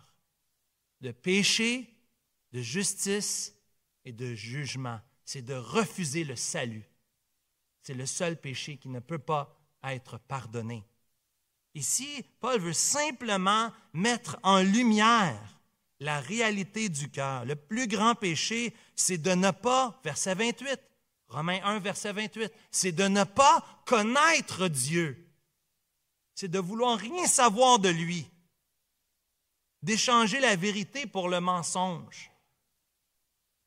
de 1.02 1.12
péché, 1.12 1.94
de 2.52 2.62
justice 2.62 3.56
et 4.04 4.12
de 4.12 4.34
jugement. 4.34 5.00
C'est 5.24 5.42
de 5.42 5.54
refuser 5.54 6.24
le 6.24 6.36
salut. 6.36 6.90
C'est 7.84 7.94
le 7.94 8.06
seul 8.06 8.40
péché 8.40 8.78
qui 8.78 8.90
ne 8.90 9.00
peut 9.00 9.20
pas 9.20 9.56
être 9.84 10.18
pardonné. 10.18 10.84
Ici, 11.76 12.26
Paul 12.40 12.60
veut 12.60 12.74
simplement 12.74 13.72
mettre 13.94 14.38
en 14.44 14.62
lumière 14.62 15.59
la 16.00 16.20
réalité 16.20 16.90
du 16.90 17.10
cœur. 17.10 17.46
Le 17.46 17.56
plus 17.56 17.88
grand 17.88 18.16
péché, 18.16 18.74
c'est 18.96 19.18
de 19.18 19.32
ne 19.32 19.52
pas, 19.52 20.00
verset 20.04 20.36
28, 20.36 20.80
Romains 21.28 21.62
1, 21.64 21.80
verset 21.80 22.14
28, 22.14 22.52
c'est 22.72 22.92
de 22.92 23.08
ne 23.08 23.24
pas 23.24 23.64
connaître 23.86 24.68
Dieu. 24.68 25.28
C'est 26.34 26.48
de 26.48 26.60
vouloir 26.60 26.98
rien 26.98 27.28
savoir 27.28 27.80
de 27.80 27.90
lui, 27.90 28.30
d'échanger 29.82 30.40
la 30.40 30.56
vérité 30.56 31.06
pour 31.06 31.30
le 31.30 31.40
mensonge. 31.40 32.32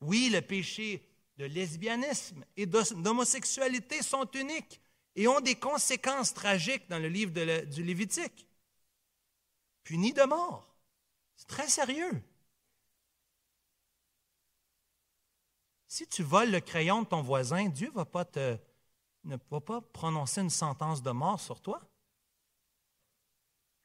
Oui, 0.01 0.29
le 0.29 0.41
péché 0.41 1.07
de 1.37 1.45
lesbianisme 1.45 2.43
et 2.57 2.65
d'homosexualité 2.65 4.01
sont 4.01 4.29
uniques 4.31 4.81
et 5.15 5.27
ont 5.27 5.39
des 5.39 5.55
conséquences 5.55 6.33
tragiques 6.33 6.89
dans 6.89 6.99
le 6.99 7.07
livre 7.07 7.31
du 7.65 7.83
Lévitique. 7.83 8.47
Punis 9.83 10.13
de 10.13 10.23
mort. 10.23 10.72
C'est 11.43 11.47
très 11.47 11.67
sérieux. 11.67 12.23
Si 15.89 16.07
tu 16.07 16.23
voles 16.23 16.51
le 16.51 16.61
crayon 16.61 17.01
de 17.01 17.07
ton 17.07 17.21
voisin, 17.21 17.67
Dieu 17.67 17.89
ne 17.89 17.95
va 17.95 18.05
pas 18.05 18.23
te 18.23 18.57
ne 19.25 19.35
va 19.51 19.59
pas 19.59 19.81
prononcer 19.81 20.39
une 20.39 20.49
sentence 20.49 21.03
de 21.03 21.11
mort 21.11 21.41
sur 21.41 21.59
toi. 21.59 21.81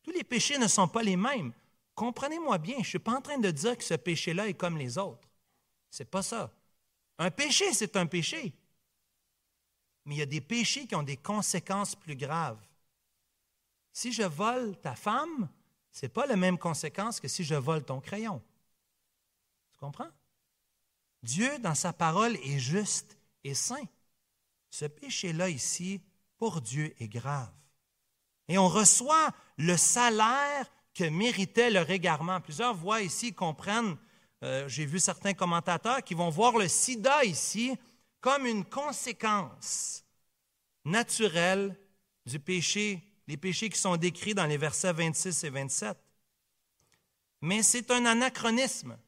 Tous 0.02 0.12
les 0.12 0.22
péchés 0.22 0.56
ne 0.56 0.68
sont 0.68 0.86
pas 0.86 1.02
les 1.02 1.16
mêmes. 1.16 1.52
Comprenez-moi 1.96 2.58
bien, 2.58 2.76
je 2.76 2.82
ne 2.82 2.84
suis 2.84 2.98
pas 3.00 3.16
en 3.16 3.20
train 3.20 3.38
de 3.38 3.50
dire 3.50 3.76
que 3.76 3.82
ce 3.82 3.94
péché-là 3.94 4.48
est 4.48 4.54
comme 4.54 4.78
les 4.78 4.96
autres. 4.96 5.28
Ce 5.90 6.04
n'est 6.04 6.08
pas 6.08 6.22
ça. 6.22 6.52
Un 7.18 7.32
péché, 7.32 7.72
c'est 7.72 7.96
un 7.96 8.06
péché. 8.06 8.54
Mais 10.04 10.14
il 10.14 10.18
y 10.18 10.22
a 10.22 10.26
des 10.26 10.40
péchés 10.40 10.86
qui 10.86 10.94
ont 10.94 11.02
des 11.02 11.16
conséquences 11.16 11.96
plus 11.96 12.14
graves. 12.14 12.64
Si 13.92 14.12
je 14.12 14.22
vole 14.22 14.76
ta 14.80 14.94
femme, 14.94 15.50
ce 15.92 16.04
n'est 16.06 16.10
pas 16.10 16.26
la 16.26 16.36
même 16.36 16.58
conséquence 16.58 17.20
que 17.20 17.28
si 17.28 17.44
je 17.44 17.54
vole 17.54 17.84
ton 17.84 18.00
crayon. 18.00 18.42
Tu 19.72 19.78
comprends? 19.78 20.10
Dieu, 21.22 21.58
dans 21.58 21.74
sa 21.74 21.92
parole, 21.92 22.36
est 22.36 22.58
juste 22.58 23.18
et 23.44 23.54
saint. 23.54 23.84
Ce 24.70 24.84
péché-là 24.84 25.48
ici, 25.48 26.00
pour 26.36 26.60
Dieu, 26.60 26.94
est 27.00 27.08
grave. 27.08 27.52
Et 28.48 28.58
on 28.58 28.68
reçoit 28.68 29.30
le 29.56 29.76
salaire 29.76 30.70
que 30.94 31.04
méritait 31.04 31.70
le 31.70 31.80
régarement. 31.80 32.40
Plusieurs 32.40 32.74
voient 32.74 33.02
ici, 33.02 33.32
comprennent, 33.32 33.96
euh, 34.42 34.68
j'ai 34.68 34.86
vu 34.86 35.00
certains 35.00 35.34
commentateurs 35.34 36.02
qui 36.02 36.14
vont 36.14 36.30
voir 36.30 36.56
le 36.56 36.68
sida 36.68 37.24
ici 37.24 37.76
comme 38.20 38.46
une 38.46 38.64
conséquence 38.64 40.04
naturelle 40.84 41.76
du 42.24 42.38
péché, 42.38 43.02
les 43.28 43.36
péchés 43.36 43.68
qui 43.68 43.78
sont 43.78 43.96
décrits 43.98 44.34
dans 44.34 44.46
les 44.46 44.56
versets 44.56 44.92
26 44.92 45.44
et 45.44 45.50
27. 45.50 45.98
Mais 47.42 47.62
c'est 47.62 47.90
un 47.90 48.06
anachronisme. 48.06 48.98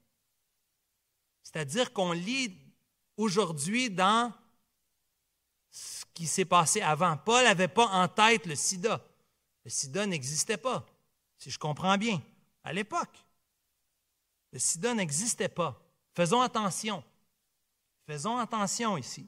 C'est-à-dire 1.43 1.93
qu'on 1.95 2.13
lit 2.13 2.55
aujourd'hui 3.17 3.91
dans 3.91 4.33
ce 5.71 6.05
qui 6.13 6.27
s'est 6.27 6.45
passé 6.45 6.83
avant. 6.83 7.17
Paul 7.17 7.43
n'avait 7.45 7.67
pas 7.67 7.87
en 7.87 8.07
tête 8.09 8.45
le 8.45 8.55
sida. 8.55 9.03
Le 9.65 9.71
sida 9.71 10.05
n'existait 10.07 10.59
pas, 10.59 10.87
si 11.39 11.51
je 11.51 11.59
comprends 11.59 11.97
bien, 11.97 12.23
à 12.63 12.75
l'époque. 12.75 13.25
Le 14.53 14.59
sida 14.59 14.93
n'existait 14.93 15.49
pas. 15.49 15.81
Faisons 16.15 16.43
attention. 16.43 17.03
Faisons 18.07 18.37
attention 18.37 18.99
ici. 18.99 19.27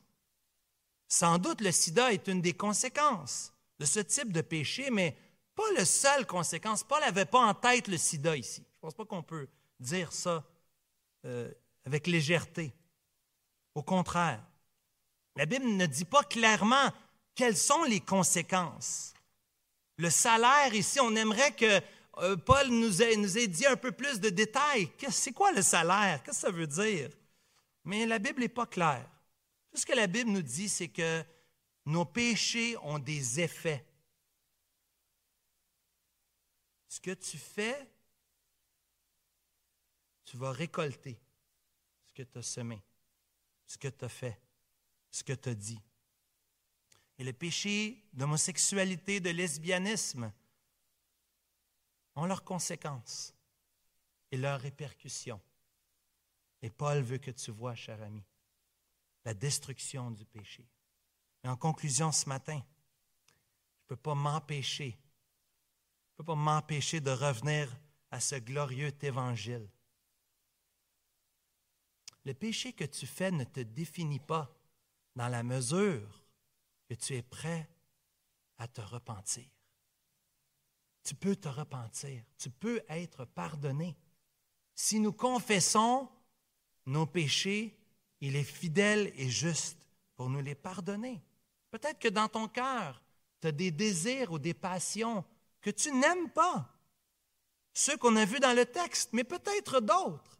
Sans 1.08 1.38
doute, 1.38 1.62
le 1.62 1.72
sida 1.72 2.12
est 2.12 2.28
une 2.28 2.42
des 2.42 2.52
conséquences 2.52 3.51
de 3.82 3.86
ce 3.86 3.98
type 3.98 4.32
de 4.32 4.42
péché, 4.42 4.90
mais 4.92 5.16
pas 5.56 5.64
la 5.76 5.84
seule 5.84 6.24
conséquence. 6.24 6.84
Paul 6.84 7.00
n'avait 7.00 7.24
pas 7.24 7.40
en 7.40 7.52
tête 7.52 7.88
le 7.88 7.96
sida 7.96 8.36
ici. 8.36 8.62
Je 8.64 8.76
ne 8.76 8.80
pense 8.80 8.94
pas 8.94 9.04
qu'on 9.04 9.24
peut 9.24 9.48
dire 9.80 10.12
ça 10.12 10.44
euh, 11.26 11.50
avec 11.84 12.06
légèreté. 12.06 12.72
Au 13.74 13.82
contraire, 13.82 14.40
la 15.34 15.46
Bible 15.46 15.66
ne 15.66 15.86
dit 15.86 16.04
pas 16.04 16.22
clairement 16.22 16.92
quelles 17.34 17.56
sont 17.56 17.82
les 17.82 17.98
conséquences. 17.98 19.14
Le 19.96 20.10
salaire, 20.10 20.72
ici, 20.74 21.00
on 21.00 21.16
aimerait 21.16 21.56
que 21.56 21.80
euh, 22.18 22.36
Paul 22.36 22.68
nous 22.68 23.02
ait, 23.02 23.16
nous 23.16 23.36
ait, 23.36 23.48
dit 23.48 23.66
un 23.66 23.76
peu 23.76 23.90
plus 23.90 24.20
de 24.20 24.28
détails. 24.28 24.92
C'est 25.10 25.32
quoi 25.32 25.50
le 25.50 25.62
salaire? 25.62 26.22
Qu'est-ce 26.22 26.42
que 26.42 26.46
ça 26.46 26.52
veut 26.52 26.68
dire? 26.68 27.10
Mais 27.84 28.06
la 28.06 28.20
Bible 28.20 28.42
n'est 28.42 28.48
pas 28.48 28.66
claire. 28.66 29.10
Tout 29.72 29.78
ce 29.78 29.86
que 29.86 29.96
la 29.96 30.06
Bible 30.06 30.30
nous 30.30 30.42
dit, 30.42 30.68
c'est 30.68 30.86
que 30.86 31.24
nos 31.84 32.04
péchés 32.04 32.76
ont 32.78 32.98
des 32.98 33.40
effets. 33.40 33.84
Ce 36.88 37.00
que 37.00 37.12
tu 37.12 37.38
fais, 37.38 37.90
tu 40.24 40.36
vas 40.36 40.52
récolter 40.52 41.18
ce 42.06 42.12
que 42.12 42.22
tu 42.22 42.38
as 42.38 42.42
semé, 42.42 42.82
ce 43.66 43.78
que 43.78 43.88
tu 43.88 44.04
as 44.04 44.08
fait, 44.08 44.40
ce 45.10 45.24
que 45.24 45.32
tu 45.32 45.48
as 45.48 45.54
dit. 45.54 45.80
Et 47.18 47.24
le 47.24 47.32
péché 47.32 48.04
d'homosexualité, 48.12 49.20
de 49.20 49.30
lesbianisme 49.30 50.32
ont 52.14 52.26
leurs 52.26 52.44
conséquences 52.44 53.34
et 54.30 54.36
leurs 54.36 54.60
répercussions. 54.60 55.40
Et 56.62 56.70
Paul 56.70 57.02
veut 57.02 57.18
que 57.18 57.30
tu 57.30 57.50
vois, 57.50 57.74
cher 57.74 58.00
ami, 58.02 58.22
la 59.24 59.34
destruction 59.34 60.10
du 60.10 60.24
péché. 60.24 60.66
Et 61.44 61.48
en 61.48 61.56
conclusion 61.56 62.12
ce 62.12 62.28
matin, 62.28 62.56
je 62.58 63.84
ne 63.84 63.88
peux 63.88 63.96
pas 63.96 64.14
m'empêcher, 64.14 64.90
je 64.90 66.12
ne 66.12 66.16
peux 66.18 66.24
pas 66.24 66.34
m'empêcher 66.34 67.00
de 67.00 67.10
revenir 67.10 67.74
à 68.10 68.20
ce 68.20 68.36
glorieux 68.36 68.92
évangile. 69.02 69.68
Le 72.24 72.34
péché 72.34 72.72
que 72.72 72.84
tu 72.84 73.06
fais 73.06 73.32
ne 73.32 73.44
te 73.44 73.60
définit 73.60 74.20
pas 74.20 74.54
dans 75.16 75.28
la 75.28 75.42
mesure 75.42 76.24
que 76.88 76.94
tu 76.94 77.14
es 77.14 77.22
prêt 77.22 77.68
à 78.58 78.68
te 78.68 78.80
repentir. 78.80 79.48
Tu 81.02 81.16
peux 81.16 81.34
te 81.34 81.48
repentir, 81.48 82.22
tu 82.38 82.48
peux 82.50 82.80
être 82.88 83.24
pardonné. 83.24 83.96
Si 84.74 85.00
nous 85.00 85.12
confessons 85.12 86.08
nos 86.86 87.06
péchés, 87.06 87.76
il 88.20 88.36
est 88.36 88.44
fidèle 88.44 89.12
et 89.16 89.28
juste 89.28 89.78
pour 90.14 90.28
nous 90.28 90.40
les 90.40 90.54
pardonner. 90.54 91.20
Peut-être 91.72 91.98
que 91.98 92.08
dans 92.08 92.28
ton 92.28 92.48
cœur, 92.48 93.02
tu 93.40 93.48
as 93.48 93.52
des 93.52 93.70
désirs 93.70 94.30
ou 94.30 94.38
des 94.38 94.52
passions 94.52 95.24
que 95.62 95.70
tu 95.70 95.90
n'aimes 95.90 96.30
pas. 96.30 96.68
Ceux 97.72 97.96
qu'on 97.96 98.14
a 98.16 98.26
vus 98.26 98.40
dans 98.40 98.54
le 98.54 98.66
texte, 98.66 99.14
mais 99.14 99.24
peut-être 99.24 99.80
d'autres. 99.80 100.38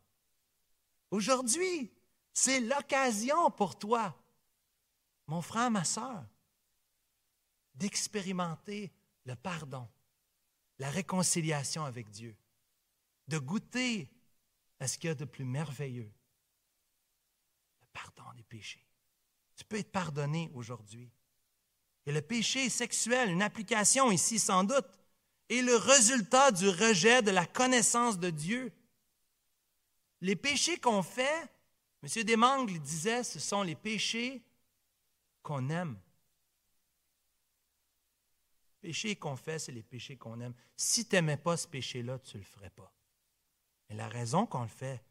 Aujourd'hui, 1.11 1.91
c'est 2.35 2.61
l'occasion 2.61 3.51
pour 3.51 3.79
toi, 3.79 4.15
mon 5.27 5.41
frère, 5.41 5.71
ma 5.71 5.85
soeur, 5.85 6.23
d'expérimenter 7.75 8.93
le 9.25 9.35
pardon, 9.35 9.89
la 10.79 10.91
réconciliation 10.91 11.87
avec 11.87 12.11
Dieu, 12.11 12.37
de 13.29 13.39
goûter 13.39 14.11
à 14.81 14.87
ce 14.87 14.99
qu'il 14.99 15.09
y 15.09 15.11
a 15.11 15.15
de 15.15 15.25
plus 15.25 15.45
merveilleux, 15.45 16.13
le 17.81 17.87
pardon 17.95 18.25
des 18.37 18.43
péchés. 18.43 18.87
Tu 19.57 19.65
peux 19.65 19.79
être 19.79 19.93
pardonné 19.93 20.51
aujourd'hui. 20.53 21.11
Et 22.07 22.13
le 22.13 22.23
péché 22.23 22.69
sexuel, 22.69 23.31
une 23.31 23.43
application 23.43 24.11
ici 24.11 24.39
sans 24.39 24.65
doute, 24.65 24.87
est 25.49 25.63
le 25.63 25.77
résultat 25.77 26.51
du 26.51 26.69
rejet 26.69 27.23
de 27.23 27.31
la 27.31 27.47
connaissance 27.47 28.19
de 28.19 28.31
Dieu 28.31 28.73
les 30.23 30.37
péchés 30.37 30.79
qu'on 30.79 31.03
fait, 31.03 31.51
M. 32.03 32.25
Desmangles 32.25 32.79
disait, 32.79 33.25
ce 33.25 33.41
sont 33.41 33.63
les 33.63 33.75
péchés 33.75 34.41
qu'on 35.43 35.69
aime. 35.69 35.99
Les 38.83 38.89
péchés 38.89 39.17
qu'on 39.17 39.37
fait, 39.37 39.59
c'est 39.59 39.73
les 39.73 39.83
péchés 39.83 40.17
qu'on 40.17 40.41
aime. 40.41 40.55
Si 40.77 41.07
tu 41.07 41.17
n'aimais 41.17 41.37
pas 41.37 41.57
ce 41.57 41.67
péché-là, 41.67 42.21
tu 42.21 42.37
ne 42.37 42.43
le 42.43 42.47
ferais 42.47 42.71
pas. 42.71 42.93
Mais 43.89 43.97
la 43.97 44.09
raison 44.09 44.47
qu'on 44.47 44.63
le 44.63 44.69
fait, 44.69 45.05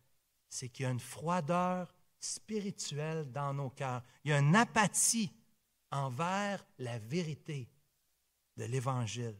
c'est 0.48 0.70
qu'il 0.70 0.84
y 0.84 0.88
a 0.88 0.92
une 0.92 1.00
froideur 1.00 1.94
spirituelle 2.18 3.30
dans 3.34 3.54
nos 3.54 3.70
cœurs. 3.70 4.04
Il 4.24 4.32
y 4.32 4.34
a 4.34 4.40
une 4.40 4.56
apathie 4.56 5.34
envers 5.92 6.66
la 6.80 6.98
vérité 7.00 7.70
de 8.58 8.66
l'Évangile. 8.66 9.38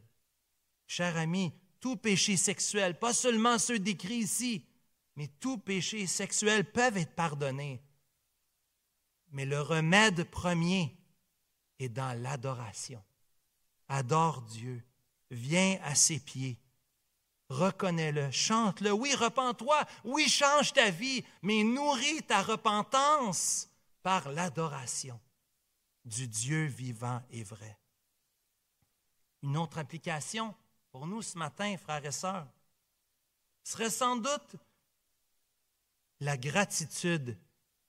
Cher 0.86 1.16
ami, 1.16 1.52
tout 1.80 1.96
péché 1.96 2.36
sexuel, 2.36 2.98
pas 2.98 3.14
seulement 3.14 3.58
ceux 3.58 3.78
décrits 3.78 4.18
ici, 4.18 4.66
mais 5.16 5.28
tous 5.28 5.58
péchés 5.58 6.06
sexuels 6.06 6.70
peuvent 6.70 6.96
être 6.96 7.14
pardonnés. 7.14 7.82
Mais 9.30 9.46
le 9.46 9.60
remède 9.60 10.24
premier 10.24 10.96
est 11.78 11.88
dans 11.88 12.20
l'adoration. 12.22 13.02
Adore 13.88 14.42
Dieu, 14.42 14.82
viens 15.30 15.78
à 15.82 15.94
ses 15.94 16.20
pieds, 16.20 16.58
reconnais-le, 17.48 18.30
chante-le. 18.30 18.92
Oui, 18.92 19.14
repens-toi, 19.14 19.84
oui, 20.04 20.28
change 20.28 20.72
ta 20.72 20.90
vie, 20.90 21.24
mais 21.42 21.64
nourris 21.64 22.22
ta 22.22 22.42
repentance 22.42 23.68
par 24.02 24.30
l'adoration 24.30 25.18
du 26.04 26.28
Dieu 26.28 26.64
vivant 26.66 27.22
et 27.30 27.44
vrai. 27.44 27.78
Une 29.42 29.56
autre 29.56 29.78
application 29.78 30.54
pour 30.90 31.06
nous 31.06 31.22
ce 31.22 31.38
matin, 31.38 31.76
frères 31.78 32.04
et 32.04 32.12
sœurs, 32.12 32.46
serait 33.64 33.90
sans 33.90 34.16
doute 34.16 34.56
la 36.20 36.36
gratitude 36.36 37.36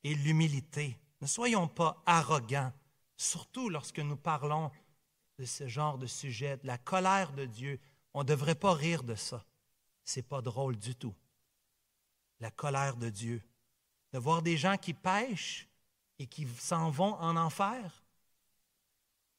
et 0.03 0.15
l'humilité. 0.15 0.97
Ne 1.21 1.27
soyons 1.27 1.67
pas 1.67 2.01
arrogants, 2.05 2.73
surtout 3.17 3.69
lorsque 3.69 3.99
nous 3.99 4.15
parlons 4.15 4.71
de 5.37 5.45
ce 5.45 5.67
genre 5.67 5.97
de 5.97 6.07
sujet, 6.07 6.57
de 6.57 6.67
la 6.67 6.77
colère 6.77 7.33
de 7.33 7.45
Dieu. 7.45 7.79
On 8.13 8.19
ne 8.19 8.27
devrait 8.27 8.55
pas 8.55 8.73
rire 8.73 9.03
de 9.03 9.15
ça. 9.15 9.45
Ce 10.03 10.19
n'est 10.19 10.23
pas 10.23 10.41
drôle 10.41 10.77
du 10.77 10.95
tout. 10.95 11.15
La 12.39 12.51
colère 12.51 12.97
de 12.97 13.09
Dieu. 13.09 13.41
De 14.11 14.19
voir 14.19 14.41
des 14.41 14.57
gens 14.57 14.77
qui 14.77 14.93
pêchent 14.93 15.67
et 16.19 16.27
qui 16.27 16.47
s'en 16.59 16.91
vont 16.91 17.15
en 17.15 17.35
enfer. 17.35 18.02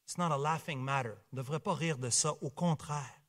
It's 0.05 0.19
not 0.19 0.33
a 0.33 0.39
laughing 0.39 0.81
matter. 0.81 1.15
On 1.33 1.37
ne 1.37 1.43
devrait 1.43 1.61
pas 1.61 1.75
rire 1.75 1.99
de 1.99 2.11
ça. 2.11 2.35
Au 2.43 2.51
contraire, 2.51 3.21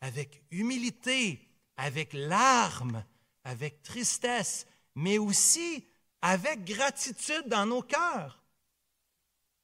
avec 0.00 0.42
humilité, 0.50 1.48
avec 1.76 2.12
larmes, 2.12 3.04
avec 3.44 3.82
tristesse, 3.82 4.66
mais 4.94 5.18
aussi 5.18 5.86
avec 6.22 6.64
gratitude 6.64 7.48
dans 7.48 7.66
nos 7.66 7.82
cœurs. 7.82 8.42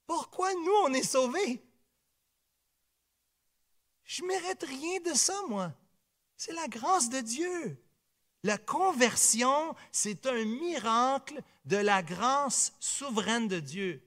Pourquoi 0.05 0.53
nous, 0.53 0.75
on 0.85 0.93
est 0.93 1.03
sauvés? 1.03 1.61
Je 4.03 4.21
ne 4.21 4.27
mérite 4.27 4.63
rien 4.63 5.01
de 5.01 5.13
ça, 5.13 5.35
moi. 5.49 5.73
C'est 6.37 6.53
la 6.53 6.67
grâce 6.67 7.09
de 7.09 7.19
Dieu. 7.19 7.83
La 8.43 8.57
conversion, 8.57 9.75
c'est 9.91 10.25
un 10.27 10.45
miracle 10.45 11.41
de 11.65 11.77
la 11.77 12.01
grâce 12.01 12.73
souveraine 12.79 13.47
de 13.47 13.59
Dieu. 13.59 14.06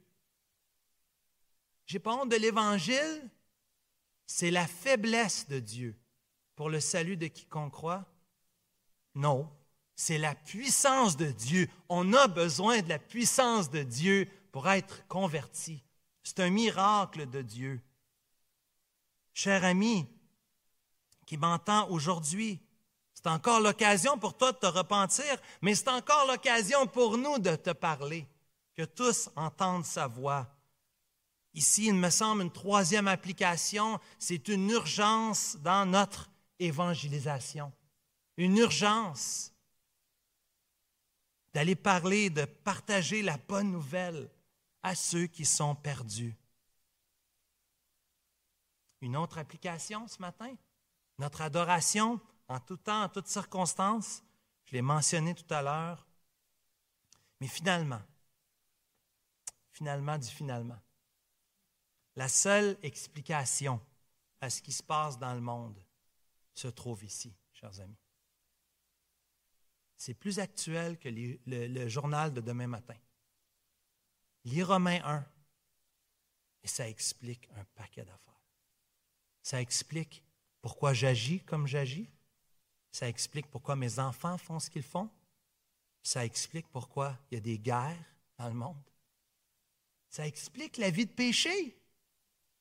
J'ai 1.90 1.98
pas 1.98 2.14
honte 2.14 2.28
de 2.28 2.36
l'Évangile, 2.36 3.28
c'est 4.24 4.52
la 4.52 4.68
faiblesse 4.68 5.48
de 5.48 5.58
Dieu 5.58 5.98
pour 6.54 6.70
le 6.70 6.78
salut 6.78 7.16
de 7.16 7.26
quiconque 7.26 7.72
croit. 7.72 8.06
Non, 9.16 9.50
c'est 9.96 10.16
la 10.16 10.36
puissance 10.36 11.16
de 11.16 11.26
Dieu. 11.32 11.68
On 11.88 12.12
a 12.12 12.28
besoin 12.28 12.80
de 12.80 12.88
la 12.88 13.00
puissance 13.00 13.70
de 13.70 13.82
Dieu 13.82 14.28
pour 14.52 14.68
être 14.70 15.04
converti. 15.08 15.82
C'est 16.22 16.38
un 16.38 16.50
miracle 16.50 17.28
de 17.28 17.42
Dieu. 17.42 17.80
Cher 19.34 19.64
ami 19.64 20.06
qui 21.26 21.38
m'entend 21.38 21.90
aujourd'hui, 21.90 22.60
c'est 23.14 23.26
encore 23.26 23.58
l'occasion 23.58 24.16
pour 24.16 24.36
toi 24.36 24.52
de 24.52 24.58
te 24.58 24.66
repentir, 24.66 25.36
mais 25.60 25.74
c'est 25.74 25.88
encore 25.88 26.28
l'occasion 26.28 26.86
pour 26.86 27.18
nous 27.18 27.40
de 27.40 27.56
te 27.56 27.70
parler, 27.70 28.28
que 28.76 28.84
tous 28.84 29.28
entendent 29.34 29.84
sa 29.84 30.06
voix. 30.06 30.46
Ici, 31.54 31.86
il 31.86 31.94
me 31.94 32.10
semble, 32.10 32.42
une 32.42 32.52
troisième 32.52 33.08
application, 33.08 34.00
c'est 34.18 34.48
une 34.48 34.70
urgence 34.70 35.56
dans 35.60 35.84
notre 35.84 36.30
évangélisation. 36.58 37.72
Une 38.36 38.56
urgence 38.56 39.52
d'aller 41.52 41.74
parler, 41.74 42.30
de 42.30 42.44
partager 42.44 43.22
la 43.22 43.36
bonne 43.36 43.72
nouvelle 43.72 44.30
à 44.82 44.94
ceux 44.94 45.26
qui 45.26 45.44
sont 45.44 45.74
perdus. 45.74 46.36
Une 49.00 49.16
autre 49.16 49.38
application 49.38 50.06
ce 50.06 50.20
matin, 50.20 50.54
notre 51.18 51.40
adoration 51.40 52.20
en 52.48 52.60
tout 52.60 52.76
temps, 52.76 53.04
en 53.04 53.08
toutes 53.08 53.28
circonstances. 53.28 54.22
Je 54.64 54.72
l'ai 54.72 54.82
mentionné 54.82 55.34
tout 55.34 55.52
à 55.54 55.62
l'heure. 55.62 56.06
Mais 57.40 57.46
finalement, 57.46 58.02
finalement 59.70 60.18
du 60.18 60.28
finalement, 60.28 60.78
la 62.16 62.28
seule 62.28 62.78
explication 62.82 63.80
à 64.40 64.50
ce 64.50 64.62
qui 64.62 64.72
se 64.72 64.82
passe 64.82 65.18
dans 65.18 65.34
le 65.34 65.40
monde 65.40 65.78
se 66.54 66.68
trouve 66.68 67.04
ici, 67.04 67.34
chers 67.52 67.80
amis. 67.80 67.96
C'est 69.96 70.14
plus 70.14 70.38
actuel 70.38 70.98
que 70.98 71.08
le, 71.10 71.88
journal 71.88 72.32
de 72.32 72.40
demain 72.40 72.66
matin. 72.66 72.96
Lis 74.44 74.62
Romains 74.62 75.00
1 75.04 75.26
et 76.62 76.68
ça 76.68 76.88
explique 76.88 77.48
un 77.56 77.64
paquet 77.74 78.04
d'affaires. 78.04 78.40
Ça 79.42 79.60
explique 79.60 80.24
pourquoi 80.62 80.94
j'agis 80.94 81.40
comme 81.40 81.66
j'agis. 81.66 82.08
Ça 82.90 83.08
explique 83.08 83.46
pourquoi 83.50 83.76
mes 83.76 83.98
enfants 83.98 84.38
font 84.38 84.58
ce 84.58 84.70
qu'ils 84.70 84.82
font. 84.82 85.10
Ça 86.02 86.24
explique 86.24 86.68
pourquoi 86.68 87.18
il 87.30 87.34
y 87.34 87.38
a 87.38 87.40
des 87.40 87.58
guerres 87.58 88.04
dans 88.38 88.48
le 88.48 88.54
monde. 88.54 88.82
Ça 90.08 90.26
explique 90.26 90.78
la 90.78 90.90
vie 90.90 91.06
de 91.06 91.12
péché. 91.12 91.79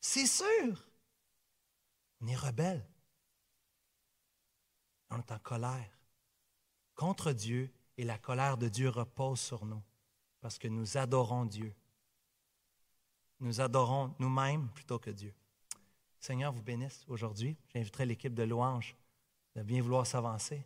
C'est 0.01 0.27
sûr. 0.27 0.87
On 2.21 2.27
est 2.27 2.35
rebelle. 2.35 2.85
On 5.09 5.17
est 5.17 5.31
en 5.31 5.39
colère 5.39 5.99
contre 6.95 7.31
Dieu 7.31 7.71
et 7.97 8.03
la 8.03 8.17
colère 8.17 8.57
de 8.57 8.67
Dieu 8.67 8.89
repose 8.89 9.39
sur 9.39 9.65
nous 9.65 9.81
parce 10.41 10.57
que 10.57 10.67
nous 10.67 10.97
adorons 10.97 11.45
Dieu. 11.45 11.73
Nous 13.39 13.61
adorons 13.61 14.13
nous-mêmes 14.19 14.69
plutôt 14.69 14.99
que 14.99 15.09
Dieu. 15.09 15.33
Seigneur 16.19 16.51
vous 16.51 16.61
bénisse 16.61 17.05
aujourd'hui. 17.07 17.57
J'inviterai 17.73 18.05
l'équipe 18.05 18.33
de 18.33 18.43
louanges 18.43 18.97
de 19.55 19.63
bien 19.63 19.81
vouloir 19.81 20.05
s'avancer 20.05 20.65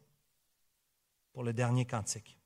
pour 1.32 1.44
le 1.44 1.54
dernier 1.54 1.86
cantique. 1.86 2.38